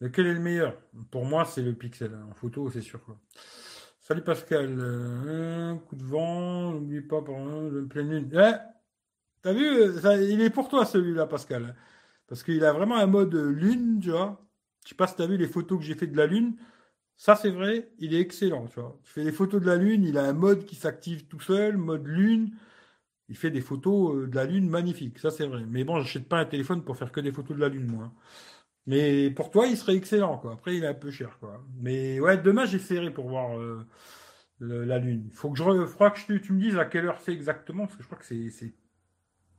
[0.00, 0.76] Lequel est le meilleur?
[1.10, 2.12] Pour moi, c'est le Pixel.
[2.12, 2.28] Hein.
[2.30, 3.00] En photo, c'est sûr.
[4.00, 4.76] Salut Pascal.
[4.78, 8.30] Euh, coup de vent, n'oublie pas le pleine lune.
[8.34, 8.54] Eh
[9.40, 9.66] T'as vu
[10.30, 11.74] Il est pour toi celui-là, Pascal.
[12.28, 14.46] Parce qu'il a vraiment un mode lune, tu vois.
[14.84, 16.56] Je sais pas si tu as vu les photos que j'ai fait de la lune.
[17.18, 18.66] Ça, c'est vrai, il est excellent.
[18.68, 18.98] Tu, vois.
[19.02, 21.76] tu fais des photos de la Lune, il a un mode qui s'active tout seul,
[21.76, 22.56] mode Lune.
[23.28, 25.64] Il fait des photos euh, de la Lune magnifiques, ça c'est vrai.
[25.68, 27.90] Mais bon, je n'achète pas un téléphone pour faire que des photos de la Lune,
[27.90, 28.12] moi.
[28.86, 30.54] Mais pour toi, il serait excellent, quoi.
[30.54, 31.64] Après, il est un peu cher, quoi.
[31.80, 33.86] Mais ouais, demain, j'essaierai pour voir euh,
[34.60, 35.30] la Lune.
[35.32, 36.14] Faut que je, re...
[36.14, 38.74] que tu, me dises à quelle heure c'est exactement, parce que je crois que c'est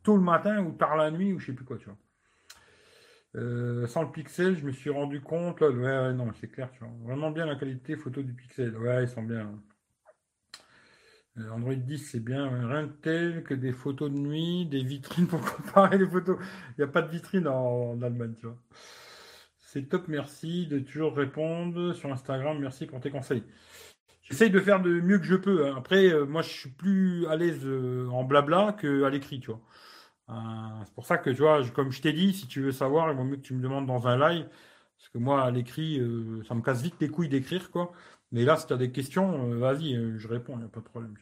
[0.03, 1.97] tôt le matin ou tard la nuit, ou je sais plus quoi, tu vois.
[3.35, 5.61] Euh, sans le pixel, je me suis rendu compte.
[5.61, 6.89] ouais, ouais, non, c'est clair, tu vois.
[7.03, 8.75] Vraiment bien la qualité photo du pixel.
[8.77, 9.51] Ouais, ils sont bien.
[11.37, 12.49] Euh, Android 10, c'est bien.
[12.67, 16.37] Rien de tel que des photos de nuit, des vitrines pour comparer les photos.
[16.71, 18.57] Il n'y a pas de vitrine en, Allemagne, tu vois.
[19.59, 22.57] C'est top, merci de toujours répondre sur Instagram.
[22.59, 23.43] Merci pour tes conseils.
[24.23, 25.67] J'essaye de faire de mieux que je peux.
[25.67, 25.75] Hein.
[25.77, 27.67] Après, euh, moi, je suis plus à l'aise
[28.11, 29.61] en blabla qu'à l'écrit, tu vois.
[30.29, 30.33] Euh,
[30.85, 33.17] c'est pour ça que, tu vois, comme je t'ai dit, si tu veux savoir, il
[33.17, 34.47] vaut mieux que tu me demandes dans un live.
[34.97, 37.91] Parce que moi, à l'écrit, euh, ça me casse vite les couilles d'écrire, quoi.
[38.31, 40.81] Mais là, si tu as des questions, euh, vas-y, je réponds, il n'y a pas
[40.81, 41.15] de problème.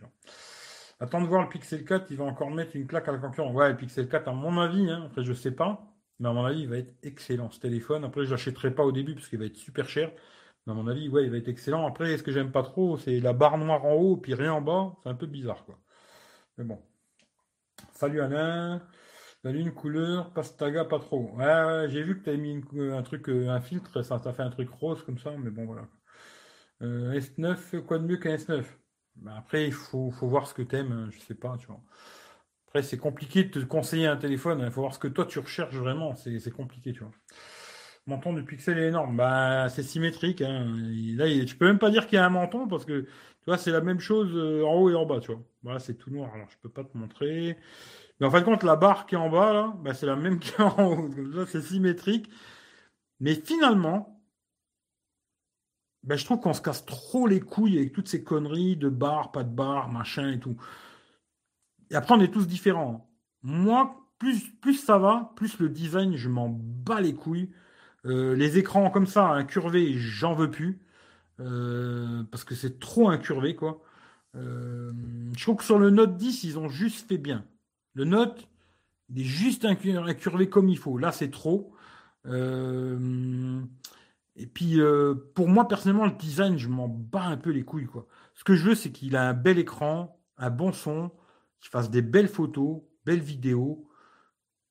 [1.00, 3.54] Attends de voir le Pixel 4, il va encore mettre une claque à la concurrence.
[3.54, 5.88] Ouais, le Pixel 4, à mon avis, hein, après je sais pas,
[6.20, 8.04] mais à mon avis, il va être excellent ce téléphone.
[8.04, 10.12] Après, je l'achèterai pas au début parce qu'il va être super cher.
[10.66, 11.88] Mais à mon avis, ouais, il va être excellent.
[11.88, 14.62] Après, ce que j'aime pas trop, c'est la barre noire en haut, puis rien en
[14.62, 14.96] bas.
[15.04, 15.80] C'est un peu bizarre, quoi.
[16.58, 16.82] Mais bon.
[17.94, 18.82] Salut Alain.
[19.44, 21.38] Salut une couleur, pastaga, pas trop.
[21.90, 22.60] J'ai vu que tu as mis
[22.92, 25.66] un truc, euh, un filtre, ça t'a fait un truc rose comme ça, mais bon
[25.66, 25.88] voilà.
[26.82, 28.66] Euh, S9, quoi de mieux qu'un S9
[29.16, 31.82] ben, Après, il faut, voir ce que tu aimes, hein, je sais pas, tu vois.
[32.68, 35.26] Après, c'est compliqué de te conseiller un téléphone, il hein, faut voir ce que toi
[35.26, 37.12] tu recherches vraiment, c'est compliqué, tu vois.
[38.08, 40.42] Menton du pixel est énorme, bah c'est symétrique.
[40.42, 40.66] Hein.
[41.18, 41.26] Là,
[41.60, 43.10] peux même pas dire qu'il y a un menton parce que tu
[43.46, 45.42] vois, c'est la même chose euh, en haut et en bas, tu vois.
[45.64, 47.58] Voilà, c'est tout noir, alors je peux pas te montrer.
[48.20, 50.16] Mais en fin de compte, la barre qui est en bas, là, bah, c'est la
[50.16, 51.10] même qui en haut.
[51.48, 52.30] c'est symétrique.
[53.20, 54.22] Mais finalement,
[56.04, 59.32] bah, je trouve qu'on se casse trop les couilles avec toutes ces conneries de barre,
[59.32, 60.58] pas de barre, machin et tout.
[61.92, 63.10] Et après, on est tous différents.
[63.44, 67.52] Moi, plus, plus ça va, plus le design, je m'en bats les couilles.
[68.06, 70.80] Euh, les écrans comme ça, incurvés, j'en veux plus.
[71.40, 73.82] Euh, parce que c'est trop incurvé, quoi.
[74.36, 74.92] Euh,
[75.36, 77.46] je trouve que sur le Note 10, ils ont juste fait bien.
[77.98, 78.48] Le Note,
[79.10, 81.00] il est juste incurvé comme il faut.
[81.00, 81.74] Là, c'est trop.
[82.28, 83.60] Euh,
[84.36, 87.88] et puis, euh, pour moi, personnellement, le design, je m'en bats un peu les couilles.
[87.88, 88.06] Quoi.
[88.36, 91.10] Ce que je veux, c'est qu'il a un bel écran, un bon son,
[91.60, 93.90] qu'il fasse des belles photos, belles vidéos.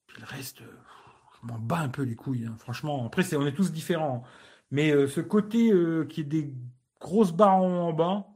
[0.06, 2.46] Puis le reste, je m'en bats un peu les couilles.
[2.46, 2.54] Hein.
[2.60, 4.22] Franchement, après, on est tous différents.
[4.70, 5.72] Mais euh, ce côté
[6.08, 6.54] qui est des
[7.00, 8.35] grosses barres en bas,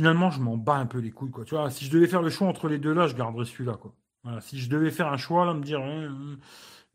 [0.00, 1.30] finalement, je m'en bats un peu les couilles.
[1.30, 1.44] Quoi.
[1.44, 3.74] Tu vois, si je devais faire le choix entre les deux là, je garderais celui-là.
[3.74, 3.94] Quoi.
[4.40, 6.38] Si je devais faire un choix, là, me dire hein, hein,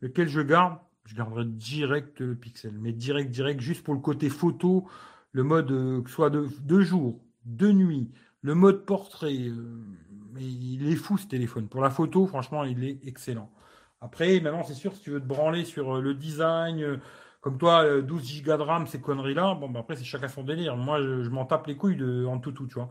[0.00, 2.72] lequel je garde, je garderais direct le pixel.
[2.80, 4.88] Mais direct, direct, juste pour le côté photo,
[5.30, 8.10] le mode, euh, que soit de, jour, de nuit,
[8.42, 9.38] le mode portrait.
[9.38, 9.84] Euh,
[10.32, 11.68] mais il est fou ce téléphone.
[11.68, 13.52] Pour la photo, franchement, il est excellent.
[14.00, 16.98] Après, maintenant, c'est sûr, si tu veux te branler sur euh, le design,
[17.46, 20.42] comme toi, 12 euh, gigas de RAM, ces conneries-là, bon, bah, après, c'est chacun son
[20.42, 20.76] délire.
[20.76, 22.90] Moi, je, m'en tape les couilles de, en tout, tout, tu vois.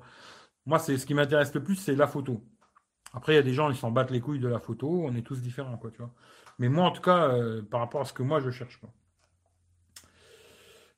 [0.66, 2.42] Moi, c'est ce qui m'intéresse le plus, c'est la photo.
[3.14, 5.04] Après, il y a des gens, ils s'en battent les couilles de la photo.
[5.06, 6.14] On est tous différents, quoi, tu vois.
[6.58, 8.90] Mais moi, en tout cas, euh, par rapport à ce que moi, je cherche, quoi.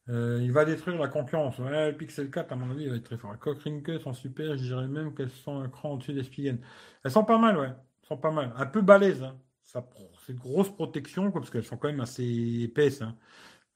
[0.10, 1.58] Euh, il va détruire la concurrence.
[1.58, 3.34] Ouais, le Pixel 4, à mon avis, il va être très fort.
[3.34, 4.56] Les Cochrane sont super.
[4.56, 6.60] Je dirais même qu'elles sont un cran au-dessus des Spigen.
[7.04, 7.70] Elles sont pas mal, ouais.
[7.70, 8.54] Elles sont pas mal.
[8.56, 9.24] Un peu balèzes.
[9.24, 9.36] Hein.
[9.64, 9.84] Ça,
[10.28, 13.02] c'est grosse protection, quoi, parce qu'elles sont quand même assez épaisses.
[13.02, 13.16] Hein.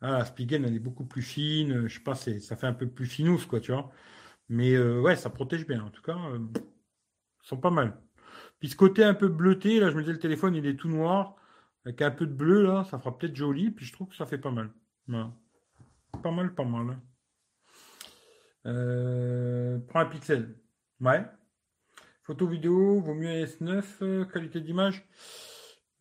[0.02, 1.88] Ah, la Spigen, elle est beaucoup plus fine.
[1.88, 3.90] Je sais pas, ça fait un peu plus finous, quoi, tu vois.
[4.50, 5.84] Mais euh, ouais, ça protège bien.
[5.84, 6.40] En tout cas, euh,
[7.42, 7.98] sont pas mal.
[8.60, 10.90] Puis ce côté un peu bleuté, là, je me disais, le téléphone, il est tout
[10.90, 11.36] noir.
[11.86, 13.72] Avec un peu de bleu, là, ça fera peut-être joli.
[13.72, 14.72] Puis je trouve que ça fait pas mal.
[15.08, 17.00] Pas mal, pas mal.
[18.66, 20.56] Euh, prends un pixel.
[21.00, 21.26] Ouais.
[22.24, 25.08] Photo vidéo, vaut mieux S9, qualité d'image.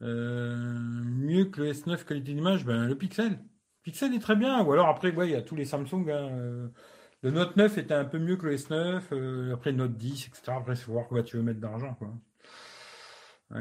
[0.01, 3.39] Mieux que le S9 qualité d'image, ben, le Pixel.
[3.83, 4.63] Pixel est très bien.
[4.63, 6.09] Ou alors après, il y a tous les Samsung.
[6.11, 6.69] Hein, euh,
[7.23, 9.03] le Note 9 était un peu mieux que le S9.
[9.13, 10.53] Euh, après, Note 10, etc.
[10.57, 11.95] Après, il faut voir quoi tu veux mettre d'argent.
[11.95, 12.13] quoi.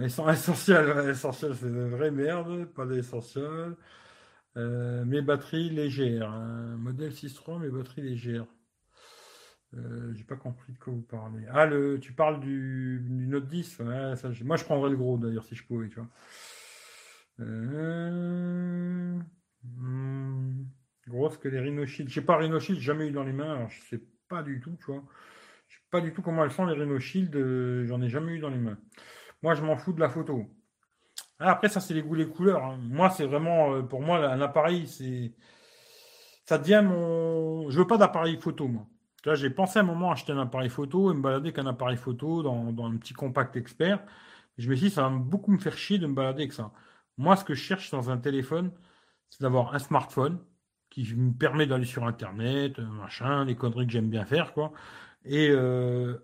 [0.03, 3.75] Essentiel, essentiel, c'est de vraie merde, pas d'essentiel.
[4.57, 6.29] Euh, mes batteries légères.
[6.31, 6.75] Hein.
[6.77, 8.45] Modèle 6.3, mes batteries légères.
[9.76, 11.45] Euh, j'ai pas compris de quoi vous parlez.
[11.51, 13.80] Ah, le, tu parles du, Note 10
[14.43, 16.09] Moi, je prendrais le gros d'ailleurs si je pouvais, tu vois.
[17.41, 19.20] Euh...
[19.63, 20.63] Hmm,
[21.07, 22.09] grosse que les Rhinoshield.
[22.09, 23.55] Je sais pas, Rhinoshield, jamais eu dans les mains.
[23.55, 25.03] Alors je sais pas du tout, tu vois.
[25.67, 27.36] Je sais pas du tout comment elles sont, les Rhinoshield.
[27.36, 28.78] Euh, J'en ai jamais eu dans les mains.
[29.43, 30.45] Moi, je m'en fous de la photo.
[31.39, 32.63] Ah, après, ça, c'est les goûts, les couleurs.
[32.63, 32.80] Hein.
[32.82, 35.34] Moi, c'est vraiment, euh, pour moi, un appareil, c'est.
[36.45, 37.70] Ça devient mon.
[37.70, 38.88] Je veux pas d'appareil photo, moi.
[39.26, 41.67] Là, j'ai pensé à un moment acheter un appareil photo et me balader avec un
[41.67, 43.99] appareil photo dans, un petit compact expert.
[44.57, 46.72] je me suis dit, ça va beaucoup me faire chier de me balader avec ça.
[47.17, 48.72] Moi, ce que je cherche dans un téléphone,
[49.30, 50.39] c'est d'avoir un smartphone
[50.89, 54.74] qui me permet d'aller sur Internet, machin, les conneries que j'aime bien faire, quoi.
[55.26, 56.17] Et euh,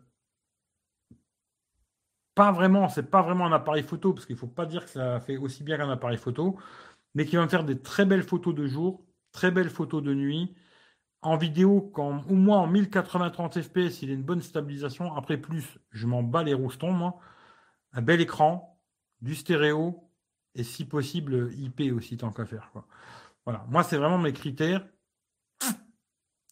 [2.36, 4.92] pas vraiment, c'est pas vraiment un appareil photo, parce qu'il ne faut pas dire que
[4.92, 6.58] ça fait aussi bien qu'un appareil photo,
[7.16, 10.14] mais qui va me faire des très belles photos de jour, très belles photos de
[10.14, 10.56] nuit.
[11.26, 15.16] En vidéo, quand, au moins en 1080-30 fps, il a une bonne stabilisation.
[15.16, 17.20] Après, plus, je m'en bats les roustons, moi.
[17.94, 18.80] Un bel écran,
[19.22, 20.08] du stéréo,
[20.54, 22.70] et si possible, IP aussi, tant qu'à faire.
[22.72, 22.86] Quoi.
[23.44, 23.66] Voilà.
[23.70, 24.86] Moi, c'est vraiment mes critères.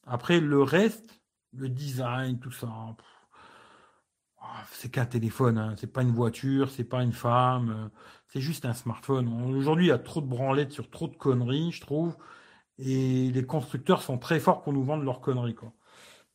[0.08, 1.22] Après, le reste,
[1.52, 2.68] le design, tout ça,
[4.42, 5.76] ah, c'est qu'un téléphone, hein.
[5.78, 7.90] c'est pas une voiture, c'est pas une femme, euh,
[8.28, 9.56] c'est juste un smartphone.
[9.56, 12.18] Aujourd'hui, il y a trop de branlettes sur trop de conneries, je trouve.
[12.80, 15.74] Et les constructeurs sont très forts pour nous vendre leurs conneries, quoi.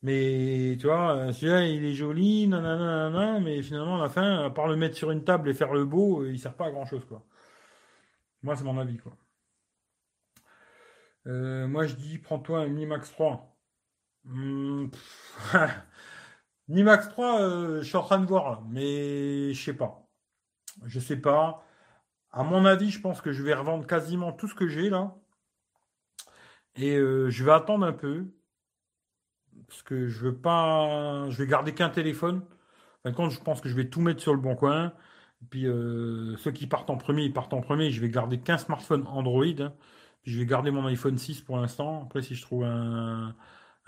[0.01, 4.77] Mais tu vois, celui-là, il est joli, mais finalement, à la fin, à part le
[4.77, 7.05] mettre sur une table et faire le beau, euh, il sert pas à grand chose,
[7.05, 7.23] quoi.
[8.43, 9.15] Moi, c'est mon avis, quoi.
[11.27, 13.55] Euh, moi, je dis, prends-toi un Mi Max 3.
[14.25, 14.87] Hmm,
[16.67, 20.07] Mi Max 3, je suis en train de voir, mais je sais pas.
[20.85, 21.65] Je sais pas.
[22.31, 25.15] À mon avis, je pense que je vais revendre quasiment tout ce que j'ai là.
[26.79, 28.25] Et euh, je vais attendre un peu.
[29.67, 31.29] Parce que je veux pas.
[31.29, 32.43] Je vais garder qu'un téléphone.
[33.05, 34.93] En je pense que je vais tout mettre sur le bon coin.
[35.49, 37.91] Puis euh, ceux qui partent en premier, ils partent en premier.
[37.91, 39.45] Je vais garder qu'un smartphone Android.
[39.59, 39.73] Hein.
[40.23, 42.03] Je vais garder mon iPhone 6 pour l'instant.
[42.05, 43.35] Après, si je trouve un,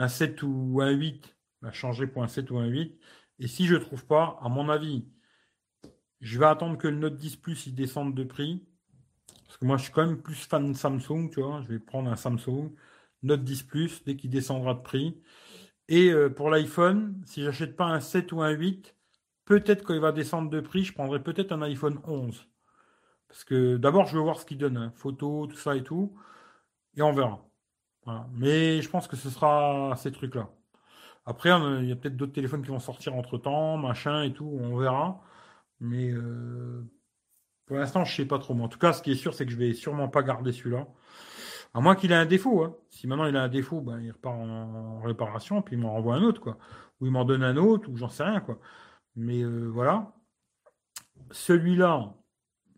[0.07, 2.99] 7 ou un 8, va changer pour un 7 ou un 8.
[3.39, 5.05] Et si je ne trouve pas, à mon avis,
[6.21, 8.65] je vais attendre que le Note 10 Plus il descende de prix.
[9.51, 11.61] Parce que moi, je suis quand même plus fan de Samsung, tu vois.
[11.63, 12.71] Je vais prendre un Samsung
[13.21, 15.21] Note 10 Plus dès qu'il descendra de prix.
[15.89, 18.95] Et euh, pour l'iPhone, si j'achète pas un 7 ou un 8,
[19.43, 22.47] peut-être quand il va descendre de prix, je prendrai peut-être un iPhone 11.
[23.27, 24.93] Parce que d'abord, je veux voir ce qu'il donne, hein.
[24.95, 26.15] photos, tout ça et tout.
[26.95, 27.45] Et on verra.
[28.33, 30.49] Mais je pense que ce sera ces trucs-là.
[31.25, 31.49] Après,
[31.81, 34.77] il y a peut-être d'autres téléphones qui vont sortir entre temps, machin et tout, on
[34.77, 35.21] verra.
[35.81, 36.85] Mais euh,
[37.71, 38.53] pour l'instant, je sais pas trop.
[38.53, 40.89] en tout cas, ce qui est sûr, c'est que je vais sûrement pas garder celui-là.
[41.73, 42.65] À moins qu'il ait un défaut.
[42.65, 42.75] Hein.
[42.89, 46.15] Si maintenant il a un défaut, ben, il repart en réparation, puis il m'en renvoie
[46.15, 46.57] un autre, quoi.
[46.99, 48.59] Ou il m'en donne un autre, ou j'en sais rien, quoi.
[49.15, 50.13] Mais euh, voilà.
[51.31, 52.13] Celui-là,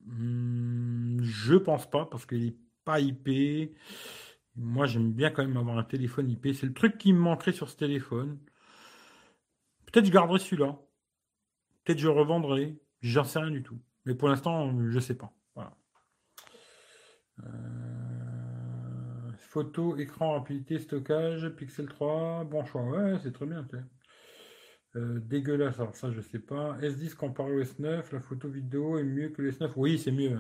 [0.06, 3.76] hmm, je pense pas, parce qu'il n'est pas IP.
[4.56, 6.50] Moi, j'aime bien quand même avoir un téléphone IP.
[6.54, 8.38] C'est le truc qui me manquerait sur ce téléphone.
[9.88, 10.78] Peut-être je garderai celui-là.
[11.84, 12.78] Peut-être je revendrai.
[13.02, 13.80] J'en sais rien du tout.
[14.06, 15.34] Mais pour l'instant, je ne sais pas.
[15.56, 15.78] Voilà.
[17.46, 22.84] Euh, photo, écran, rapidité, stockage, Pixel 3, bon choix.
[22.84, 23.66] Ouais, c'est très bien.
[24.96, 26.78] Euh, dégueulasse, alors ça je sais pas.
[26.82, 29.72] S10 comparé au S9, la photo vidéo est mieux que le S9.
[29.76, 30.38] Oui, c'est mieux.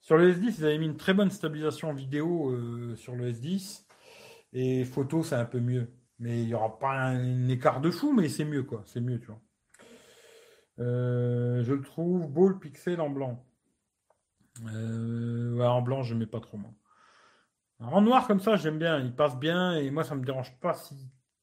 [0.00, 3.84] Sur le S10, ils avaient mis une très bonne stabilisation vidéo euh, sur le S10.
[4.52, 5.88] Et photo, c'est un peu mieux.
[6.18, 8.82] Mais il n'y aura pas un, écart de fou, mais c'est mieux, quoi.
[8.86, 9.40] C'est mieux, tu vois.
[10.80, 13.44] Euh, je le trouve beau le pixel en blanc.
[14.66, 16.72] Euh, en blanc, je mets pas trop moi.
[17.80, 20.74] En noir comme ça, j'aime bien, il passe bien et moi ça me dérange pas
[20.74, 20.94] si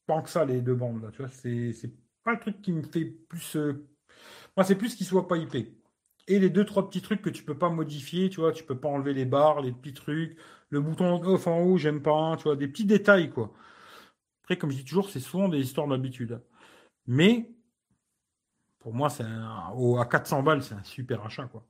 [0.06, 1.10] tant que ça les deux bandes là.
[1.12, 1.92] Tu vois, c'est
[2.24, 3.56] pas le truc qui me fait plus.
[3.56, 3.86] Euh,
[4.56, 5.56] moi, c'est plus qu'il soit pas IP.
[6.28, 8.78] Et les deux trois petits trucs que tu peux pas modifier, tu vois, tu peux
[8.78, 10.36] pas enlever les barres, les petits trucs,
[10.70, 13.52] le bouton off en haut, j'aime pas, tu vois, des petits détails quoi.
[14.42, 16.40] Après, comme je dis toujours, c'est souvent des histoires d'habitude.
[17.06, 17.50] Mais
[18.82, 21.64] pour moi, c'est à 400 balles, c'est un super achat, quoi.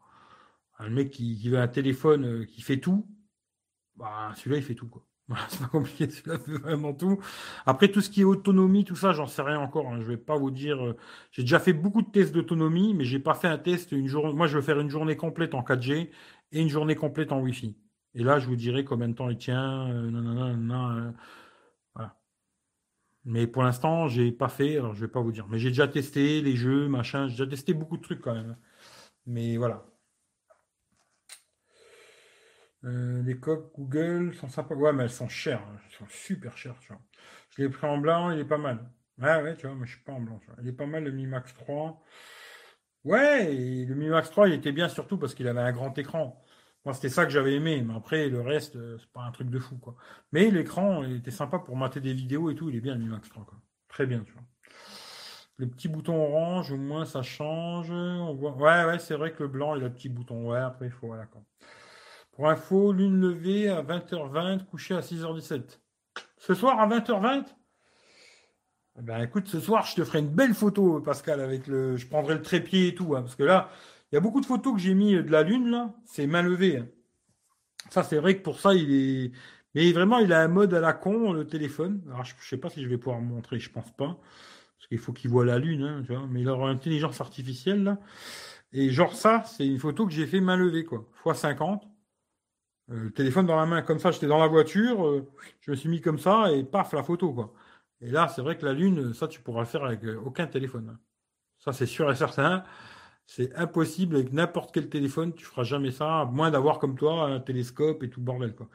[0.78, 3.06] Un mec qui, veut un téléphone euh, qui fait tout,
[3.96, 4.90] bah, celui-là, il fait tout,
[5.48, 7.18] c'est pas compliqué, celui-là fait vraiment tout.
[7.66, 9.88] Après, tout ce qui est autonomie, tout ça, j'en sais rien encore.
[9.88, 10.00] Hein.
[10.00, 10.84] Je vais pas vous dire.
[10.84, 10.96] Euh,
[11.30, 14.34] j'ai déjà fait beaucoup de tests d'autonomie, mais j'ai pas fait un test une journée.
[14.34, 16.10] Moi, je veux faire une journée complète en 4G
[16.52, 17.76] et une journée complète en Wi-Fi.
[18.14, 19.88] Et là, je vous dirai combien de temps il tient.
[19.90, 21.10] Euh,
[23.24, 25.46] mais pour l'instant, j'ai pas fait, alors je vais pas vous dire.
[25.48, 28.56] Mais j'ai déjà testé les jeux, machin, j'ai déjà testé beaucoup de trucs quand même.
[29.26, 29.86] Mais voilà.
[32.84, 34.74] Euh, les coques Google sont sympas.
[34.74, 35.60] Ouais, mais elles sont chères.
[35.62, 35.78] Hein.
[35.86, 37.00] Elles sont super chères, tu vois.
[37.56, 38.90] Je l'ai pris en blanc, il est pas mal.
[39.18, 40.40] Ouais, ouais, tu vois, moi je suis pas en blanc.
[40.62, 42.02] Il est pas mal le Mi Max 3.
[43.04, 46.41] Ouais, le Mi Max 3, il était bien surtout parce qu'il avait un grand écran.
[46.84, 49.48] Moi, c'était ça que j'avais aimé, mais après, le reste, euh, c'est pas un truc
[49.48, 49.94] de fou, quoi.
[50.32, 53.04] Mais l'écran, il était sympa pour mater des vidéos et tout, il est bien, le
[53.04, 53.58] Max 3, quoi.
[53.88, 54.42] Très bien, tu vois.
[55.58, 57.90] Le petit bouton orange, au moins, ça change.
[57.90, 58.52] On voit...
[58.56, 60.50] Ouais, ouais, c'est vrai que le blanc, il a le petit bouton.
[60.50, 61.42] Ouais, après, il faut, voilà, quoi.
[62.32, 65.78] Pour info, lune levée à 20h20, couché à 6h17.
[66.38, 67.44] Ce soir, à 20h20
[68.98, 71.96] eh ben, écoute, ce soir, je te ferai une belle photo, Pascal, avec le.
[71.96, 73.70] Je prendrai le trépied et tout, hein, parce que là,
[74.12, 75.94] il y a beaucoup de photos que j'ai mis de la Lune, là.
[76.04, 76.78] C'est main levée.
[76.78, 76.86] Hein.
[77.90, 79.32] Ça, c'est vrai que pour ça, il est.
[79.74, 82.02] Mais vraiment, il a un mode à la con, le téléphone.
[82.08, 84.18] Alors, je ne sais pas si je vais pouvoir montrer, je pense pas.
[84.76, 86.26] Parce qu'il faut qu'il voit la lune, hein, tu vois.
[86.28, 87.98] Mais une intelligence artificielle, là.
[88.72, 91.08] Et genre, ça, c'est une photo que j'ai fait main levée, quoi.
[91.14, 91.84] Fois 50.
[92.90, 95.28] Euh, le téléphone dans la main, comme ça, j'étais dans la voiture, euh,
[95.60, 97.54] je me suis mis comme ça, et paf, la photo, quoi.
[98.00, 100.46] Et là, c'est vrai que la lune, ça, tu pourras le faire avec euh, aucun
[100.46, 100.90] téléphone.
[100.92, 100.98] Hein.
[101.58, 102.64] Ça, c'est sûr et certain.
[103.26, 107.24] C'est impossible avec n'importe quel téléphone, tu feras jamais ça, à moins d'avoir comme toi
[107.24, 108.68] un télescope et tout bordel, quoi.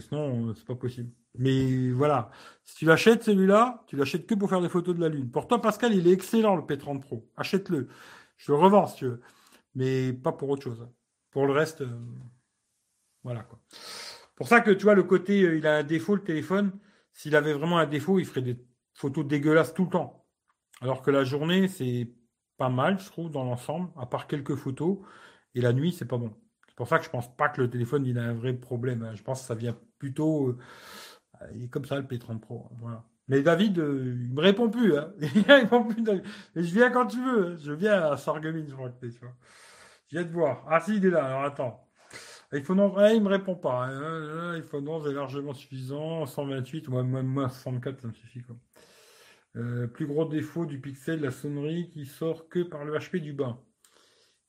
[0.00, 1.10] Sinon, c'est pas possible.
[1.38, 2.30] Mais voilà,
[2.64, 5.30] si tu l'achètes celui-là, tu l'achètes que pour faire des photos de la Lune.
[5.30, 7.28] Pour toi, Pascal, il est excellent le P30 Pro.
[7.36, 7.88] Achète-le.
[8.36, 9.20] Je le revends si tu veux.
[9.74, 10.86] Mais pas pour autre chose.
[11.30, 11.88] Pour le reste, euh,
[13.22, 13.58] voilà quoi.
[14.36, 16.72] Pour ça que tu vois, le côté, euh, il a un défaut, le téléphone.
[17.12, 18.58] S'il avait vraiment un défaut, il ferait des
[18.94, 20.26] photos dégueulasses tout le temps.
[20.80, 22.10] Alors que la journée, c'est
[22.56, 24.98] pas mal, je trouve, dans l'ensemble, à part quelques photos.
[25.54, 26.32] Et la nuit, c'est pas bon.
[26.68, 29.02] C'est pour ça que je pense pas que le téléphone, il a un vrai problème.
[29.02, 29.14] Hein.
[29.14, 30.48] Je pense que ça vient plutôt.
[30.48, 32.68] Euh, il est comme ça, le P30 Pro.
[32.80, 33.04] Voilà.
[33.28, 34.96] Mais David, euh, il me répond plus.
[34.96, 35.12] Hein.
[35.20, 36.02] il répond plus.
[36.02, 37.52] Mais je viens quand tu veux.
[37.52, 37.56] Hein.
[37.60, 39.34] Je viens à Sarreguemines, je crois que tu vois.
[40.08, 40.64] Je viens te voir.
[40.68, 41.24] Ah si, il est là.
[41.26, 41.80] Alors attends.
[42.52, 43.90] Il faut non, il me répond pas.
[44.56, 46.26] Il faut non, c'est largement suffisant.
[46.26, 48.42] 128, moi, moi, 64, ça me suffit.
[48.42, 48.56] Quoi.
[49.56, 53.32] Euh, plus gros défaut du Pixel, la sonnerie qui sort que par le HP du
[53.32, 53.62] bas.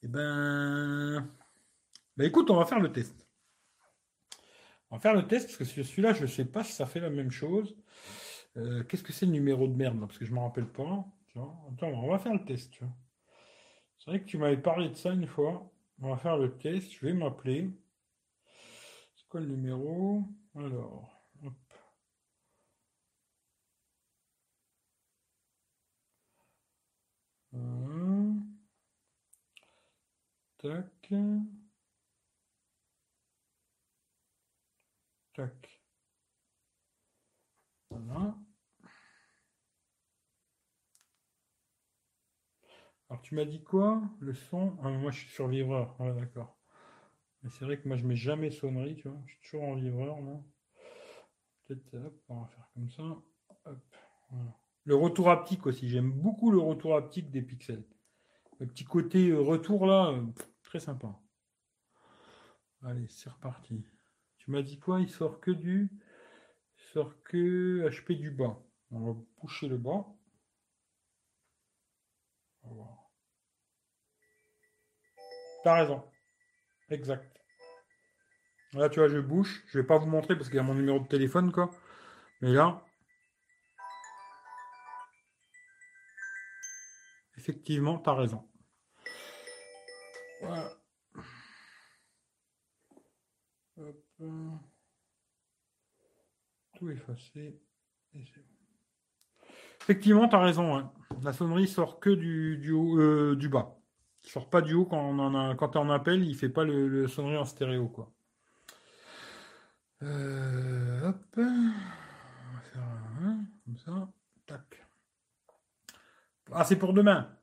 [0.01, 1.27] Eh ben,
[2.17, 3.27] bah écoute, on va faire le test.
[4.89, 6.99] On va faire le test parce que celui-là, je ne sais pas si ça fait
[6.99, 7.75] la même chose.
[8.57, 11.05] Euh, qu'est-ce que c'est le numéro de merde Parce que je ne me rappelle pas.
[11.35, 12.79] Attends, on va faire le test.
[13.99, 15.71] C'est vrai que tu m'avais parlé de ça une fois.
[16.01, 16.91] On va faire le test.
[16.93, 17.69] Je vais m'appeler.
[19.15, 20.23] C'est quoi le numéro?
[20.55, 21.14] Alors,
[27.55, 27.61] hop.
[27.89, 28.33] Euh,
[30.57, 31.13] tac.
[35.33, 35.81] Tac.
[37.89, 38.35] Voilà.
[43.09, 44.77] Alors tu m'as dit quoi Le son?
[44.83, 45.95] Ah, Moi je suis sur vivreur.
[45.99, 46.57] Ah, d'accord.
[47.43, 49.21] Mais c'est vrai que moi je mets jamais sonnerie, tu vois.
[49.27, 50.41] Je suis toujours en vivreur là.
[51.65, 53.03] Peut-être on va faire comme ça.
[54.85, 55.89] Le retour haptique aussi.
[55.89, 57.83] J'aime beaucoup le retour haptique des pixels.
[58.59, 60.21] Le petit côté euh, retour là, euh,
[60.63, 61.19] très sympa.
[62.83, 63.83] Allez, c'est reparti.
[64.37, 65.01] Tu m'as dit quoi?
[65.01, 65.89] Il sort que du.
[66.77, 68.61] Il sort que HP du bas.
[68.91, 70.05] On va boucher le bas.
[75.63, 76.03] T'as raison.
[76.89, 77.41] Exact.
[78.73, 79.63] Là, tu vois, je bouche.
[79.67, 81.71] Je vais pas vous montrer parce qu'il y a mon numéro de téléphone, quoi.
[82.41, 82.84] Mais là.
[87.47, 88.43] Effectivement, tu as raison.
[90.41, 90.71] Voilà.
[96.75, 97.61] Tout effacer.
[99.79, 100.75] Effectivement, tu as raison.
[100.75, 100.91] Hein.
[101.21, 103.77] La sonnerie sort que du, du, haut, euh, du bas.
[104.23, 106.63] Il sort pas du haut quand on en a, quand on appelle, il fait pas
[106.63, 108.11] le, sonnerie en stéréo quoi.
[110.01, 111.37] Euh, hop.
[111.37, 112.81] On va faire
[113.21, 114.11] un, comme ça.
[114.47, 114.83] Tac.
[116.51, 117.34] Ah, c'est pour demain.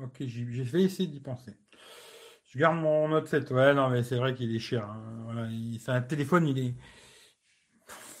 [0.00, 1.54] Ok, j'ai vais essayer d'y penser.
[2.46, 3.50] Je garde mon Note 7.
[3.50, 4.84] Ouais, non, mais c'est vrai qu'il est cher.
[4.88, 5.50] Hein.
[5.78, 6.74] c'est un téléphone, il est.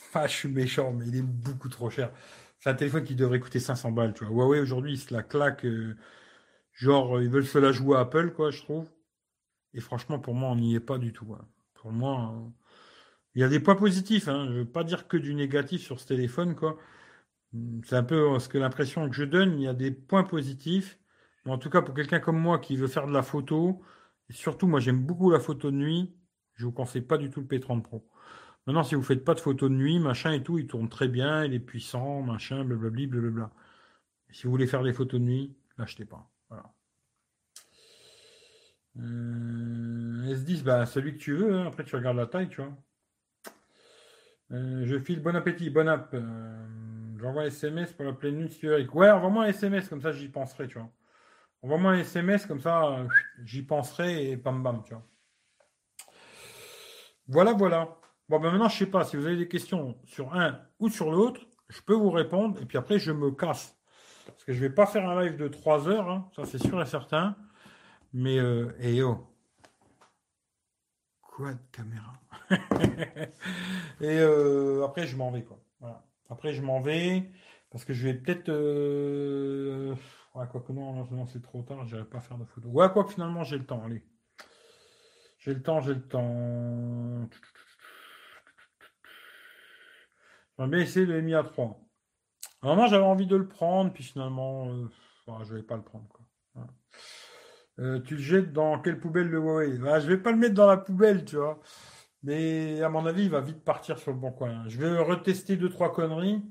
[0.08, 2.12] Enfin, je suis méchant, mais il est beaucoup trop cher.
[2.60, 4.34] C'est un téléphone qui devrait coûter 500 balles, tu vois.
[4.34, 5.64] Huawei aujourd'hui, il se la claque.
[5.64, 5.96] Euh,
[6.72, 8.88] genre, ils veulent se la jouer à Apple, quoi, je trouve.
[9.74, 11.34] Et franchement, pour moi, on n'y est pas du tout.
[11.34, 11.46] Hein.
[11.74, 12.48] Pour moi, euh,
[13.34, 14.28] il y a des points positifs.
[14.28, 14.46] Hein.
[14.48, 16.78] Je ne veux pas dire que du négatif sur ce téléphone, quoi.
[17.84, 19.58] C'est un peu ce que l'impression que je donne.
[19.58, 20.98] Il y a des points positifs.
[21.46, 23.82] En tout cas, pour quelqu'un comme moi qui veut faire de la photo,
[24.28, 26.14] et surtout, moi, j'aime beaucoup la photo de nuit.
[26.54, 28.06] Je vous conseille pas du tout le P30 Pro.
[28.66, 31.08] Maintenant, si vous faites pas de photo de nuit, machin et tout, il tourne très
[31.08, 33.50] bien, il est puissant, machin, blablabli, blablabla.
[34.30, 36.30] Si vous voulez faire des photos de nuit, l'achetez pas.
[36.48, 36.72] Voilà.
[39.00, 41.54] Euh, S10, bah, celui que tu veux.
[41.54, 41.66] Hein.
[41.66, 42.72] Après, tu regardes la taille, tu vois.
[44.52, 46.10] Euh, je file bon appétit, bon app.
[46.14, 46.66] Euh,
[47.18, 50.68] j'envoie SMS pour la pleine nuit si Ouais, envoie-moi un SMS, comme ça j'y penserai,
[50.68, 50.90] tu vois.
[51.62, 53.06] Envoie-moi un SMS, comme ça,
[53.44, 55.06] j'y penserai et bam bam, tu vois.
[57.28, 57.96] Voilà, voilà.
[58.28, 61.10] Bon, ben maintenant, je sais pas, si vous avez des questions sur un ou sur
[61.10, 63.76] l'autre, je peux vous répondre et puis après, je me casse.
[64.26, 66.80] Parce que je vais pas faire un live de 3 heures, hein, ça c'est sûr
[66.80, 67.36] et certain.
[68.12, 69.28] Mais, euh, et oh.
[71.20, 72.12] Quoi de caméra?
[74.00, 75.58] Et euh, après, je m'en vais, quoi.
[75.80, 76.04] Voilà.
[76.28, 77.30] Après, je m'en vais
[77.70, 78.48] parce que je vais peut-être.
[78.50, 79.94] Euh,
[80.34, 82.70] Ouais, quoi que non, non, c'est trop tard, j'irai pas faire de photos.
[82.72, 84.02] Ouais, quoi que finalement j'ai le temps, allez.
[85.38, 87.28] J'ai le temps, j'ai le temps.
[90.56, 91.76] J'aimerais bien essayer le Mi A3.
[92.62, 94.88] Alors moi j'avais envie de le prendre, puis finalement, euh,
[95.44, 96.08] je vais pas le prendre.
[96.08, 96.66] Quoi.
[97.78, 99.78] Euh, tu le jettes dans quelle poubelle le Huawei?
[99.78, 101.60] Bah, Je vais pas le mettre dans la poubelle, tu vois.
[102.22, 104.64] Mais à mon avis, il va vite partir sur le bon coin.
[104.68, 106.42] Je vais retester deux, trois conneries.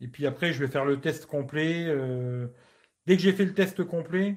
[0.00, 1.86] Et puis après, je vais faire le test complet.
[1.88, 2.48] Euh,
[3.06, 4.36] dès que j'ai fait le test complet,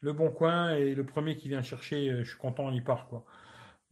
[0.00, 3.08] le bon coin et le premier qui vient chercher, euh, je suis content, il part.
[3.08, 3.24] quoi.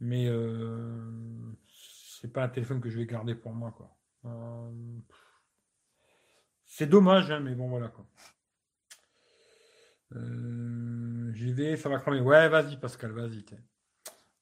[0.01, 3.73] Mais euh, c'est pas un téléphone que je vais garder pour moi.
[3.73, 3.97] quoi.
[4.27, 4.71] Euh,
[6.67, 7.89] c'est dommage, hein, mais bon, voilà.
[7.89, 8.07] quoi.
[11.35, 12.21] J'y vais, ça va cramer.
[12.21, 13.45] Ouais, vas-y, Pascal, vas-y.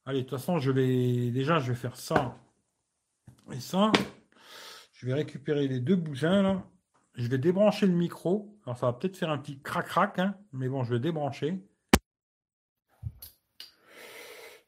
[0.07, 2.39] Allez, de toute façon, je vais déjà, je vais faire ça
[3.53, 3.93] et ça.
[4.95, 6.67] Je vais récupérer les deux bousins là.
[7.19, 8.57] Je vais débrancher le micro.
[8.65, 11.61] Alors ça va peut-être faire un petit crac-crac, hein, mais bon, je vais débrancher.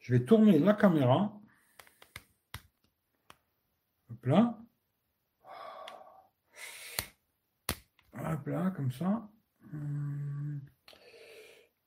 [0.01, 1.33] Je vais tourner la caméra.
[4.09, 4.59] Hop là.
[8.17, 9.29] Hop là, comme ça.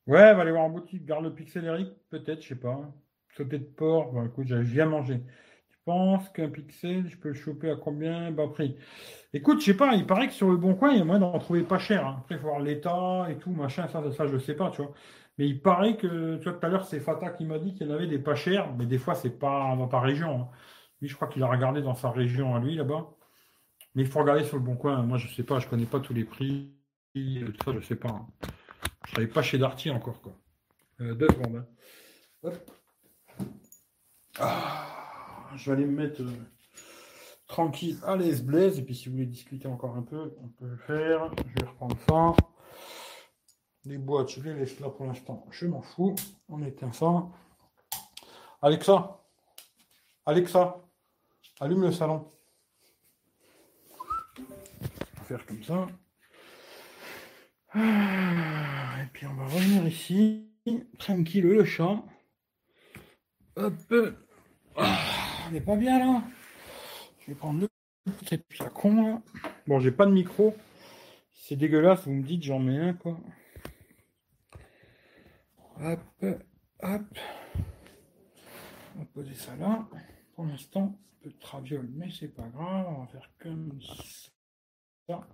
[0.06, 1.04] Ouais, va aller voir en boutique.
[1.04, 2.90] Garde le pixel Eric, peut-être, je sais pas.
[3.36, 5.22] Sauter de porc, bon, écoute, j'ai bien mangé.
[5.84, 8.30] Tu penses qu'un pixel, je peux le choper à combien?
[8.30, 8.74] Bas prix.
[9.34, 11.20] Écoute, je sais pas, il paraît que sur le bon coin, il y a moyen
[11.20, 12.06] d'en trouver pas cher.
[12.06, 12.16] Hein.
[12.20, 14.80] Après, il faut voir l'état et tout, machin, ça, ça, ça, je sais pas, tu
[14.80, 14.94] vois.
[15.36, 17.86] Mais il paraît que, tu vois, tout à l'heure, c'est Fata qui m'a dit qu'il
[17.86, 20.40] y en avait des pas chers, mais des fois, c'est pas dans ta région.
[20.40, 20.48] Hein.
[21.02, 23.10] Lui, je crois qu'il a regardé dans sa région à lui, là-bas.
[23.94, 25.02] Mais il faut regarder sur le bon coin.
[25.02, 26.72] Moi, je sais pas, je connais pas tous les prix.
[27.62, 28.08] Ça, je sais pas.
[28.08, 28.26] Hein.
[29.04, 30.32] Je travaille pas chez Darty encore, quoi.
[31.02, 31.66] Euh, deux secondes.
[32.42, 32.70] Hop.
[34.38, 34.93] Ah,
[35.56, 36.32] je vais aller me mettre euh,
[37.46, 38.78] tranquille à l'aise blaise.
[38.78, 41.30] Et puis si vous voulez discuter encore un peu, on peut le faire.
[41.36, 42.44] Je vais reprendre ça.
[43.84, 45.46] Les boîtes, je les laisse là pour l'instant.
[45.50, 46.14] Je m'en fous.
[46.48, 47.28] On éteint ça.
[48.62, 49.20] Alexa.
[50.24, 50.80] Alexa.
[51.60, 52.32] Allume le salon.
[54.38, 54.42] On
[55.18, 55.86] va faire comme ça.
[57.74, 60.50] Ah, et puis on va revenir ici.
[60.98, 62.02] Tranquille le chat.
[63.56, 63.74] Hop.
[64.76, 65.13] Ah,
[65.46, 66.22] on n'est pas bien là.
[67.20, 67.68] Je vais prendre le
[68.12, 69.22] petit flacon là.
[69.66, 70.54] Bon, j'ai pas de micro.
[71.32, 73.18] C'est dégueulasse, vous me dites, j'en mets un quoi.
[75.80, 76.00] Hop,
[76.82, 77.18] hop.
[78.94, 79.88] On va poser ça là.
[80.34, 82.86] Pour l'instant, un peu de traviole, mais c'est pas grave.
[82.88, 83.78] On va faire comme
[85.08, 85.26] ça.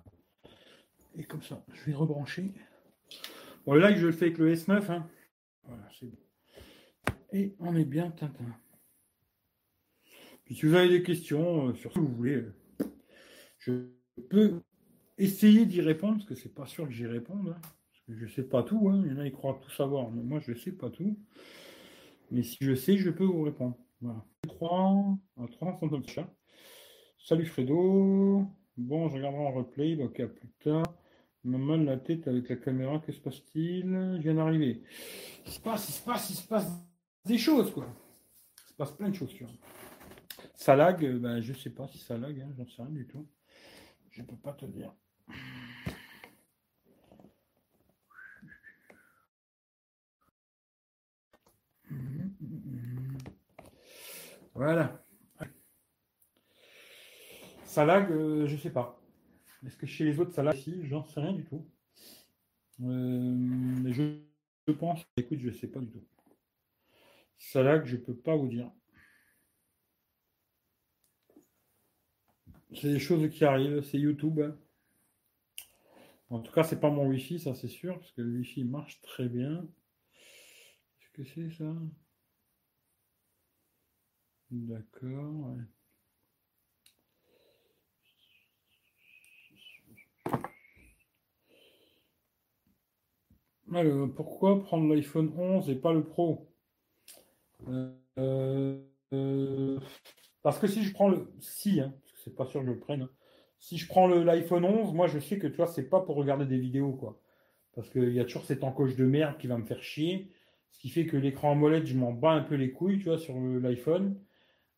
[1.17, 2.53] Et comme ça, je vais rebrancher.
[3.67, 4.91] Bon, là, je le fais avec le S9.
[4.91, 5.09] Hein.
[5.65, 6.17] Voilà, c'est bon.
[7.33, 8.57] Et on est bien Tintin.
[10.53, 12.53] Si vous avez des questions euh, sur ce que vous voulez, euh,
[13.59, 13.73] je
[14.29, 14.61] peux
[15.17, 17.51] essayer d'y répondre, parce que c'est pas sûr que j'y réponde.
[17.51, 18.89] Hein, parce que je sais pas tout.
[18.89, 19.03] Hein.
[19.07, 21.17] Il y en a qui croient tout savoir, mais moi je sais pas tout.
[22.33, 23.77] Mais si je sais, je peux vous répondre.
[24.01, 24.25] Voilà.
[24.43, 25.19] 3,
[25.53, 26.29] 3 de chat.
[27.19, 28.45] Salut Fredo.
[28.77, 30.83] Bon, je regarderai en replay, donc à plus tard.
[31.45, 33.85] Maman la tête avec la caméra, que se passe-t-il?
[34.17, 34.83] Je viens d'arriver.
[35.47, 36.67] Il se passe, il se passe, il se passe
[37.25, 37.87] des choses, quoi.
[38.67, 39.53] Il se passe plein de choses, tu vois.
[40.55, 43.07] Ça lag, euh, ben, je sais pas si ça lag, hein, j'en sais rien du
[43.07, 43.27] tout.
[44.11, 44.93] Je peux pas te dire.
[54.55, 55.03] Voilà.
[57.65, 59.01] Ça lag, euh, je sais pas.
[59.65, 61.65] Est-ce que chez les autres ça lag ici J'en sais rien du tout.
[62.83, 63.35] Euh,
[63.83, 64.19] mais je,
[64.79, 66.05] pense, écoute, je sais pas du tout.
[67.39, 68.71] Ça lag, je peux pas vous dire.
[72.75, 74.41] C'est des choses qui arrivent, c'est YouTube.
[76.31, 79.01] En tout cas, c'est pas mon Wi-Fi, ça c'est sûr, parce que le Wi-Fi marche
[79.03, 79.67] très bien.
[81.13, 81.75] Qu'est-ce que c'est ça?
[84.51, 85.57] D'accord.
[93.75, 96.53] Alors, pourquoi prendre l'iPhone 11 et pas le Pro?
[97.69, 98.81] Euh,
[99.13, 99.79] euh,
[100.43, 101.33] Parce que si je prends le.
[101.41, 101.95] Si, hein,
[102.31, 103.03] c'est pas sûr que je le prenne.
[103.03, 103.11] Hein.
[103.59, 106.47] Si je prends l'iPhone 11, moi je sais que tu vois, c'est pas pour regarder
[106.47, 107.21] des vidéos quoi.
[107.75, 110.31] Parce qu'il y a toujours cette encoche de merde qui va me faire chier.
[110.71, 113.19] Ce qui fait que l'écran AMOLED, je m'en bats un peu les couilles, tu vois,
[113.19, 114.17] sur l'iPhone.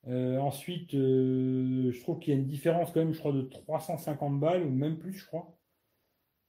[0.08, 3.42] Euh, ensuite, euh, je trouve qu'il y a une différence quand même, je crois, de
[3.42, 5.56] 350 balles, ou même plus, je crois.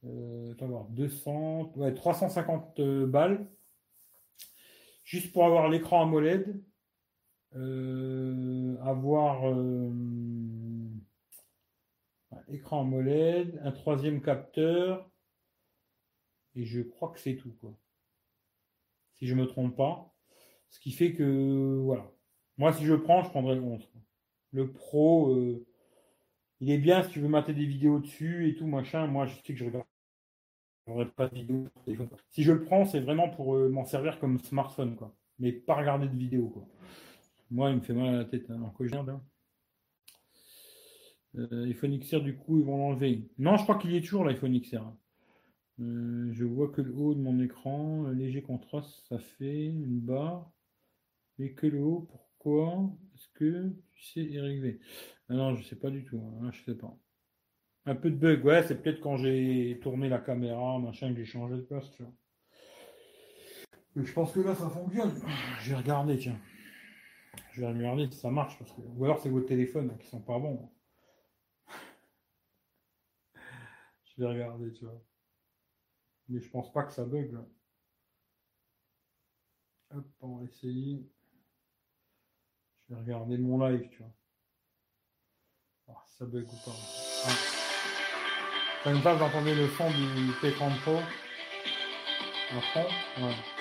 [0.04, 3.46] Euh, attends voir, 200, ouais, 350 balles.
[5.04, 6.62] Juste pour avoir l'écran AMOLED.
[8.82, 9.42] avoir
[12.48, 15.10] écran AMOLED, un troisième capteur,
[16.54, 17.76] et je crois que c'est tout, quoi.
[19.14, 20.14] Si je me trompe pas.
[20.70, 22.10] Ce qui fait que, voilà.
[22.58, 23.88] Moi, si je prends, je prendrais le 11.
[24.52, 25.66] Le Pro, euh,
[26.60, 29.06] il est bien si tu veux mater des vidéos dessus et tout, machin.
[29.06, 31.68] Moi, je sais que je regarde pas de vidéos.
[32.30, 35.14] Si je le prends, c'est vraiment pour euh, m'en servir comme smartphone, quoi.
[35.38, 36.66] Mais pas regarder de vidéos, quoi.
[37.50, 38.60] Moi, il me fait mal à la tête, hein.
[38.62, 39.20] Hein.
[41.36, 43.28] Euh, iPhone XR, du coup, ils vont l'enlever.
[43.38, 44.82] Non, je crois qu'il est toujours l'iPhone XR.
[45.80, 50.50] Euh, je vois que le haut de mon écran, léger contraste, ça fait une barre.
[51.38, 54.78] Mais que le haut, pourquoi Est-ce que tu sais y régler
[55.28, 56.20] ah Non, je sais pas du tout.
[56.40, 56.96] Hein, je sais pas.
[57.86, 61.24] Un peu de bug, ouais, c'est peut-être quand j'ai tourné la caméra, machin, que j'ai
[61.24, 61.90] changé de place,
[63.96, 65.12] je pense que là, ça fonctionne.
[65.60, 66.38] Je vais regarder, tiens.
[67.52, 68.58] Je vais regarder si ça marche.
[68.58, 68.80] Parce que...
[68.80, 70.68] Ou alors c'est vos téléphones qui sont pas bons.
[74.16, 75.02] Je vais regarder, tu vois.
[76.28, 77.36] Mais je pense pas que ça bug.
[79.90, 81.04] Hop, on va essayer.
[82.88, 84.12] Je vais regarder mon live, tu vois.
[86.06, 86.76] si ça bug ou pas.
[87.26, 87.30] Ah.
[88.84, 90.98] Comme ça, vous entendez le son du P30 Pro.
[92.52, 92.86] Un fond
[93.18, 93.53] Ouais.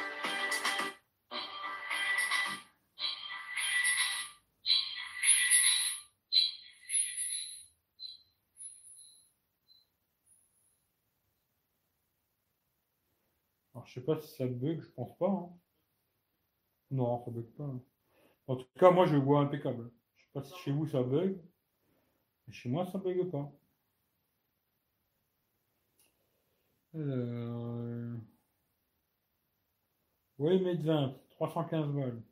[13.93, 15.27] Je sais pas si ça bug, je pense pas.
[15.27, 15.49] Hein.
[16.89, 17.63] Non, ça bug pas.
[17.63, 17.79] Hein.
[18.47, 19.91] En tout cas, moi je vois impeccable.
[20.15, 21.39] Je sais pas si chez vous ça bug.
[22.47, 23.51] Mais chez moi ça bug pas.
[26.95, 28.17] Alors...
[30.39, 32.23] Oui, Mate 20, 315 balles.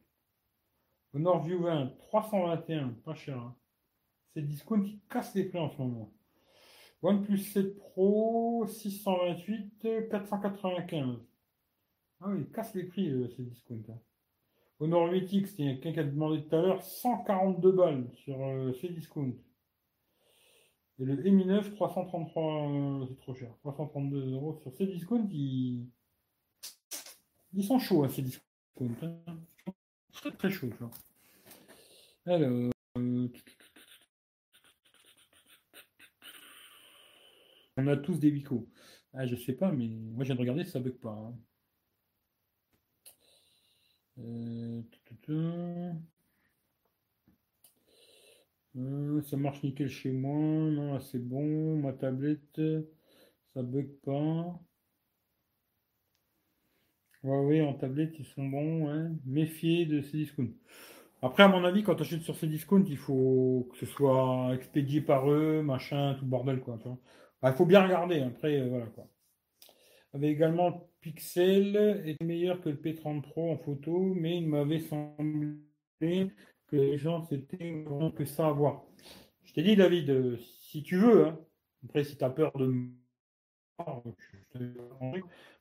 [1.14, 3.38] Honor View 20, 321, pas cher.
[3.38, 3.56] Hein.
[4.34, 6.12] Ces discounts qui cassent les prix en ce moment.
[7.04, 11.31] OnePlus 7 Pro, 628, 495.
[12.24, 13.82] Ah oui, casse les prix, euh, ces discounts.
[13.90, 14.00] Hein.
[14.80, 18.40] Honor 8X, il y a quelqu'un qui a demandé tout à l'heure 142 balles sur
[18.44, 19.34] euh, ces discounts.
[21.00, 23.50] Et le Mi 9, 333, euh, c'est trop cher.
[23.62, 25.90] 332 euros sur ces discounts, ils,
[27.54, 28.46] ils sont chauds, hein, ces discounts.
[29.02, 29.38] Hein.
[30.14, 30.84] Très très chauds, tu
[32.30, 32.72] Alors.
[37.78, 38.68] on a tous des bicos.
[39.14, 41.10] Ah, je sais pas, mais moi, je viens de regarder, ça bug pas.
[41.10, 41.36] Hein.
[48.76, 50.36] Euh, ça marche nickel chez moi.
[50.36, 51.78] Non, c'est bon.
[51.78, 52.62] Ma tablette,
[53.54, 54.60] ça bug pas.
[57.24, 58.90] Ouais, oui, en tablette, ils sont bons.
[58.90, 59.12] Hein.
[59.26, 60.54] Méfiez de ces discounts.
[61.22, 64.52] Après, à mon avis, quand tu achètes sur ces discounts, il faut que ce soit
[64.56, 66.80] expédié par eux, machin, tout bordel, quoi.
[67.44, 68.22] il faut bien regarder.
[68.22, 69.08] Après, euh, voilà, quoi.
[70.14, 75.58] Avait également Pixel est meilleur que le P30 Pro en photo, mais il m'avait semblé
[76.68, 78.84] que les gens c'était vraiment que ça à voir.
[79.44, 81.40] Je t'ai dit, David, euh, si tu veux, hein,
[81.86, 82.72] après si tu as peur de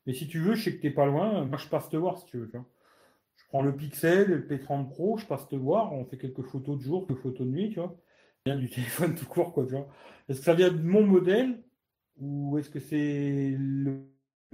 [0.07, 1.97] mais si tu veux, je sais que tu n'es pas loin, moi je passe te
[1.97, 2.51] voir si tu veux.
[2.53, 6.79] Je prends le Pixel, le P30 Pro, je passe te voir, on fait quelques photos
[6.79, 7.97] de jour, quelques photos de nuit, tu vois.
[8.45, 9.89] Vient du téléphone tout court, quoi, tu vois.
[10.29, 11.63] Est-ce que ça vient de mon modèle
[12.19, 14.07] ou est-ce que c'est le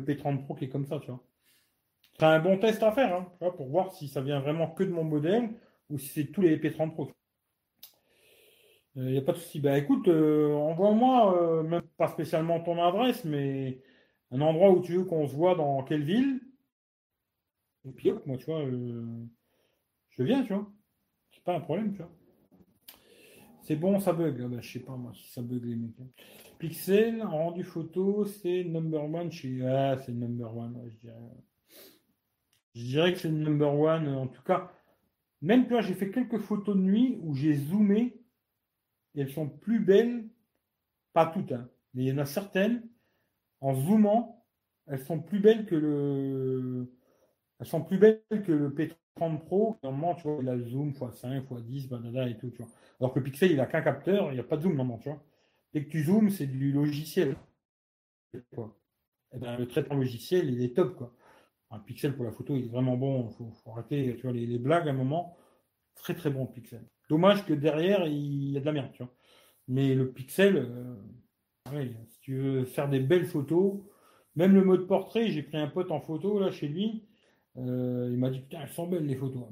[0.03, 1.23] P30 Pro qui est comme ça, tu vois.
[2.19, 4.91] C'est un bon test à faire, hein, pour voir si ça vient vraiment que de
[4.91, 5.51] mon modèle
[5.91, 7.11] ou si c'est tous les P30 Pro.
[8.97, 9.61] Il euh, n'y a pas de souci.
[9.61, 13.83] Bah écoute, euh, envoie-moi, euh, même pas spécialement ton adresse, mais
[14.31, 16.41] un endroit où tu veux qu'on se voit dans quelle ville.
[17.87, 18.65] Et puis moi, tu vois,
[20.11, 20.67] je viens, tu vois.
[21.31, 22.11] C'est pas un problème, tu vois.
[23.63, 24.41] C'est bon, ça bug.
[24.43, 25.93] Ah bah, je sais pas, moi, si ça bug les mecs.
[26.59, 29.65] Pixel, en rendu photo, c'est number one chez.
[29.67, 31.17] Ah, c'est number one, je dirais.
[32.75, 34.09] Je dirais que c'est le number one.
[34.09, 34.73] En tout cas,
[35.43, 38.21] même là, j'ai fait quelques photos de nuit où j'ai zoomé
[39.15, 40.29] et elles sont plus belles.
[41.13, 42.87] Pas toutes, hein, mais il y en a certaines.
[43.61, 44.45] En zoomant,
[44.87, 46.93] elles sont plus belles que le.
[47.59, 49.79] Elles sont plus belles que le P30 Pro.
[49.83, 52.71] Normalement, tu vois, il a zoom x5, x10, banana et tout, tu vois.
[53.01, 54.99] Alors que le Pixel, il a qu'un capteur, il n'y a pas de zoom normalement,
[54.99, 55.23] tu vois.
[55.77, 57.37] Dès que tu zoomes, c'est du logiciel.
[58.33, 60.97] Et eh ben, le traitement logiciel, il est top.
[60.97, 61.14] Quoi.
[61.70, 63.29] Un pixel pour la photo, il est vraiment bon.
[63.29, 65.37] Il faut, arrêter tu vois, les, blagues à un moment.
[65.95, 66.89] Très très bon pixel.
[67.11, 68.91] Dommage que derrière, il y a de la merde.
[68.95, 69.12] Tu vois.
[69.68, 73.74] Mais le pixel, euh, si tu veux faire des belles photos,
[74.35, 77.07] même le mode portrait, j'ai pris un pote en photo là chez lui.
[77.59, 79.43] Euh, il m'a dit putain, elles sont belles les photos.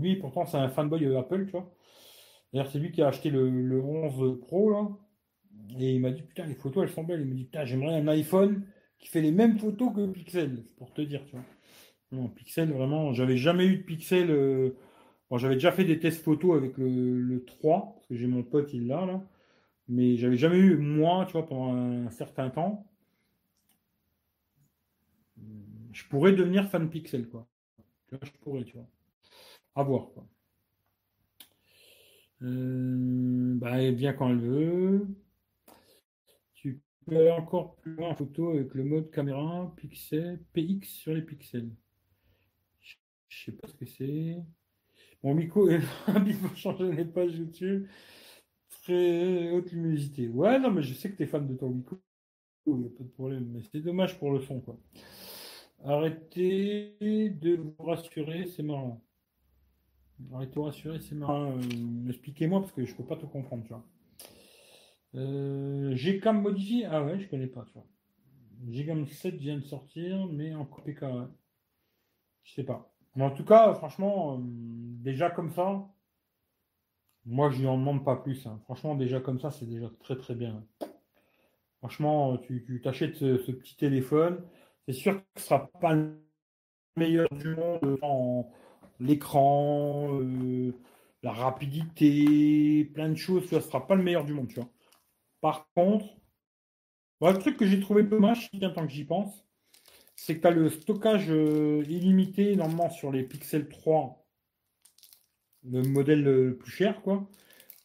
[0.00, 1.74] Lui, pourtant, c'est un fanboy Apple, tu vois.
[2.52, 4.88] D'ailleurs, c'est lui qui a acheté le, 11 Pro, là.
[5.78, 7.20] Et il m'a dit, putain, les photos, elles sont belles.
[7.22, 8.64] Il m'a dit, putain, j'aimerais un iPhone
[8.98, 11.44] qui fait les mêmes photos que Pixel, pour te dire, tu vois.
[12.12, 14.30] Non, Pixel, vraiment, j'avais jamais eu de Pixel.
[14.30, 14.76] euh,
[15.30, 18.42] Bon, j'avais déjà fait des tests photos avec le, le 3, parce que j'ai mon
[18.44, 19.22] pote, il l'a là.
[19.88, 22.86] Mais j'avais jamais eu, moi, tu vois, pendant un certain temps.
[25.92, 27.46] Je pourrais devenir fan Pixel, quoi.
[28.22, 28.88] Je pourrais, tu vois.
[29.76, 30.26] À voir, quoi.
[32.42, 35.06] Euh, bah, elle vient quand elle veut.
[36.54, 41.14] Tu peux aller encore plus loin en photo avec le mode caméra pixel, PX sur
[41.14, 41.70] les pixels.
[43.28, 44.36] Je sais pas ce que c'est.
[45.22, 45.80] Mon micro est
[46.26, 47.86] il faut changer les pages YouTube.
[48.82, 50.28] Très haute luminosité.
[50.28, 51.96] Ouais, non, mais je sais que tu es fan de ton micro.
[52.66, 53.46] Il n'y a pas de problème.
[53.52, 54.78] Mais c'est dommage pour le son, quoi.
[55.84, 59.02] Arrêtez de vous rassurer, c'est marrant.
[60.20, 61.52] De vous rassurer, c'est marrant.
[61.56, 63.84] Euh, Expliquez-moi parce que je peux pas tout comprendre, tu vois.
[65.14, 67.86] Euh, modifié Ah ouais, je connais pas, tu vois.
[68.68, 71.26] Gcam 7 vient de sortir, mais en PK, ouais.
[72.42, 72.92] Je sais pas.
[73.14, 75.88] Mais en tout cas, franchement, euh, déjà comme ça,
[77.26, 78.44] moi je lui en demande pas plus.
[78.46, 78.58] hein.
[78.64, 80.64] Franchement, déjà comme ça, c'est déjà très très bien.
[81.78, 84.42] Franchement, tu tu t'achètes ce, ce petit téléphone.
[84.86, 86.20] C'est sûr que ce sera pas le
[86.96, 88.50] meilleur du monde en
[89.00, 90.72] l'écran, euh,
[91.22, 94.56] la rapidité, plein de choses, tu vois, ce sera pas le meilleur du monde, tu
[94.56, 94.68] vois.
[95.40, 96.06] Par contre,
[97.20, 99.44] le truc que j'ai trouvé dommage, tant que j'y pense,
[100.16, 104.24] c'est que tu as le stockage euh, illimité normalement sur les Pixel 3,
[105.64, 107.28] le modèle le plus cher, quoi,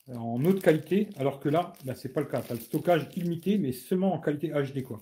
[0.08, 2.42] en haute qualité, alors que là, bah, c'est pas le cas.
[2.42, 5.00] Tu as le stockage illimité, mais seulement en qualité HD, quoi.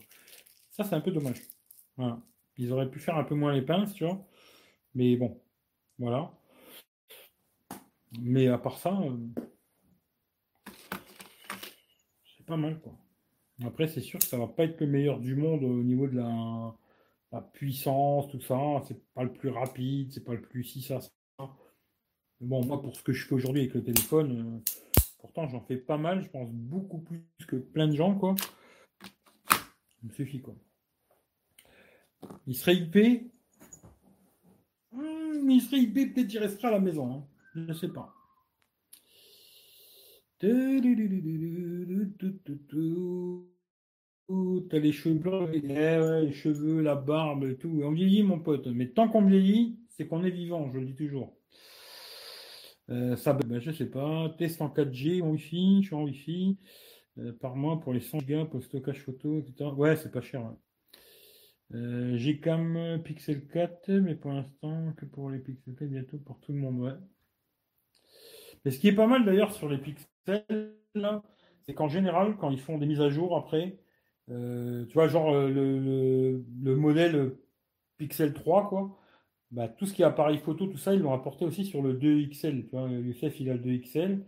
[0.72, 1.42] Ça, c'est un peu dommage.
[2.58, 4.26] Ils auraient pu faire un peu moins les pinces, tu vois.
[4.94, 5.42] Mais bon,
[6.02, 6.32] voilà.
[8.20, 9.18] Mais à part ça, euh,
[12.36, 12.82] c'est pas mal.
[13.64, 16.18] Après, c'est sûr que ça va pas être le meilleur du monde au niveau de
[16.18, 18.82] la, puissance, tout ça.
[18.88, 21.12] C'est pas le plus rapide, c'est pas le plus si ça, ça.
[22.40, 24.72] Bon, moi, pour ce que je fais aujourd'hui avec le téléphone, euh,
[25.20, 28.34] pourtant j'en fais pas mal, je pense beaucoup plus que plein de gens, quoi.
[30.02, 30.56] Me suffit, quoi.
[32.48, 33.32] Il serait IP.
[35.62, 37.12] Serait IP, peut-être il restera à la maison.
[37.12, 37.28] hein.
[37.56, 38.14] Je ne sais pas.
[44.70, 47.82] T'as les cheveux blancs, eh les cheveux, la barbe et tout.
[47.84, 48.68] On vieillit, mon pote.
[48.68, 51.36] Mais tant qu'on vieillit, c'est qu'on est vivant, je le dis toujours.
[52.90, 54.34] Euh, ça, ben, je sais pas.
[54.38, 56.58] Test en 4G, en Wi-Fi, je suis en Wi-Fi.
[57.20, 59.72] euh, par mois pour les 100 Go pour le stockage photo, etc.
[59.78, 60.44] Ouais, c'est pas cher.
[60.44, 60.71] ouais.
[61.74, 66.54] Euh, Gcam Pixel 4, mais pour l'instant que pour les Pixel 4, bientôt pour tout
[66.54, 66.94] le monde, ouais.
[68.66, 70.46] Mais ce qui est pas mal d'ailleurs sur les Pixels,
[71.66, 73.78] c'est qu'en général, quand ils font des mises à jour après,
[74.30, 77.34] euh, tu vois, genre euh, le, le- le modèle
[77.98, 79.00] Pixel 3, quoi,
[79.52, 81.94] bah, tout ce qui est appareil photo, tout ça, ils l'ont apporté aussi sur le
[81.94, 82.66] 2XL.
[82.66, 82.90] Tu vois,
[83.40, 84.26] il a le 2XL.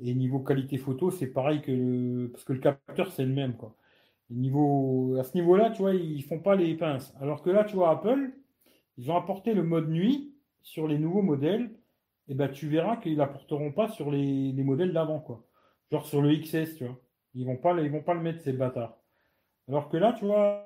[0.00, 2.30] Et niveau qualité photo, c'est pareil que le...
[2.32, 3.76] Parce que le capteur, c'est le même, quoi.
[4.30, 5.16] Niveau...
[5.18, 7.14] À ce niveau-là, tu vois, ils font pas les pinces.
[7.20, 8.32] Alors que là, tu vois, Apple,
[8.96, 11.70] ils ont apporté le mode nuit sur les nouveaux modèles.
[12.28, 15.44] Et ben, tu verras qu'ils l'apporteront pas sur les, les modèles d'avant, quoi.
[15.90, 17.00] Genre sur le XS, tu vois.
[17.34, 18.98] Ils vont pas, ils vont pas le mettre, ces bâtards.
[19.68, 20.64] Alors que là, tu vois.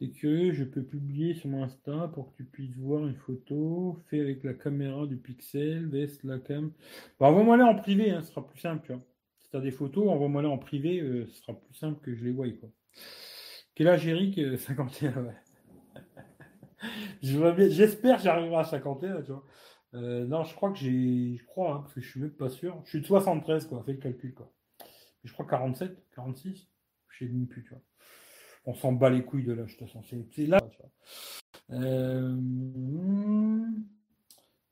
[0.00, 3.98] T'es curieux, je peux publier sur mon Insta pour que tu puisses voir une photo
[4.08, 6.72] faite avec la caméra du Pixel, vs la cam.
[7.20, 9.02] Bah, envoie-moi-les en privé, hein, ce sera plus simple, tu vois.
[9.40, 12.32] Si t'as des photos, envoie-moi-les en privé, euh, ce sera plus simple que je les
[12.32, 12.70] voie, quoi.
[13.74, 15.36] Quel âge, Eric Euh, 51, ouais.
[17.22, 19.44] Je vois bien- J'espère que j'arriverai à 51, tu vois.
[19.94, 21.36] Euh, non, je crois que j'ai.
[21.36, 22.80] Je crois, hein, parce que je suis même pas sûr.
[22.84, 23.82] Je suis de 73, quoi.
[23.84, 24.50] Fais le calcul, quoi.
[25.24, 26.68] Je crois 47, 46.
[27.08, 27.82] Je sais même plus, tu vois.
[28.64, 30.02] On s'en bat les couilles de l'âge, de toute façon.
[30.32, 30.60] C'est là.
[31.70, 32.36] Euh,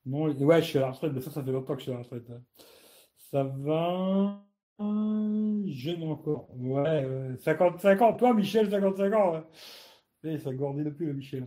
[0.04, 1.92] Non, ouais, je suis à la retraite, mais ça, ça fait longtemps que je suis
[1.92, 2.28] à la retraite.
[2.30, 2.42] hein.
[3.30, 4.44] Ça va.
[4.80, 6.48] euh, Jeune encore.
[6.56, 8.14] Ouais, euh, 55 ans.
[8.14, 9.32] Toi, Michel, 55 ans.
[9.34, 9.42] ouais.
[10.24, 11.46] Eh, ça gordait depuis le Michel.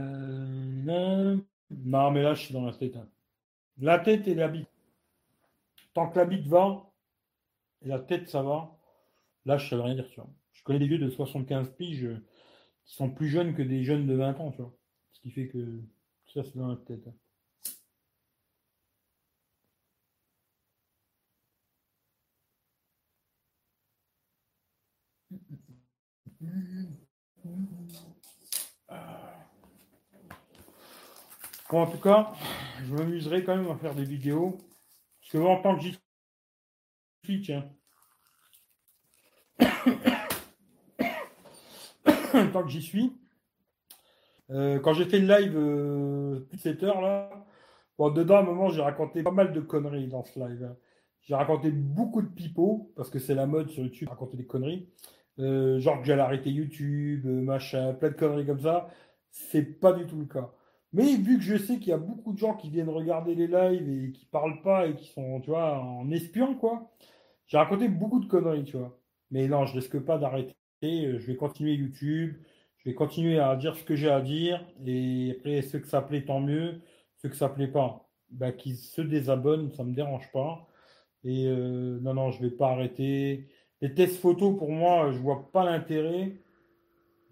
[0.00, 1.36] Euh, là-
[1.70, 2.96] Non, mais là, je suis dans la tête.
[2.96, 3.08] hein.
[3.78, 4.68] La tête et la bite.
[5.94, 6.90] Tant que la bite va,
[7.82, 8.76] et la tête, ça va,
[9.44, 10.30] là, je ne sais rien dire, tu vois.
[10.66, 12.18] Connais des vieux de 75 piges euh,
[12.84, 14.76] qui sont plus jeunes que des jeunes de 20 ans, tu vois.
[15.12, 15.80] Ce qui fait que
[16.34, 17.06] ça, c'est dans la tête.
[17.06, 17.14] hein.
[31.70, 32.32] Bon, en tout cas,
[32.84, 34.58] je m'amuserai quand même à faire des vidéos.
[35.20, 35.96] Parce que en tant que j'y
[37.24, 37.70] suis, tiens.
[42.52, 43.12] Tant que j'y suis.
[44.50, 47.30] Euh, quand j'ai fait le live euh, plus de 7 heures là,
[47.98, 50.64] bon, dedans à un moment j'ai raconté pas mal de conneries dans ce live.
[50.64, 50.76] hein.
[51.22, 54.88] J'ai raconté beaucoup de pipeaux, parce que c'est la mode sur YouTube, raconter des conneries.
[55.40, 58.88] Euh, genre que j'allais arrêter YouTube, euh, machin, plein de conneries comme ça.
[59.30, 60.52] C'est pas du tout le cas.
[60.92, 63.48] Mais vu que je sais qu'il y a beaucoup de gens qui viennent regarder les
[63.48, 66.90] lives et qui parlent pas et qui sont, tu vois, en espion, quoi,
[67.48, 68.98] j'ai raconté beaucoup de conneries, tu vois.
[69.30, 70.55] Mais non, je risque pas d'arrêter.
[70.84, 72.36] Euh, Je vais continuer YouTube.
[72.78, 74.64] Je vais continuer à dire ce que j'ai à dire.
[74.84, 76.80] Et après, ceux que ça plaît, tant mieux.
[77.16, 80.68] Ceux que ça plaît pas, bah, qu'ils se désabonnent, ça me dérange pas.
[81.24, 83.48] Et euh, non, non, je vais pas arrêter.
[83.80, 86.40] Les tests photos, pour moi, je vois pas l'intérêt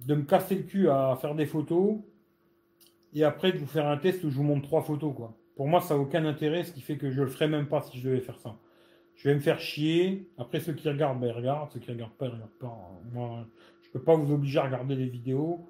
[0.01, 1.99] de me casser le cul à faire des photos
[3.15, 5.39] et après de vous faire un test où je vous montre trois photos, quoi.
[5.57, 7.81] Pour moi, ça n'a aucun intérêt, ce qui fait que je le ferai même pas
[7.83, 8.59] si je devais faire ça.
[9.16, 10.28] Je vais me faire chier.
[10.39, 11.70] Après, ceux qui regardent, ben, ils regardent.
[11.73, 13.01] Ceux qui regardent pas, ils regardent pas.
[13.12, 13.47] Moi,
[13.82, 15.69] je peux pas vous obliger à regarder les vidéos.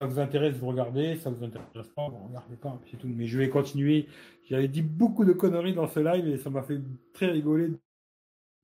[0.00, 1.16] Ça vous intéresse, vous regardez.
[1.16, 2.80] Ça vous intéresse pas, vous regardez pas.
[2.98, 3.08] tout.
[3.08, 4.06] Mais je vais continuer.
[4.44, 6.80] J'avais dit beaucoup de conneries dans ce live et ça m'a fait
[7.12, 7.78] très rigoler de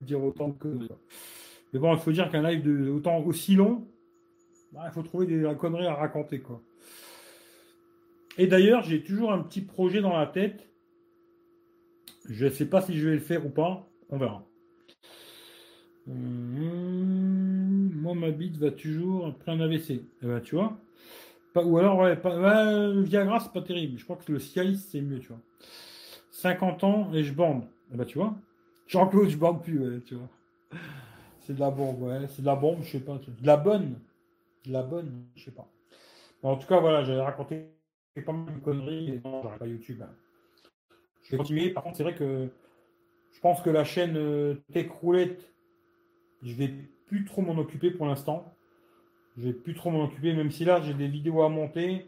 [0.01, 0.89] dire autant de conneries.
[1.73, 3.87] Mais bon, il faut dire qu'un live de autant aussi long,
[4.73, 6.63] bah, il faut trouver des conneries à raconter, quoi.
[8.39, 10.69] Et d'ailleurs, j'ai toujours un petit projet dans la tête.
[12.29, 13.89] Je ne sais pas si je vais le faire ou pas.
[14.11, 14.45] On verra.
[16.07, 20.03] Hum, moi, ma bite va toujours après un AVC.
[20.45, 20.77] Tu vois.
[21.57, 23.99] Ou alors, ouais, pas, ouais, le Viagra, c'est pas terrible.
[23.99, 25.41] Je crois que le Cialis, c'est mieux, tu vois.
[26.31, 27.65] 50 ans et je bande.
[27.93, 28.35] Eh ben, tu vois.
[28.89, 30.29] Jean-Claude, je bande plus, ouais, tu vois.
[31.41, 32.27] C'est de la bombe, ouais.
[32.29, 33.19] C'est de la bombe, je sais pas.
[33.19, 33.99] De la bonne.
[34.67, 35.69] De la bonne, je sais pas.
[36.43, 37.71] En tout cas, voilà, j'avais raconté
[38.27, 40.03] pas mal de conneries non, j'aurais pas YouTube.
[40.03, 40.11] hein.
[41.23, 41.71] Je vais continuer.
[41.71, 42.49] Par contre, c'est vrai que
[43.45, 45.53] pense que la chaîne euh, Tech Roulette,
[46.43, 46.69] je vais
[47.07, 48.57] plus trop m'en occuper pour l'instant.
[49.37, 52.07] Je vais plus trop m'en occuper, même si là j'ai des vidéos à monter.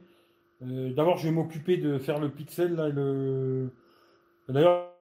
[0.63, 2.77] Euh, D'abord, je vais m'occuper de faire le pixel.
[2.77, 3.71] Là, le...
[4.49, 4.95] D'ailleurs,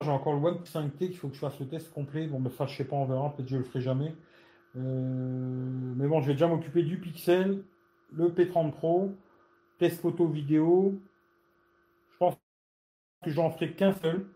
[0.00, 2.28] j'ai encore le One 5T qu'il faut que je fasse le test complet.
[2.28, 3.34] Bon, mais ça, je sais pas, on verra.
[3.34, 4.14] Peut-être je le ferai jamais.
[4.76, 7.64] Euh, Mais bon, je vais déjà m'occuper du pixel,
[8.12, 9.10] le P30 Pro,
[9.80, 11.00] test photo vidéo.
[12.12, 12.36] Je pense
[13.24, 14.28] que j'en ferai qu'un seul.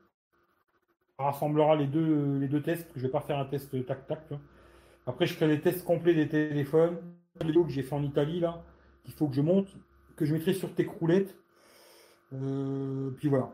[1.19, 2.91] Rassemblera les deux, les deux tests.
[2.97, 4.21] Je vais pas faire un test tac-tac.
[5.07, 6.97] Après, je ferai les tests complets des téléphones.
[7.41, 8.63] Les vidéos que j'ai fait en Italie, là,
[9.05, 9.77] qu'il faut que je monte,
[10.17, 11.37] que je mettrai sur tes croulettes.
[12.33, 13.53] Euh, puis voilà.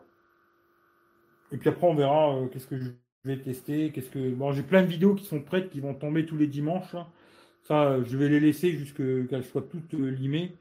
[1.52, 2.90] Et puis après, on verra euh, qu'est-ce que je
[3.24, 3.90] vais tester.
[3.90, 4.30] Qu'est-ce que...
[4.30, 6.92] Bon, j'ai plein de vidéos qui sont prêtes, qui vont tomber tous les dimanches.
[6.92, 7.08] là.
[7.62, 10.56] Ça, je vais les laisser jusqu'à qu'elles soient toutes euh, limées.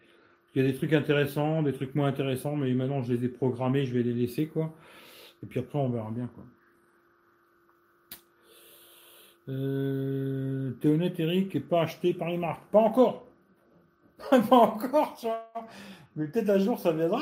[0.55, 3.29] Il y a des trucs intéressants, des trucs moins intéressants, mais maintenant je les ai
[3.29, 4.73] programmés, je vais les laisser, quoi.
[5.43, 6.43] Et puis après, on verra bien, quoi.
[9.49, 12.63] Euh, T'es honnête, Eric, et pas acheté par les marques.
[12.71, 13.25] Pas encore.
[14.29, 15.49] pas encore, vois.
[16.15, 17.21] Mais peut-être un jour, ça viendra.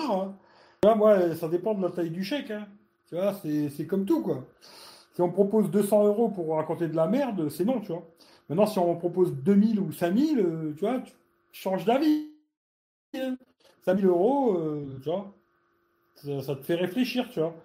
[0.85, 0.95] Hein.
[0.95, 2.51] Moi, ça dépend de la taille du chèque.
[2.51, 2.67] Hein.
[3.07, 4.45] Tu vois, c'est comme tout, quoi.
[5.13, 8.07] Si on propose 200 euros pour raconter de la merde, c'est non, tu vois.
[8.49, 11.13] Maintenant, si on propose 2000 ou 5000, euh, tu vois, tu
[11.51, 12.29] changes d'avis.
[13.15, 13.37] hein.
[13.85, 15.33] 5000 euros, euh, tu vois,
[16.15, 17.55] ça, ça te fait réfléchir, tu vois.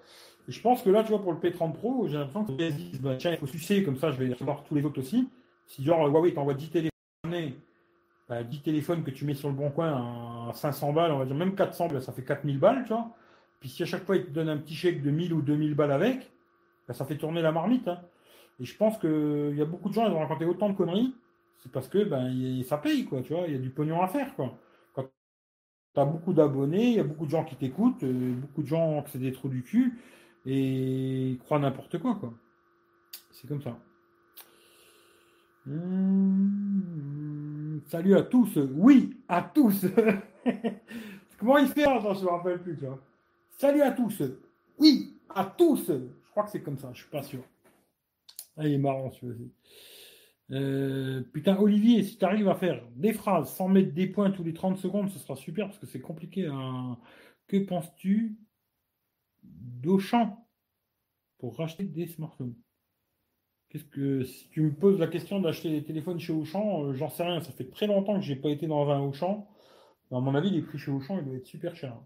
[0.49, 3.01] Je pense que là, tu vois, pour le P30 Pro, j'ai l'impression que les disent,
[3.01, 5.29] bah, tiens, il faut sucer, comme ça, je vais recevoir tous les autres aussi.
[5.67, 6.91] Si genre, Huawei t'envoie 10 téléphones,
[8.29, 11.25] bah, 10 téléphones que tu mets sur le bon coin à 500 balles, on va
[11.27, 13.11] dire même 400 balles, ça fait 4000 balles, tu vois.
[13.61, 15.75] Puis si à chaque fois, ils te donnent un petit chèque de 1000 ou 2000
[15.75, 16.31] balles avec,
[16.89, 17.89] bah, ça fait tourner la marmite.
[17.89, 18.01] hein.
[18.61, 21.15] Et je pense qu'il y a beaucoup de gens, ils vont raconter autant de conneries,
[21.59, 21.99] c'est parce que
[22.33, 24.59] y- ça paye, quoi, tu vois, il y a du pognon à faire, quoi.
[24.95, 25.05] Quand
[25.95, 28.67] tu as beaucoup d'abonnés, il y a beaucoup de gens qui t'écoutent, euh, beaucoup de
[28.67, 29.99] gens que c'est des trous du cul,
[30.47, 32.33] et ils croient n'importe quoi, quoi.
[33.31, 33.79] C'est comme ça.
[36.43, 38.57] Hum, salut à tous.
[38.75, 39.87] Oui, à tous.
[41.39, 43.01] Comment il fait Attends, je me rappelle plus, tu vois.
[43.51, 44.23] Salut à tous.
[44.79, 45.87] Oui, à tous.
[45.89, 47.43] Je crois que c'est comme ça, je suis pas sûr.
[48.57, 49.37] Ah, il est marrant celui-là.
[50.51, 54.45] Euh, putain, Olivier, si tu arrives à faire des phrases sans mettre des points tous
[54.45, 56.47] les 30 secondes, ce sera super parce que c'est compliqué.
[56.47, 56.99] hein.
[57.49, 58.37] Que penses-tu
[59.43, 60.47] d'Auchan
[61.39, 62.55] pour racheter des smartphones
[63.69, 67.09] Qu'est-ce que si tu me poses la question d'acheter des téléphones chez Auchan, euh, j'en
[67.09, 67.41] sais rien.
[67.41, 69.49] Ça fait très longtemps que j'ai pas été dans un Auchan.
[70.11, 71.99] À mon avis, les prix chez Auchan, ils doivent être super chers.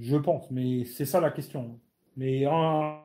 [0.00, 1.78] Je pense, mais c'est ça la question.
[2.16, 3.04] Mais en-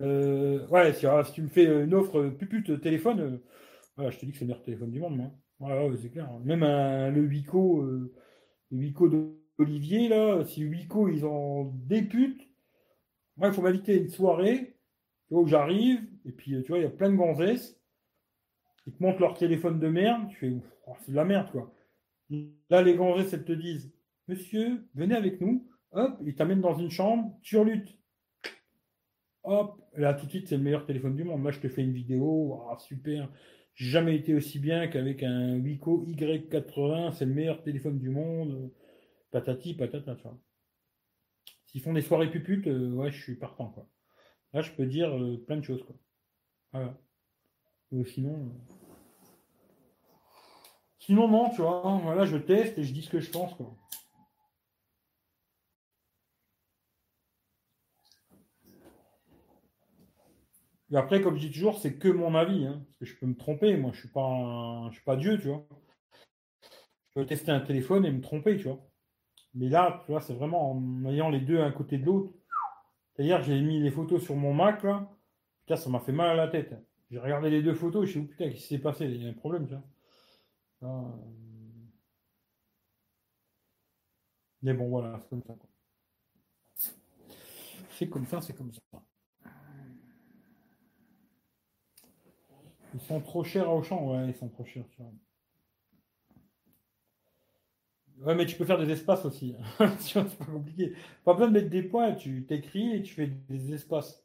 [0.00, 3.40] euh, ouais, si, ah, tu me fais une offre pupute téléphone,
[4.00, 5.30] euh, je te dis que c'est le meilleur téléphone du monde.
[6.44, 8.12] Même un- le Wico, euh,
[8.72, 9.08] le Wico
[9.58, 12.48] d'Olivier, là, si Wico, ils en députent,
[13.36, 14.76] moi, il faut m'inviter à une soirée,
[15.30, 17.78] où j'arrive, et puis, tu vois, il y a plein de gonzesses,
[18.86, 20.52] Ils te montrent leur téléphone de merde, tu fais,
[20.86, 21.74] oh, c'est de la merde, quoi.
[22.70, 23.92] Là, les grands elles te disent,
[24.28, 27.98] monsieur, venez avec nous, hop, ils t'amènent dans une chambre, tu lutte.
[29.44, 31.40] Hop, là, tout de suite, c'est le meilleur téléphone du monde.
[31.40, 33.30] Moi, je te fais une vidéo, oh, super.
[33.74, 38.70] J'ai jamais été aussi bien qu'avec un Wico Y80, c'est le meilleur téléphone du monde.
[39.30, 40.38] Patati, patata, tu vois.
[41.66, 43.86] S'ils font des soirées puputes, euh, ouais, je suis partant, quoi.
[44.54, 45.96] Là, je peux dire euh, plein de choses, quoi.
[46.72, 46.98] Voilà.
[47.92, 48.34] Ou sinon.
[48.34, 49.34] Euh,
[50.98, 52.00] sinon, non, tu vois.
[52.02, 53.76] Voilà, je teste et je dis ce que je pense, quoi.
[60.90, 63.26] Et après, comme je dis toujours, c'est que mon avis, hein, parce que je peux
[63.26, 63.76] me tromper.
[63.76, 65.66] Moi, je suis pas, je suis pas Dieu, tu vois.
[67.08, 68.87] Je peux tester un téléphone et me tromper, tu vois.
[69.58, 72.32] Mais là, tu vois, c'est vraiment en ayant les deux à un côté de l'autre.
[73.12, 75.10] C'est-à-dire, j'ai mis les photos sur mon Mac, là.
[75.62, 76.74] Putain, ça m'a fait mal à la tête.
[77.10, 79.06] J'ai regardé les deux photos, je dit, oh, putain, qu'est-ce qui s'est passé?
[79.06, 79.82] Il y a un problème, tu vois.
[80.88, 81.10] Euh.
[84.62, 85.54] Mais bon, voilà, c'est comme ça.
[87.90, 88.80] C'est comme ça, c'est comme ça.
[92.94, 95.10] Ils sont trop chers à Auchan, ouais, ils sont trop chers, tu vois.
[98.22, 99.54] Ouais, mais tu peux faire des espaces aussi.
[99.98, 100.94] c'est pas compliqué.
[101.24, 104.24] Pas besoin de mettre des points, tu t'écris et tu fais des espaces.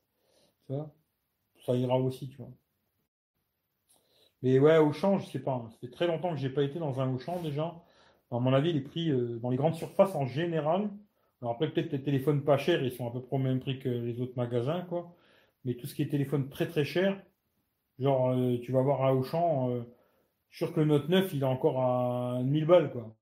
[0.68, 0.94] Tu vois?
[1.66, 2.52] Ça ira aussi, tu vois.
[4.42, 5.54] Mais ouais, Auchan, je sais pas.
[5.54, 5.70] Hein.
[5.72, 7.74] Ça fait très longtemps que j'ai pas été dans un Auchan déjà.
[8.32, 10.90] À mon avis, les prix euh, dans les grandes surfaces en général.
[11.42, 13.80] Alors après, peut-être les téléphones pas chers, ils sont à peu près au même prix
[13.80, 15.16] que les autres magasins, quoi.
[15.66, 17.22] Mais tout ce qui est téléphone très très cher,
[18.00, 19.84] genre euh, tu vas voir à Auchan, euh,
[20.52, 23.16] sûr que le Note 9, il est encore à 1000 balles, quoi.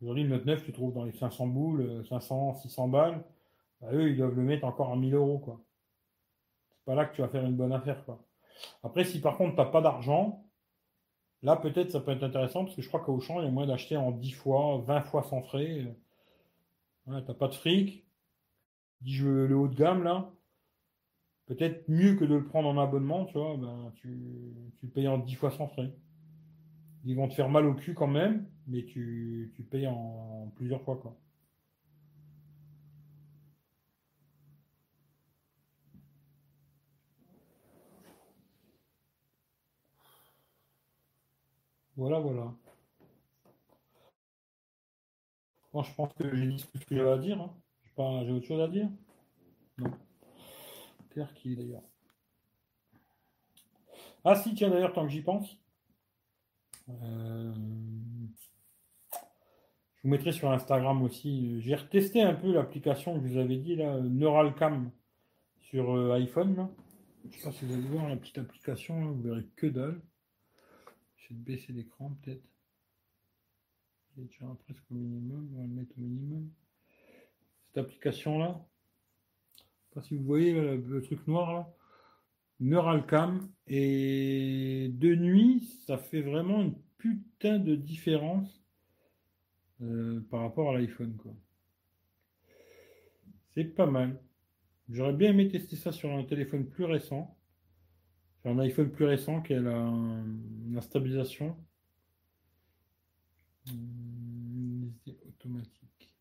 [0.00, 3.24] Aujourd'hui, le Note 9, tu trouves dans les 500 boules, 500, 600 balles.
[3.80, 5.60] Bah, eux, ils doivent le mettre encore à 1000 euros, quoi.
[6.70, 8.24] C'est pas là que tu vas faire une bonne affaire, quoi.
[8.84, 10.44] Après, si par contre, tu n'as pas d'argent,
[11.42, 13.50] là, peut-être, ça peut être intéressant, parce que je crois qu'au champ, il y a
[13.50, 15.84] moyen d'acheter en 10 fois, 20 fois sans frais.
[17.06, 18.06] Ouais, tu n'as pas de fric.
[19.00, 20.30] Dis, je veux le haut de gamme, là.
[21.46, 25.08] Peut-être mieux que de le prendre en abonnement, tu vois, ben, tu, tu le payes
[25.08, 25.92] en 10 fois sans frais.
[27.04, 30.82] Ils vont te faire mal au cul quand même, mais tu, tu payes en, plusieurs
[30.82, 31.16] fois, quoi.
[41.96, 42.54] Voilà, voilà.
[45.72, 47.40] Bon, je pense que j'ai dit ce que j'avais à dire.
[47.40, 47.54] Hein.
[48.24, 48.88] J'ai autre chose à dire?
[49.78, 49.90] Non.
[51.10, 51.82] Claire qui d'ailleurs.
[54.24, 55.58] Ah si, tiens d'ailleurs, tant que j'y pense.
[56.88, 57.52] Euh,
[59.98, 61.60] je vous mettrai sur Instagram aussi.
[61.60, 64.92] J'ai retesté un peu l'application que je vous avais dit, là, Neuralcam
[65.60, 66.68] sur euh, iPhone.
[67.24, 70.00] Je ne sais pas si vous allez voir la petite application, vous verrez que dalle.
[71.16, 72.44] Je vais baisser l'écran peut-être.
[74.16, 76.48] Il est déjà presque au minimum, on va le mettre au minimum.
[77.66, 78.64] Cette application-là,
[79.56, 81.74] je sais pas si vous voyez le, truc noir là.
[82.60, 83.48] Neuralcam.
[83.66, 88.57] Et de nuit, ça fait vraiment une putain de différence
[89.82, 91.16] euh, par rapport à l'iPhone.
[93.54, 94.18] C'est pas mal.
[94.88, 97.36] J'aurais bien aimé tester ça sur un téléphone plus récent.
[98.40, 99.92] Sur un iPhone plus récent qui a la,
[100.72, 101.56] la stabilisation.
[103.68, 104.92] Hum,
[105.28, 106.14] automatique.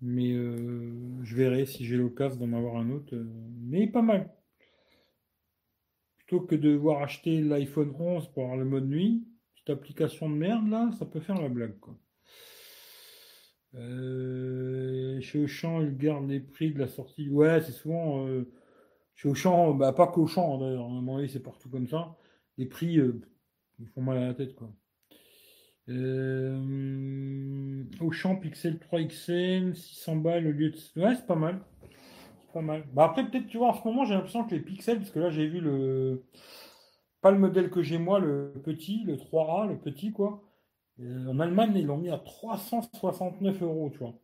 [0.00, 0.92] Mais euh,
[1.24, 3.14] je verrai si j'ai l'occasion d'en avoir un autre.
[3.14, 3.26] Euh,
[3.62, 4.32] mais pas mal.
[6.18, 9.26] Plutôt que de devoir acheter l'iPhone 11 pour avoir le mode nuit,
[9.68, 11.94] cette application de merde là, ça peut faire la blague quoi.
[13.74, 17.28] Euh, chez Auchan, ils gardent les prix de la sortie.
[17.28, 18.50] Ouais, c'est souvent euh,
[19.14, 22.16] chez Auchan, bah, pas qu'Auchan d'ailleurs, à un moment donné, c'est partout comme ça.
[22.56, 22.98] Les prix,
[23.78, 24.72] ils font mal à la tête quoi.
[25.90, 31.00] Euh, Auchan Pixel 3 XL, 600 balles au lieu de.
[31.00, 31.60] Ouais, c'est pas mal.
[32.54, 32.84] Pas mal.
[32.94, 35.18] Bah après, peut-être, tu vois, en ce moment, j'ai l'impression que les pixels, parce que
[35.18, 36.24] là, j'ai vu le.
[37.20, 40.42] Pas le modèle que j'ai moi, le petit, le 3A, le petit, quoi.
[41.00, 44.14] Euh, en Allemagne, ils l'ont mis à 369 euros, tu vois.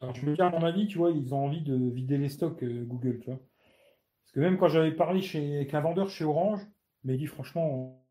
[0.00, 2.28] Alors, je me dis, à mon avis, tu vois, ils ont envie de vider les
[2.28, 3.38] stocks, euh, Google, tu vois.
[3.38, 6.60] Parce que même quand j'avais parlé chez, avec un vendeur chez Orange,
[7.04, 8.04] il m'a dit, franchement,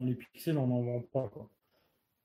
[0.00, 1.28] les pixels, on n'en vend pas.
[1.28, 1.50] Quoi.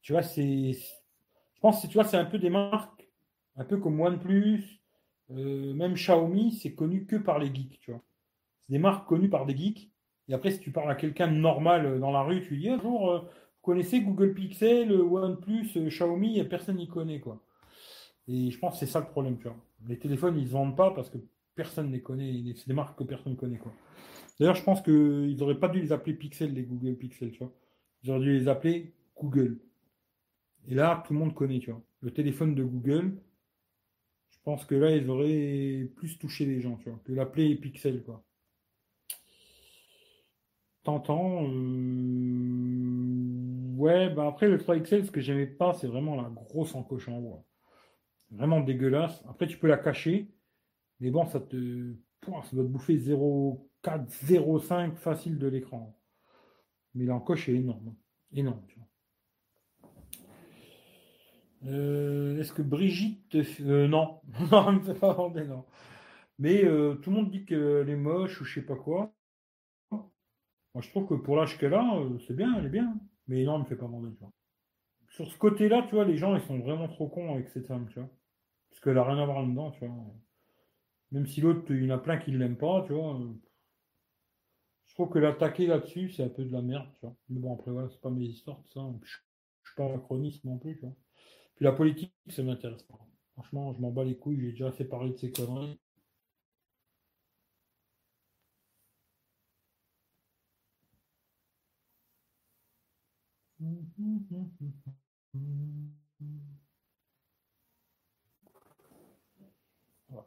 [0.02, 0.74] Tu vois, c'est.
[0.74, 3.08] Je pense que tu vois, c'est un peu des marques,
[3.56, 4.82] un peu comme OnePlus,
[5.32, 8.02] euh, même Xiaomi, c'est connu que par les geeks, tu vois.
[8.62, 9.91] C'est des marques connues par des geeks.
[10.32, 12.62] Et après, si tu parles à quelqu'un de normal euh, dans la rue, tu lui
[12.62, 17.44] dis un jour, euh, vous connaissez Google Pixel, OnePlus, Xiaomi, personne n'y connaît, quoi.
[18.30, 19.58] Et je pense que c'est ça le problème, tu vois.
[19.90, 21.18] Les téléphones, ils ne vendent pas parce que
[21.53, 22.53] personne ne les connaît.
[22.56, 23.60] C'est des marques que personne ne connaît.
[24.40, 27.52] D'ailleurs, je pense qu'ils n'auraient pas dû les appeler Pixel, les Google Pixel, tu vois.
[28.03, 29.60] Ils auraient dû les appeler Google.
[30.70, 31.82] Et là, tout le monde connaît, tu vois.
[31.99, 33.18] Le téléphone de Google,
[34.30, 38.02] je pense que là, ils auraient plus touché les gens, tu vois, que l'appeler Pixel.
[40.84, 42.72] T'entends euh,
[43.78, 47.18] Ouais, bah après, le 3XL, ce que j'aimais pas, c'est vraiment la grosse encoche en
[47.18, 47.45] haut.
[48.32, 49.24] Vraiment dégueulasse.
[49.28, 50.32] Après, tu peux la cacher.
[50.99, 51.95] Mais bon, ça te.
[52.24, 55.99] Ça doit te bouffer 0,4, 0,5 facile de l'écran.
[56.94, 57.95] Mais l'encoche est énorme.
[58.32, 58.62] Énorme.
[61.66, 63.36] Euh, est-ce que Brigitte.
[63.62, 64.22] Euh, non,
[64.52, 65.16] non, pas
[65.48, 65.66] non.
[66.40, 69.14] Mais euh, tout le monde dit qu'elle est moche ou je sais pas quoi.
[70.73, 71.85] Moi, je trouve que pour l'âge qu'elle a,
[72.27, 72.98] c'est bien, elle est bien.
[73.27, 74.31] Mais non, elle me fait pas vendre, tu vois.
[75.10, 77.88] Sur ce côté-là, tu vois, les gens, ils sont vraiment trop cons avec cette femme,
[77.89, 78.10] tu vois.
[78.69, 79.95] Parce qu'elle a rien à voir là-dedans, tu vois.
[81.11, 83.19] Même si l'autre, il y en a plein qui ne l'aiment pas, tu vois.
[84.85, 87.15] Je trouve que l'attaquer là-dessus, c'est un peu de la merde, tu vois.
[87.30, 88.81] Mais bon, après, voilà, c'est pas mes histoires, tout ça.
[89.03, 89.18] Je,
[89.64, 90.95] je suis pas anachroniste non plus, tu vois.
[91.56, 92.99] Puis la politique, ça m'intéresse pas.
[93.34, 95.80] Franchement, je m'en bats les couilles, j'ai déjà fait parler de ces conneries.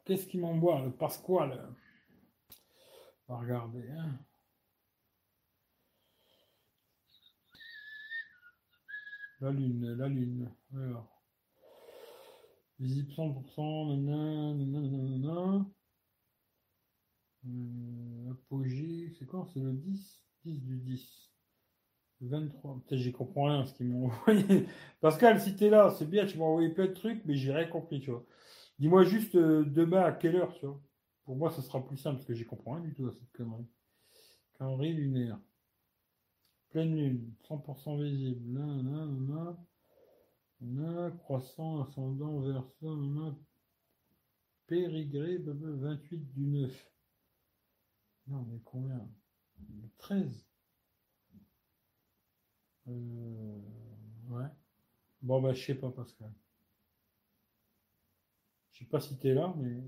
[0.04, 1.74] Qu'est-ce qui m'envoie le Pasquale?
[3.28, 3.56] On va.
[3.56, 4.18] Hein.
[9.40, 10.50] La lune, la lune.
[10.74, 11.22] Alors.
[12.78, 15.66] Visible 100%, nanana,
[17.46, 21.33] euh, apogée, c'est quoi C'est le 10 10 du 10.
[22.28, 22.80] 23.
[22.86, 24.66] Peut-être j'y comprends rien ce qu'ils m'ont envoyé.
[25.00, 27.66] Pascal, si t'es là, c'est bien, tu m'as envoyé plein de trucs, mais j'ai rien
[27.66, 28.24] compris, tu vois.
[28.78, 30.80] Dis-moi juste euh, demain à quelle heure, tu vois?
[31.24, 33.32] Pour moi, ça sera plus simple parce que j'y comprends rien du tout à cette
[33.32, 33.66] connerie.
[34.58, 35.38] Calendrier lunaire.
[36.70, 38.40] Pleine lune, 100% visible.
[38.46, 39.56] Nanana,
[40.60, 43.36] on a croissant, ascendant, versant, a
[44.66, 46.90] périgré, 28 du 9.
[48.26, 49.08] Non, mais combien?
[49.98, 50.46] 13.
[52.88, 53.58] Euh,
[54.28, 54.46] ouais.
[55.22, 56.32] Bon, bah, je sais pas, Pascal.
[58.72, 59.82] Je sais pas si tu es là, mais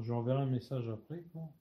[0.00, 1.22] je un message après.
[1.32, 1.52] Quoi.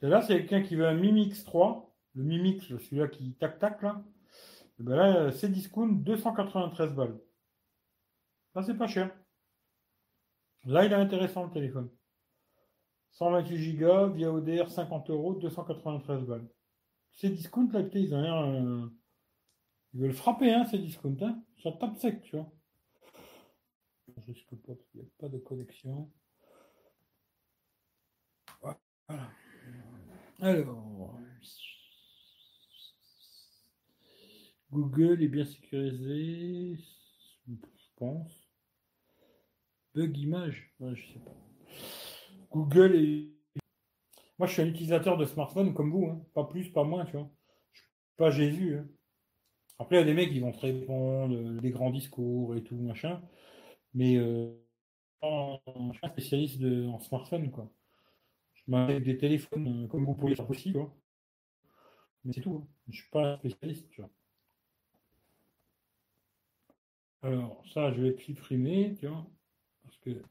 [0.00, 1.92] là, c'est quelqu'un qui veut un Mimix 3.
[2.14, 4.02] Le Mimix, celui-là qui tac-tac là.
[4.80, 7.18] Et ben là, c'est discount 293 balles.
[8.54, 9.10] Ça, c'est pas cher.
[10.64, 11.88] Là, il est intéressant le téléphone.
[13.18, 16.48] 128 Go, via ODR 50 euros, 293 balles.
[17.10, 18.36] C'est discount là, ils ont l'air.
[18.36, 18.86] Euh,
[19.92, 21.16] ils veulent frapper, hein, ces discounts.
[21.22, 21.42] Hein.
[21.60, 22.48] Ça tape sec, tu vois.
[24.06, 26.08] Je risque pas parce n'y a pas de connexion.
[28.60, 28.78] Voilà.
[30.40, 31.18] Alors,
[34.70, 36.76] Google est bien sécurisé,
[37.48, 37.54] je
[37.96, 38.48] pense.
[39.92, 41.47] Bug image, je sais pas.
[42.50, 43.28] Google est.
[44.38, 46.24] Moi, je suis un utilisateur de smartphone comme vous, hein.
[46.34, 47.28] pas plus, pas moins, tu vois.
[47.72, 48.76] Je suis pas Jésus.
[48.76, 48.88] Hein.
[49.80, 52.62] Après, il y a des mecs qui vont te répondre euh, des grands discours et
[52.62, 53.20] tout, machin.
[53.94, 54.52] Mais euh,
[55.22, 57.70] je suis un spécialiste de, en smartphone, quoi
[58.76, 60.94] avec des téléphones euh, comme vous pouvez faire aussi, quoi.
[62.24, 62.62] Mais c'est tout.
[62.62, 62.68] Hein.
[62.88, 64.10] Je suis pas un spécialiste, tu vois.
[67.22, 69.26] Alors, ça, je vais supprimer, tu vois,
[69.82, 70.22] parce que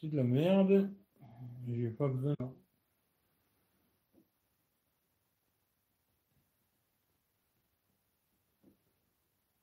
[0.00, 0.90] c'est de la merde.
[1.68, 2.36] J'ai pas besoin.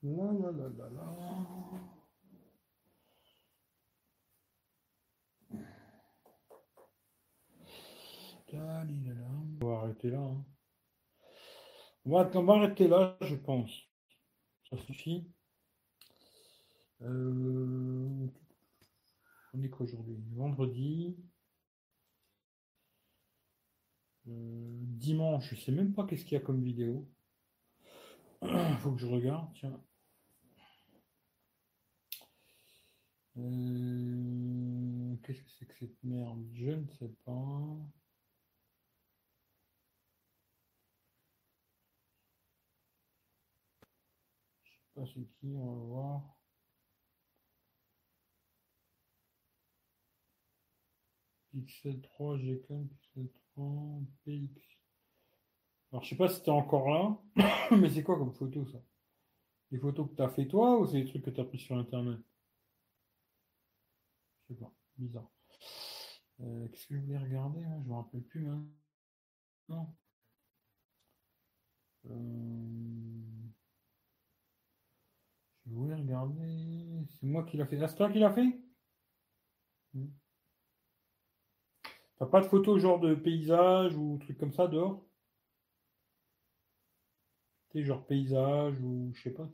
[0.04, 1.54] La la la la la.
[9.62, 10.20] On va arrêter là.
[10.20, 10.44] Hein.
[12.06, 13.72] On, va, arrêter là, je pense.
[14.70, 15.26] Ça suffit.
[17.02, 18.28] Euh,
[19.54, 21.16] on est quoi aujourd'hui Vendredi.
[24.28, 27.08] Euh, dimanche, je sais même pas qu'est-ce qu'il y a comme vidéo.
[28.80, 29.80] Faut que je regarde, tiens.
[33.38, 36.46] Euh, qu'est-ce que c'est que cette merde?
[36.54, 37.78] Je ne sais pas.
[44.96, 46.33] pas c'est qui, on va voir.
[51.54, 54.62] Pixel 3, G4, Pixel 3, PX.
[55.92, 57.46] Alors je sais pas si t'es encore là,
[57.78, 58.80] mais c'est quoi comme photo ça?
[59.70, 61.60] Les photos que tu as fait toi ou c'est des trucs que tu as pris
[61.60, 62.20] sur Internet?
[64.50, 65.30] Je sais pas, bizarre.
[66.42, 67.80] Euh, qu'est-ce que je voulais regarder hein?
[67.84, 68.50] Je me rappelle plus.
[68.50, 68.66] Hein
[69.70, 69.88] non.
[72.10, 72.14] Euh,
[75.66, 77.06] je voulais regarder.
[77.20, 77.82] C'est moi qui l'a fait.
[77.82, 78.60] Ah, c'est toi qui l'a fait?
[79.94, 80.08] Hmm.
[82.24, 85.04] T'as pas de photos genre de paysage ou truc comme ça dehors?
[87.72, 89.50] Tu genre paysage ou je sais pas.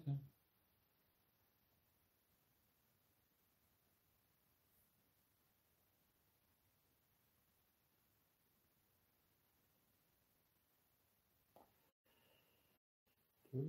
[13.56, 13.62] Euh,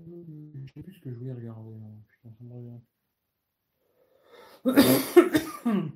[0.67, 1.73] je sais plus ce que je voulais regarder.
[2.07, 2.53] Putain, ça me
[5.73, 5.91] revient.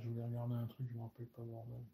[0.00, 1.84] Je voulais regarder un truc, je ne me rappelle pas, bordel.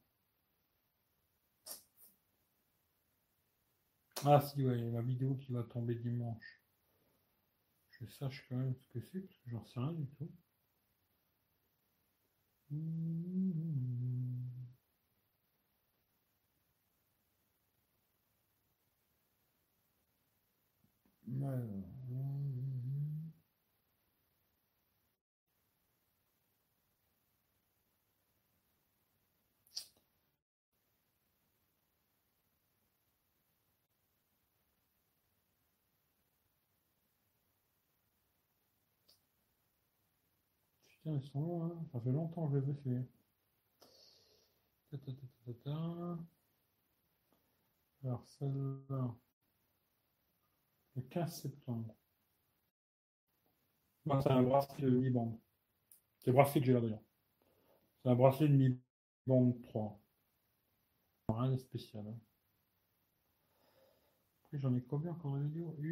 [4.25, 6.61] Ah si, ouais, la vidéo qui va tomber dimanche.
[7.91, 10.31] Je sache quand même ce que c'est, parce que j'en sais rien du tout.
[41.07, 41.87] Ils sont là, hein.
[41.93, 43.05] ça fait longtemps que je les ai fait.
[48.05, 49.15] Alors celle-là,
[50.97, 51.95] le 15 septembre.
[54.07, 55.39] C'est un bracelet de mi-bande.
[56.19, 57.03] C'est le bracelet que j'ai là d'ailleurs.
[58.03, 60.01] C'est un bracelet de mi-bande 3.
[61.29, 62.07] Rien de spécial.
[62.07, 62.19] Hein.
[64.45, 65.83] Après, j'en ai combien encore en vidéo 1,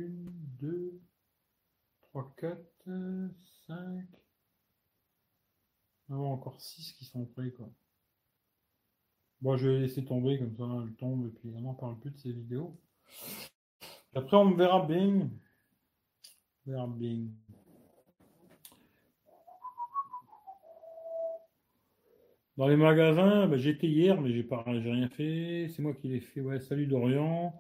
[0.61, 1.01] 2,
[2.03, 2.59] 3, 4,
[3.67, 4.07] 5,
[6.17, 7.69] encore 6 qui sont prêts, quoi.
[9.41, 12.11] Bon, je vais laisser tomber comme ça, elle tombe, et puis on n'en parle plus
[12.11, 12.79] de ces vidéos.
[14.15, 15.31] Après, on me verra bien.
[16.67, 17.27] Verra bien.
[22.59, 25.69] Dans les magasins, bah, j'étais hier, mais j'ai pas rien fait.
[25.71, 26.41] C'est moi qui l'ai fait.
[26.41, 27.59] Ouais, salut Dorian.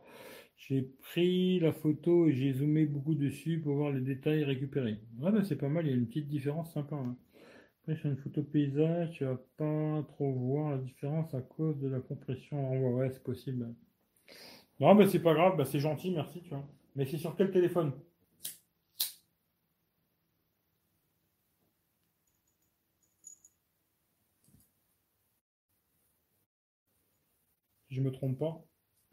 [0.57, 5.01] J'ai pris la photo et j'ai zoomé beaucoup dessus pour voir les détails récupérés.
[5.15, 6.95] Bah, c'est pas mal, il y a une petite différence sympa.
[6.95, 7.17] Hein.
[7.83, 11.89] Après, sur une photo paysage, tu vas pas trop voir la différence à cause de
[11.89, 13.75] la compression en Ouais, c'est possible.
[14.79, 16.65] Non, mais c'est pas grave, bah, c'est gentil, merci, tu vois.
[16.95, 17.93] Mais c'est sur quel téléphone?
[27.89, 28.65] Si je me trompe pas,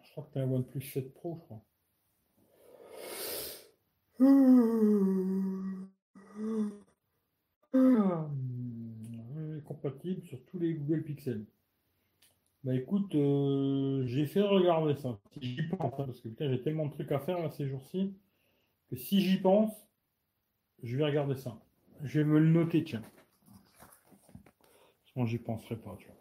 [0.04, 1.66] je crois que tu as un OnePlus 7 Pro, je crois.
[10.24, 11.46] Sur tous les Google Pixel.
[12.64, 15.18] Bah écoute, euh, j'ai fait regarder ça.
[15.32, 17.68] Si j'y pense, hein, parce que putain, j'ai tellement de trucs à faire là, ces
[17.68, 18.14] jours-ci,
[18.90, 19.72] que si j'y pense,
[20.84, 21.58] je vais regarder ça.
[22.04, 23.04] Je vais me le noter, tiens.
[25.06, 26.19] Sinon, j'y penserai pas, tu vois.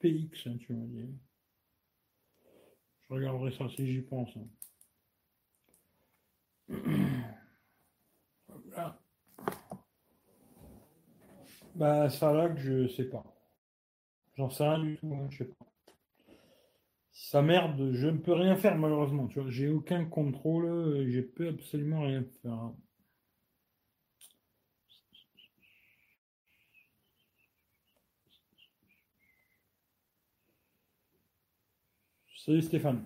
[0.00, 1.08] PX, hein, tu m'as dit.
[3.08, 4.30] Je regarderai ça si j'y pense.
[4.36, 4.48] Hein.
[11.74, 13.24] Bah, ça là que je sais pas.
[14.36, 15.66] J'en sais rien du tout, hein, je sais pas.
[17.12, 19.28] Ça merde, je ne peux rien faire malheureusement.
[19.28, 22.72] Tu vois, j'ai aucun contrôle, je peux absolument rien faire.
[32.50, 33.04] Salut Stéphane.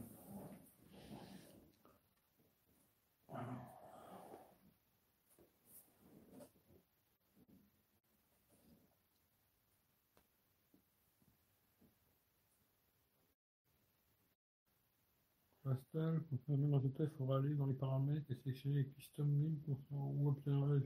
[15.62, 19.30] Pascal, pour faire le résultat, il faudra aller dans les paramètres et sélectionner les custom
[19.42, 20.80] link pour faire ou obtenir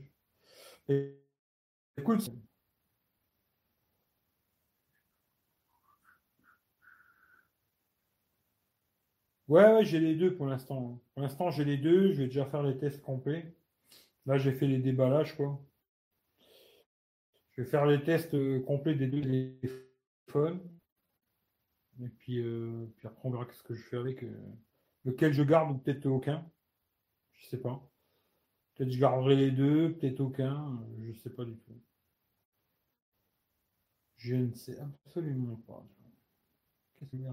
[0.89, 1.23] Et
[1.97, 2.29] écoute,
[9.49, 11.01] Ouais, j'ai les deux pour l'instant.
[11.13, 12.13] Pour l'instant, j'ai les deux.
[12.13, 13.51] Je vais déjà faire les tests complets.
[14.27, 15.59] Là, j'ai fait les déballages, quoi.
[17.51, 20.59] Je vais faire les tests euh, complets des deux téléphone.
[21.99, 24.23] Et puis, euh, puis après, on verra ce que je fais avec.
[24.23, 24.37] Euh,
[25.03, 26.45] lequel je garde ou peut-être aucun.
[27.33, 27.81] Je sais pas.
[28.75, 30.79] Peut-être je garderai les deux, peut-être aucun.
[30.99, 31.81] Je sais pas du tout.
[34.17, 35.83] Je ne sais absolument pas.
[36.97, 37.29] Qu'est-ce que je vais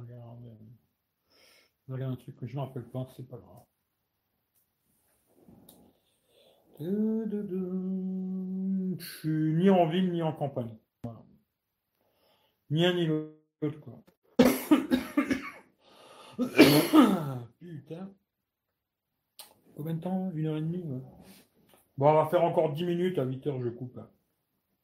[1.92, 3.64] regarde un truc que je ne rappelle pas, c'est pas grave.
[8.98, 10.76] Je suis ni en ville ni en campagne.
[12.70, 14.02] Ni un ni l'autre, quoi.
[17.58, 18.12] Putain.
[19.76, 20.30] Combien de temps?
[20.34, 20.84] Une heure et demie
[21.96, 23.18] Bon, on va faire encore 10 minutes.
[23.18, 23.96] À 8 heures, je coupe.
[23.98, 24.10] Hein.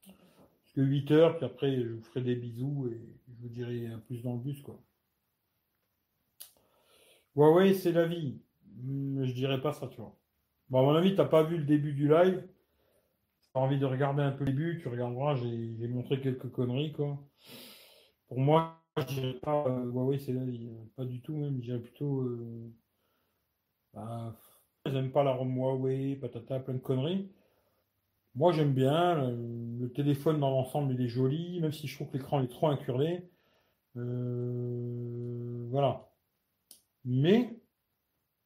[0.07, 3.87] Parce que 8 heures, puis après, je vous ferai des bisous et je vous dirai
[3.89, 4.81] un plus dans le bus, quoi.
[7.37, 8.41] Ouais, c'est la vie.
[8.83, 10.17] Hmm, je dirais pas ça, tu vois.
[10.69, 12.47] Bon, à mon avis, t'as pas vu le début du live.
[13.41, 15.37] Si as envie de regarder un peu le début, tu regarderas.
[15.37, 17.19] J'ai montré quelques conneries, quoi.
[18.29, 20.71] Pour moi, je dirais pas euh, Huawei, c'est la vie.
[20.97, 21.57] Pas du tout, même.
[21.57, 22.23] Je dirais plutôt.
[22.23, 22.73] Euh,
[23.95, 24.35] bah,
[24.87, 27.31] j'aime pas la ROM Huawei, patata, plein de conneries.
[28.35, 29.31] Moi, j'aime bien.
[29.31, 32.69] Le, téléphone dans l'ensemble, il est joli, même si je trouve que l'écran est trop
[32.69, 33.29] incurvé.
[33.97, 36.12] Euh, voilà.
[37.05, 37.59] Mais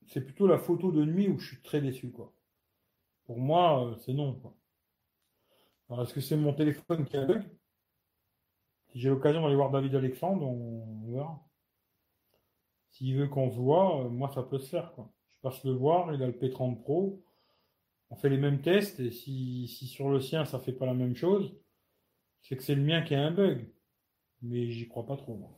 [0.07, 2.33] c'est plutôt la photo de nuit où je suis très déçu, quoi.
[3.25, 4.41] Pour moi, euh, c'est non.
[5.89, 7.43] Alors, est-ce que c'est mon téléphone qui a bug?
[8.89, 11.47] Si j'ai l'occasion d'aller voir David Alexandre, on verra.
[12.91, 14.93] S'il veut qu'on se voit, euh, moi, ça peut se faire.
[14.97, 17.23] Je passe le voir, il a le P30 Pro.
[18.11, 21.17] On fait les mêmes tests, et si, sur le sien, ça fait pas la même
[21.17, 21.57] chose,
[22.41, 23.69] c'est que c'est le mien qui a un bug.
[24.43, 25.51] Mais j'y crois pas trop, moi.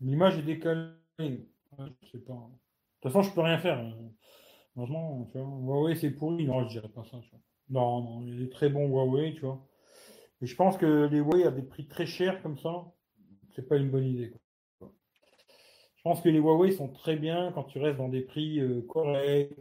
[0.00, 0.90] L'image est décalée.
[1.78, 2.34] je sais pas.
[2.34, 3.82] De toute façon, je peux rien faire.
[4.72, 5.46] Franchement, tu vois.
[5.46, 6.44] Huawei, c'est pourri.
[6.46, 7.18] Non, je dirais pas ça.
[7.68, 9.66] Non, non, il y a des très bons Huawei, tu vois.
[10.42, 12.84] Et je pense que les Huawei à des prix très chers comme ça,
[13.54, 14.34] c'est pas une bonne idée.
[14.80, 18.82] Je pense que les Huawei sont très bien quand tu restes dans des prix euh,
[18.82, 19.56] corrects,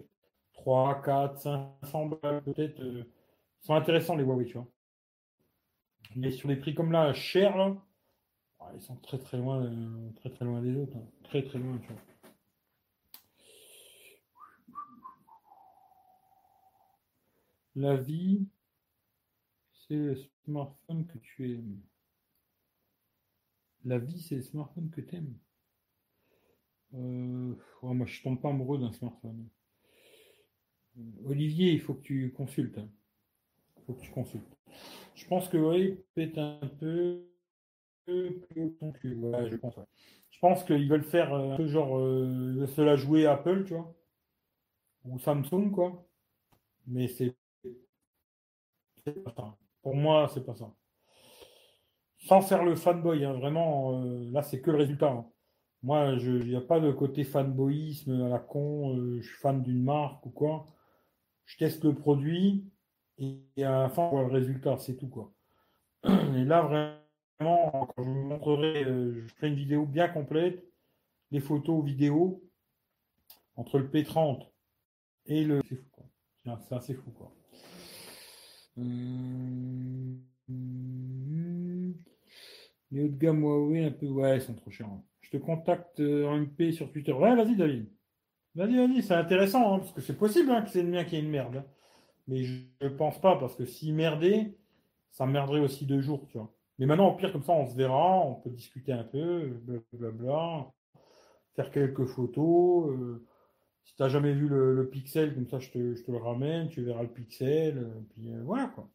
[0.54, 2.80] 3, 4, 500 balles peut-être.
[2.82, 3.04] Euh,
[3.62, 4.68] sont intéressants les Huawei, tu vois.
[6.16, 7.76] Mais sur des prix comme là, chers, là,
[8.74, 10.96] ils sont très très loin, euh, très loin des autres.
[10.96, 11.08] Hein.
[11.24, 12.02] Très très loin, tu vois.
[17.76, 18.48] La vie,
[19.74, 20.16] c'est le
[20.46, 21.82] smartphone que tu aimes.
[23.84, 25.38] La vie, c'est le smartphone que tu aimes.
[26.94, 29.50] Euh, moi, je tombe pas amoureux d'un smartphone.
[30.98, 32.78] Euh, Olivier, il faut que tu consultes.
[32.78, 32.90] Il hein.
[33.86, 34.58] faut que tu consultes.
[35.14, 37.28] Je pense que oui, peut-être un peu
[38.08, 39.76] je pense.
[40.46, 43.96] Pense qu'ils veulent faire euh, un peu genre euh, se jouer Apple, tu vois,
[45.04, 46.06] ou Samsung, quoi.
[46.86, 47.36] Mais c'est
[49.24, 49.58] pas ça.
[49.82, 50.72] Pour moi, c'est pas ça.
[52.20, 55.10] Sans faire le fanboy, hein, vraiment, euh, là, c'est que le résultat.
[55.10, 55.26] Hein.
[55.82, 59.84] Moi, il n'y a pas de côté fanboyisme à la con, je suis fan d'une
[59.84, 60.68] marque ou quoi.
[61.46, 62.72] Je teste le produit
[63.18, 65.32] et à la fin, on voit le résultat, c'est tout, quoi.
[66.04, 67.00] Et là, vraiment,
[67.40, 70.64] quand je vous montrerai, euh, je ferai une vidéo bien complète,
[71.32, 72.44] les photos, vidéos,
[73.56, 74.48] entre le P30
[75.26, 75.62] et le.
[75.68, 76.06] C'est fou, quoi.
[76.68, 77.32] C'est assez fou, quoi.
[78.78, 80.22] Hum,
[82.92, 84.08] les hauts de gamme Huawei, un peu.
[84.08, 84.88] Ouais, ils sont trop chers.
[84.88, 85.04] Hein.
[85.22, 87.12] Je te contacte euh, en MP sur Twitter.
[87.12, 87.90] Ouais, vas-y, David.
[88.56, 91.18] Vas-y, vas-y, c'est intéressant, hein, parce que c'est possible hein, que c'est le mien qui
[91.18, 91.64] ait une merde.
[92.28, 94.56] Mais je ne pense pas, parce que s'il merdait,
[95.12, 96.55] ça merderait aussi deux jours, tu vois.
[96.80, 100.72] Mais maintenant, au pire, comme ça, on se verra, on peut discuter un peu, blablabla,
[101.56, 102.90] faire quelques photos.
[102.92, 103.26] Euh,
[103.86, 107.04] si tu n'as jamais vu le, pixel, comme ça, je te, le ramène, tu verras
[107.04, 108.90] le pixel, euh, puis euh, voilà, quoi.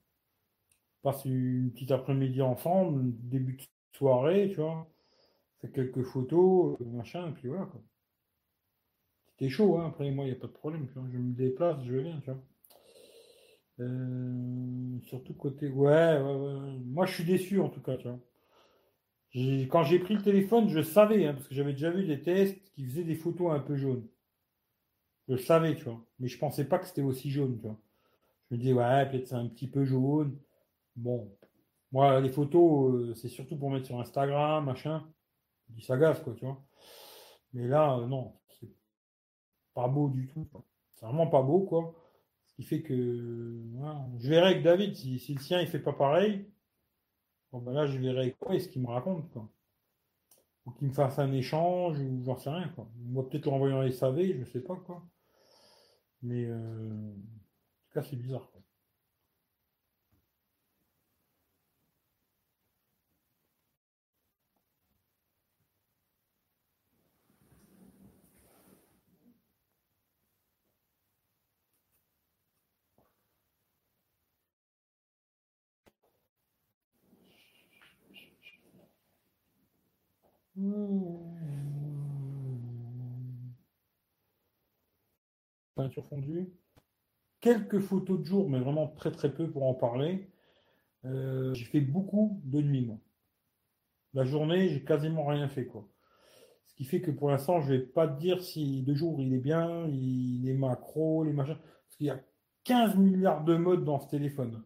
[1.02, 3.62] passe une petite après-midi ensemble, début de
[3.97, 4.89] soirée, tu vois.
[5.61, 7.81] Fais quelques photos, machin, et puis voilà, quoi.
[9.28, 11.94] C'était chaud, hein, après, moi, il n'y a pas de problème, Je me déplace, je
[11.94, 12.43] viens, tu vois.
[13.81, 15.69] Euh, surtout côté.
[15.70, 16.20] Ouais,
[16.85, 17.97] Moi, je suis déçu en tout cas.
[19.70, 22.61] Quand j'ai pris le téléphone, je savais, hein, parce que j'avais déjà vu des tests
[22.73, 24.07] qui faisaient des photos un peu jaunes.
[25.28, 26.05] Je savais, tu vois.
[26.19, 27.78] Mais je pensais pas que c'était aussi jaune, tu vois.
[28.51, 30.36] Je me disais, ouais, peut-être c'est un petit peu jaune.
[30.97, 31.31] Bon.
[31.93, 35.07] Moi, les photos, euh, c'est surtout pour mettre sur Instagram, machin.
[35.69, 36.62] Du sagaz, quoi, tu vois.
[37.52, 38.35] Mais là, euh, non.
[39.74, 40.48] Pas beau du tout.
[40.90, 41.94] C'est vraiment pas beau, quoi
[42.65, 42.95] fait que
[44.19, 46.47] je verrai avec David si, le sien il fait pas pareil.
[47.53, 49.49] Bon ben là je verrai quoi et ce qu'il me raconte quoi.
[50.66, 52.89] Ou qu'il me fasse un échange ou j'en sais rien quoi.
[52.97, 55.03] Moi peut-être l'envoyer en SAV, je sais pas quoi.
[56.23, 58.51] Mais euh, en tout cas, c'est bizarre.
[58.51, 58.61] Quoi.
[85.91, 86.53] Peinture fondue.
[87.41, 90.31] Quelques photos de jour, mais vraiment très très peu pour en parler.
[91.05, 92.99] Euh, j'ai fait beaucoup de nuit, moi.
[94.15, 95.89] La journée, j'ai quasiment rien fait, quoi.
[96.67, 99.35] Ce qui fait que pour l'instant, je vais pas te dire si de jour il
[99.35, 101.57] est bien, il est macro, les machins.
[101.57, 102.21] Parce qu'il y a
[102.65, 104.62] 15 milliards de modes dans ce téléphone.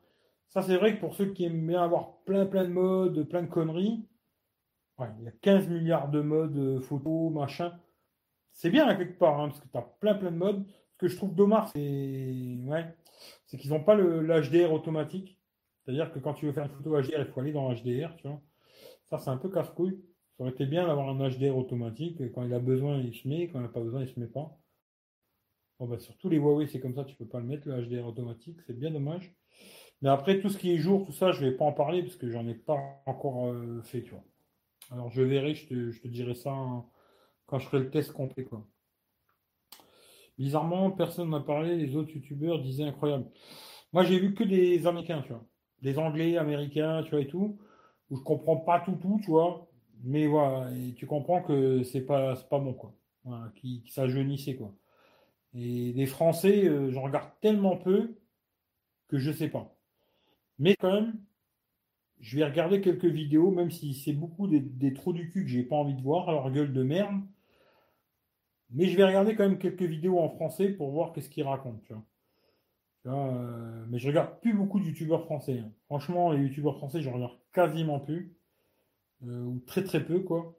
[0.51, 3.43] Ça, c'est vrai que pour ceux qui aiment bien avoir plein plein de modes, plein
[3.43, 4.07] de conneries,
[4.99, 7.73] il y a 15 milliards de modes euh, photo, machin.
[8.53, 10.65] C'est bien quelque part, hein, parce que tu as plein plein de modes.
[10.95, 12.95] Ce que je trouve dommage, c'est ouais,
[13.49, 15.39] qu'ils n'ont pas l'HDR automatique.
[15.85, 18.29] C'est-à-dire que quand tu veux faire une photo HDR, il faut aller dans HDR, tu
[18.29, 18.41] vois.
[19.07, 20.01] Ça, c'est un peu casse-couille.
[20.37, 22.33] Ça aurait été bien d'avoir un HDR automatique.
[22.33, 23.49] Quand il a besoin, il se met.
[23.49, 24.57] Quand il n'a pas besoin, il se met pas.
[25.79, 27.85] Bon, bah, sur tous les Huawei, c'est comme ça, tu peux pas le mettre, le
[27.85, 28.59] HDR automatique.
[28.67, 29.35] C'est bien dommage.
[30.01, 32.17] Mais après, tout ce qui est jour, tout ça, je vais pas en parler parce
[32.17, 34.25] que j'en ai pas encore euh, fait, tu vois.
[34.91, 36.55] Alors je verrai, je te, dirai ça
[37.47, 38.45] quand je ferai le test complet.
[38.45, 38.67] Quoi.
[40.39, 43.27] Bizarrement, personne n'a parlé, les autres youtubeurs disaient incroyable.
[43.93, 45.45] Moi j'ai vu que des Américains, tu vois.
[45.83, 47.59] Des Anglais, Américains, tu vois, et tout,
[48.11, 49.69] où je comprends pas tout tout, tu vois.
[50.03, 52.95] Mais voilà, tu comprends que c'est pas, pas bon, quoi.
[53.57, 54.75] Qui, qui quoi.
[55.55, 58.17] Et des Français, euh, j'en regarde tellement peu
[59.09, 59.77] que je sais pas.
[60.59, 61.19] Mais quand même,
[62.21, 65.63] je vais regarder quelques vidéos, même si c'est beaucoup des, trous du cul que j'ai
[65.63, 67.21] pas envie de voir, alors gueule de merde.
[68.75, 71.81] Mais je vais regarder quand même quelques vidéos en français pour voir qu'est-ce qu'ils racontent.
[71.87, 72.05] Tu vois.
[73.07, 75.59] Euh, mais je regarde plus beaucoup de youtubeurs français.
[75.59, 75.73] Hein.
[75.87, 78.37] Franchement, les youtubeurs français, je regarde quasiment plus.
[79.25, 80.59] Euh, ou très très peu, quoi.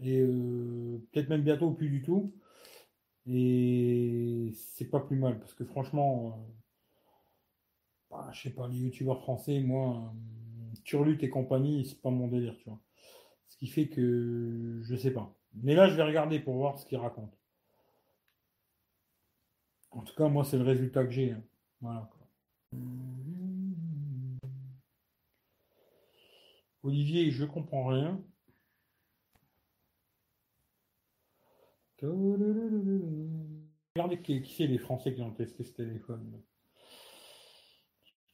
[0.00, 2.34] Et euh, peut-être même bientôt plus du tout.
[3.26, 6.48] Et c'est pas plus mal, parce que franchement,
[8.10, 10.14] bah, je sais pas, les youtubeurs français, moi
[10.84, 12.80] Turlut et compagnie, c'est pas mon délire, tu vois.
[13.48, 15.36] Ce qui fait que je sais pas.
[15.62, 17.39] Mais là, je vais regarder pour voir ce qu'il raconte.
[19.90, 21.32] En tout cas, moi, c'est le résultat que j'ai.
[21.32, 21.42] Hein.
[21.80, 22.08] Voilà.
[26.82, 28.22] Olivier, je comprends rien.
[33.96, 36.42] Regardez qui, qui c'est les Français qui ont testé ce téléphone.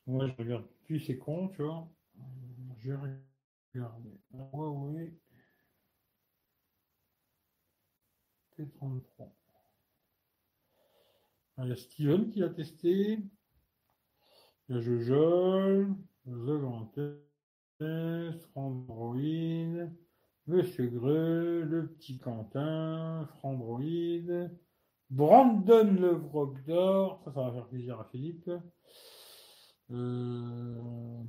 [0.06, 1.88] Moi, je regarde plus, c'est con, tu vois.
[2.78, 3.12] Je vais
[3.74, 4.20] regarder.
[4.32, 5.12] Huawei
[8.56, 9.35] T33.
[11.58, 13.18] Il y a Steven qui l'a testé.
[14.68, 15.94] Il y a Jojol,
[16.26, 16.92] The Grand
[17.78, 19.90] Test, Frandroid,
[20.46, 24.50] Monsieur Greux, le petit Quentin, Frandroid,
[25.10, 28.50] Brandon le Vroc d'or, ça, ça va faire plaisir à Philippe.
[29.90, 31.22] Euh,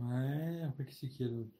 [0.00, 1.56] Ouais, après, c'est qu'il y a d'autre?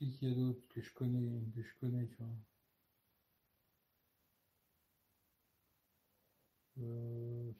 [0.00, 2.34] C'est qu'il y a d'autre que je connais, que je connais, tu vois?
[6.80, 7.52] Euh...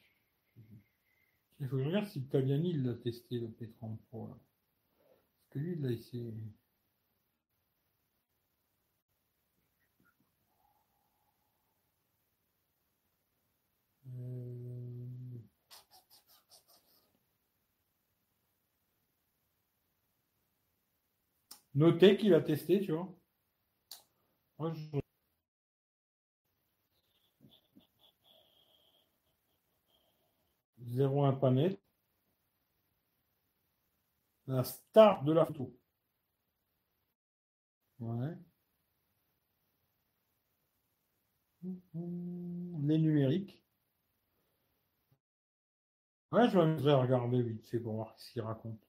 [1.61, 4.28] Il faut que je regarde si Tagliani l'a testé, le P33.
[4.28, 4.39] Là.
[4.99, 6.32] Parce que lui, il s'est...
[21.74, 23.09] Notez qu'il a testé, tu vois.
[24.59, 25.08] Moi, je...
[30.90, 31.78] Zéro un panel.
[34.48, 35.73] La star de la photo.
[38.01, 38.36] Ouais.
[41.62, 43.62] Les numériques.
[46.32, 48.81] Ouais, je vais regarder vite, c'est pour voir ce qu'il raconte.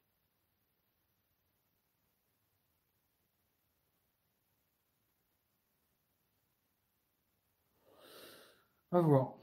[8.92, 9.39] À voir.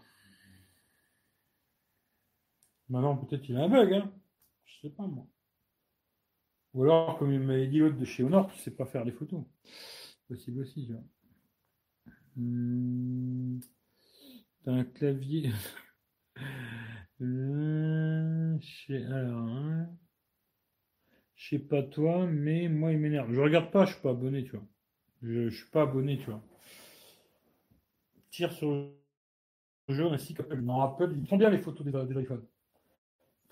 [2.89, 4.13] Maintenant, peut-être il a un bug, hein.
[4.65, 5.27] Je sais pas, moi.
[6.75, 9.13] Ou alors, comme il m'avait dit l'autre de chez Honor, tu sais pas faire des
[9.13, 9.43] photos.
[10.29, 11.03] Possible aussi, tu vois.
[12.37, 13.59] Hmm.
[14.65, 15.51] T'as un clavier.
[17.23, 18.59] euh,
[18.91, 19.89] alors, hein.
[21.37, 23.33] Je sais pas toi, mais moi il m'énerve.
[23.33, 24.67] Je regarde pas, je suis pas abonné, tu vois.
[25.23, 26.43] Je, je suis pas abonné, tu vois.
[28.31, 30.61] tire sur le jeu ainsi qu'Apple.
[30.61, 32.47] Non, Apple, ils font bien les photos des, des iPhones.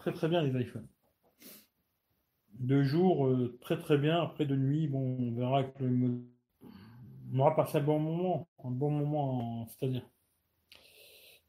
[0.04, 0.86] Très très bien les iPhones.
[2.58, 4.20] De jour, euh, très très bien.
[4.20, 6.20] Après de nuit, bon, on verra que le...
[7.32, 8.48] on aura passé un bon moment.
[8.64, 10.04] Un bon moment, c'est-à-dire.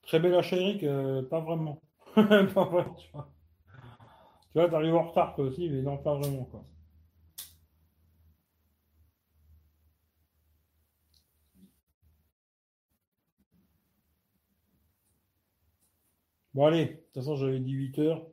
[0.04, 1.82] Très bel achat, Eric, euh, pas vraiment.
[2.16, 2.26] pas
[2.98, 3.30] tu vois.
[4.52, 6.66] Tu vois, t'arrives en retard toi aussi, mais non, pas vraiment, quoi.
[16.56, 18.26] Bon, allez, de toute façon, j'avais dit 8 heures.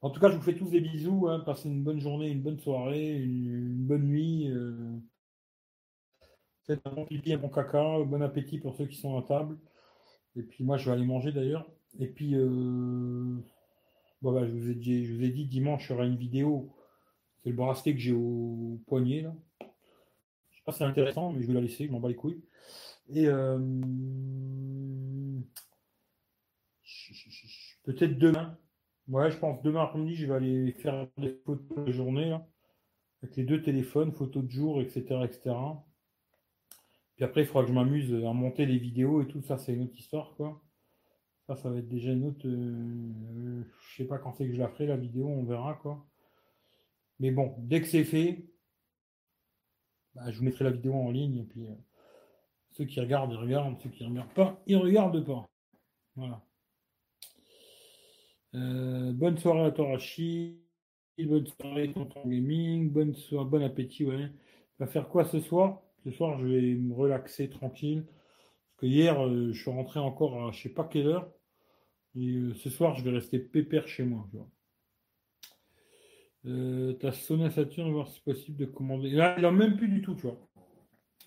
[0.00, 1.28] En tout cas, je vous fais tous des bisous.
[1.28, 1.40] Hein.
[1.40, 4.48] Passez une bonne journée, une bonne soirée, une, bonne nuit.
[4.50, 4.96] Euh...
[6.66, 7.98] Faites un bon pipi, un bon caca.
[8.04, 9.58] Bon appétit pour ceux qui sont à table.
[10.36, 11.68] Et puis, moi, je vais aller manger d'ailleurs.
[11.98, 13.38] Et puis, euh...
[14.22, 16.72] bah, je, vous ai dit, je vous ai dit, dimanche, il y aura une vidéo.
[17.42, 19.22] C'est le bracelet que j'ai au poignet.
[19.22, 19.34] Là.
[19.60, 21.86] Je sais pas si c'est intéressant, mais je vais la laisser.
[21.86, 22.42] Je m'en bats les couilles.
[23.08, 23.26] Et.
[23.26, 23.58] Euh...
[27.84, 28.56] Peut-être demain.
[29.08, 32.36] Ouais, je pense demain après-midi, je vais aller faire des photos de journée,
[33.22, 35.56] avec les deux téléphones, photos de jour, etc., etc.
[37.16, 39.72] Puis après, il faudra que je m'amuse à monter les vidéos et tout ça, c'est
[39.72, 40.62] une autre histoire, quoi.
[41.46, 42.46] Ça, ça va être déjà une autre.
[42.46, 46.06] Euh, je sais pas quand c'est que je la ferai, la vidéo, on verra, quoi.
[47.18, 48.46] Mais bon, dès que c'est fait,
[50.14, 51.74] bah, je vous mettrai la vidéo en ligne, et puis euh,
[52.72, 55.48] ceux qui regardent, ils regardent, ceux qui ne regardent pas, ils regardent pas.
[56.14, 56.44] Voilà.
[58.54, 60.56] Euh, bonne soirée à toi, Rachid.
[61.18, 62.90] Bonne soirée, Tonton Gaming.
[62.90, 64.30] Bonne soirée, bon appétit, ouais.
[64.78, 65.82] Va faire quoi ce soir?
[66.04, 68.04] Ce soir, je vais me relaxer tranquille.
[68.06, 71.30] Parce que hier, euh, je suis rentré encore à je sais pas quelle heure.
[72.14, 74.26] Et euh, ce soir, je vais rester pépère chez moi.
[74.30, 74.48] Tu vois.
[77.00, 79.10] T'as sonné Saturne, voir si c'est possible de commander.
[79.10, 80.38] Là, il a même plus du tout, tu vois.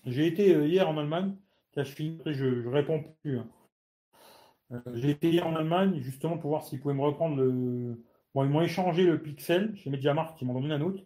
[0.06, 1.36] J'ai été hier en Allemagne.
[1.76, 3.38] je finis, je, je réponds plus.
[3.38, 3.48] Hein.
[4.72, 8.02] Euh, j'ai été hier en Allemagne justement pour voir s'ils pouvaient me reprendre le.
[8.34, 11.02] Bon, ils m'ont échangé le Pixel chez MediaMarkt, ils m'ont donné un autre.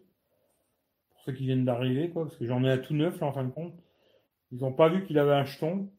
[1.09, 3.33] Pour ceux qui viennent d'arriver, quoi, parce que j'en ai un tout neuf là en
[3.33, 3.73] fin de compte.
[4.51, 5.89] Ils n'ont pas vu qu'il avait un jeton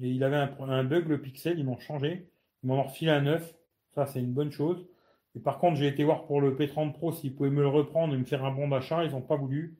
[0.00, 2.28] et il avait un, bug le Pixel, ils m'ont changé.
[2.62, 3.54] Ils m'ont refilé un neuf.
[3.94, 4.84] Ça, c'est une bonne chose.
[5.36, 8.14] Et par contre, j'ai été voir pour le P30 Pro s'ils pouvaient me le reprendre
[8.14, 9.04] et me faire un bon d'achat.
[9.04, 9.78] Ils n'ont pas voulu.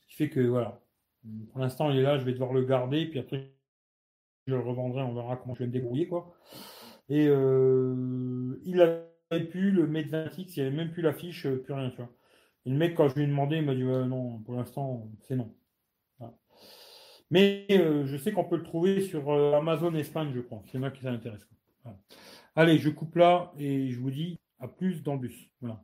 [0.00, 0.80] Ce qui fait que voilà.
[1.50, 3.06] Pour l'instant, il est là, je vais devoir le garder.
[3.06, 3.52] Puis après,
[4.46, 6.08] je le revendrai, on verra comment je vais me débrouiller.
[6.08, 6.32] Quoi.
[7.08, 11.56] Et euh, il avait pu, le Mate 20X, il n'y avait même plus l'affiche, euh,
[11.62, 11.92] plus rien.
[12.66, 15.36] Et le mec, quand je lui ai demandé, il m'a dit non, pour l'instant, c'est
[15.36, 15.54] non.
[17.30, 20.62] Mais euh, je sais qu'on peut le trouver sur Amazon Espagne, je crois.
[20.70, 21.46] C'est moi qui ça intéresse.
[22.56, 25.50] Allez, je coupe là et je vous dis à plus dans le bus.
[25.60, 25.82] Voilà.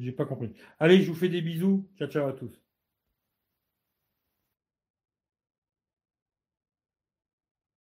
[0.00, 0.52] J'ai pas compris.
[0.78, 1.88] Allez, je vous fais des bisous.
[1.98, 2.65] Ciao, ciao à tous.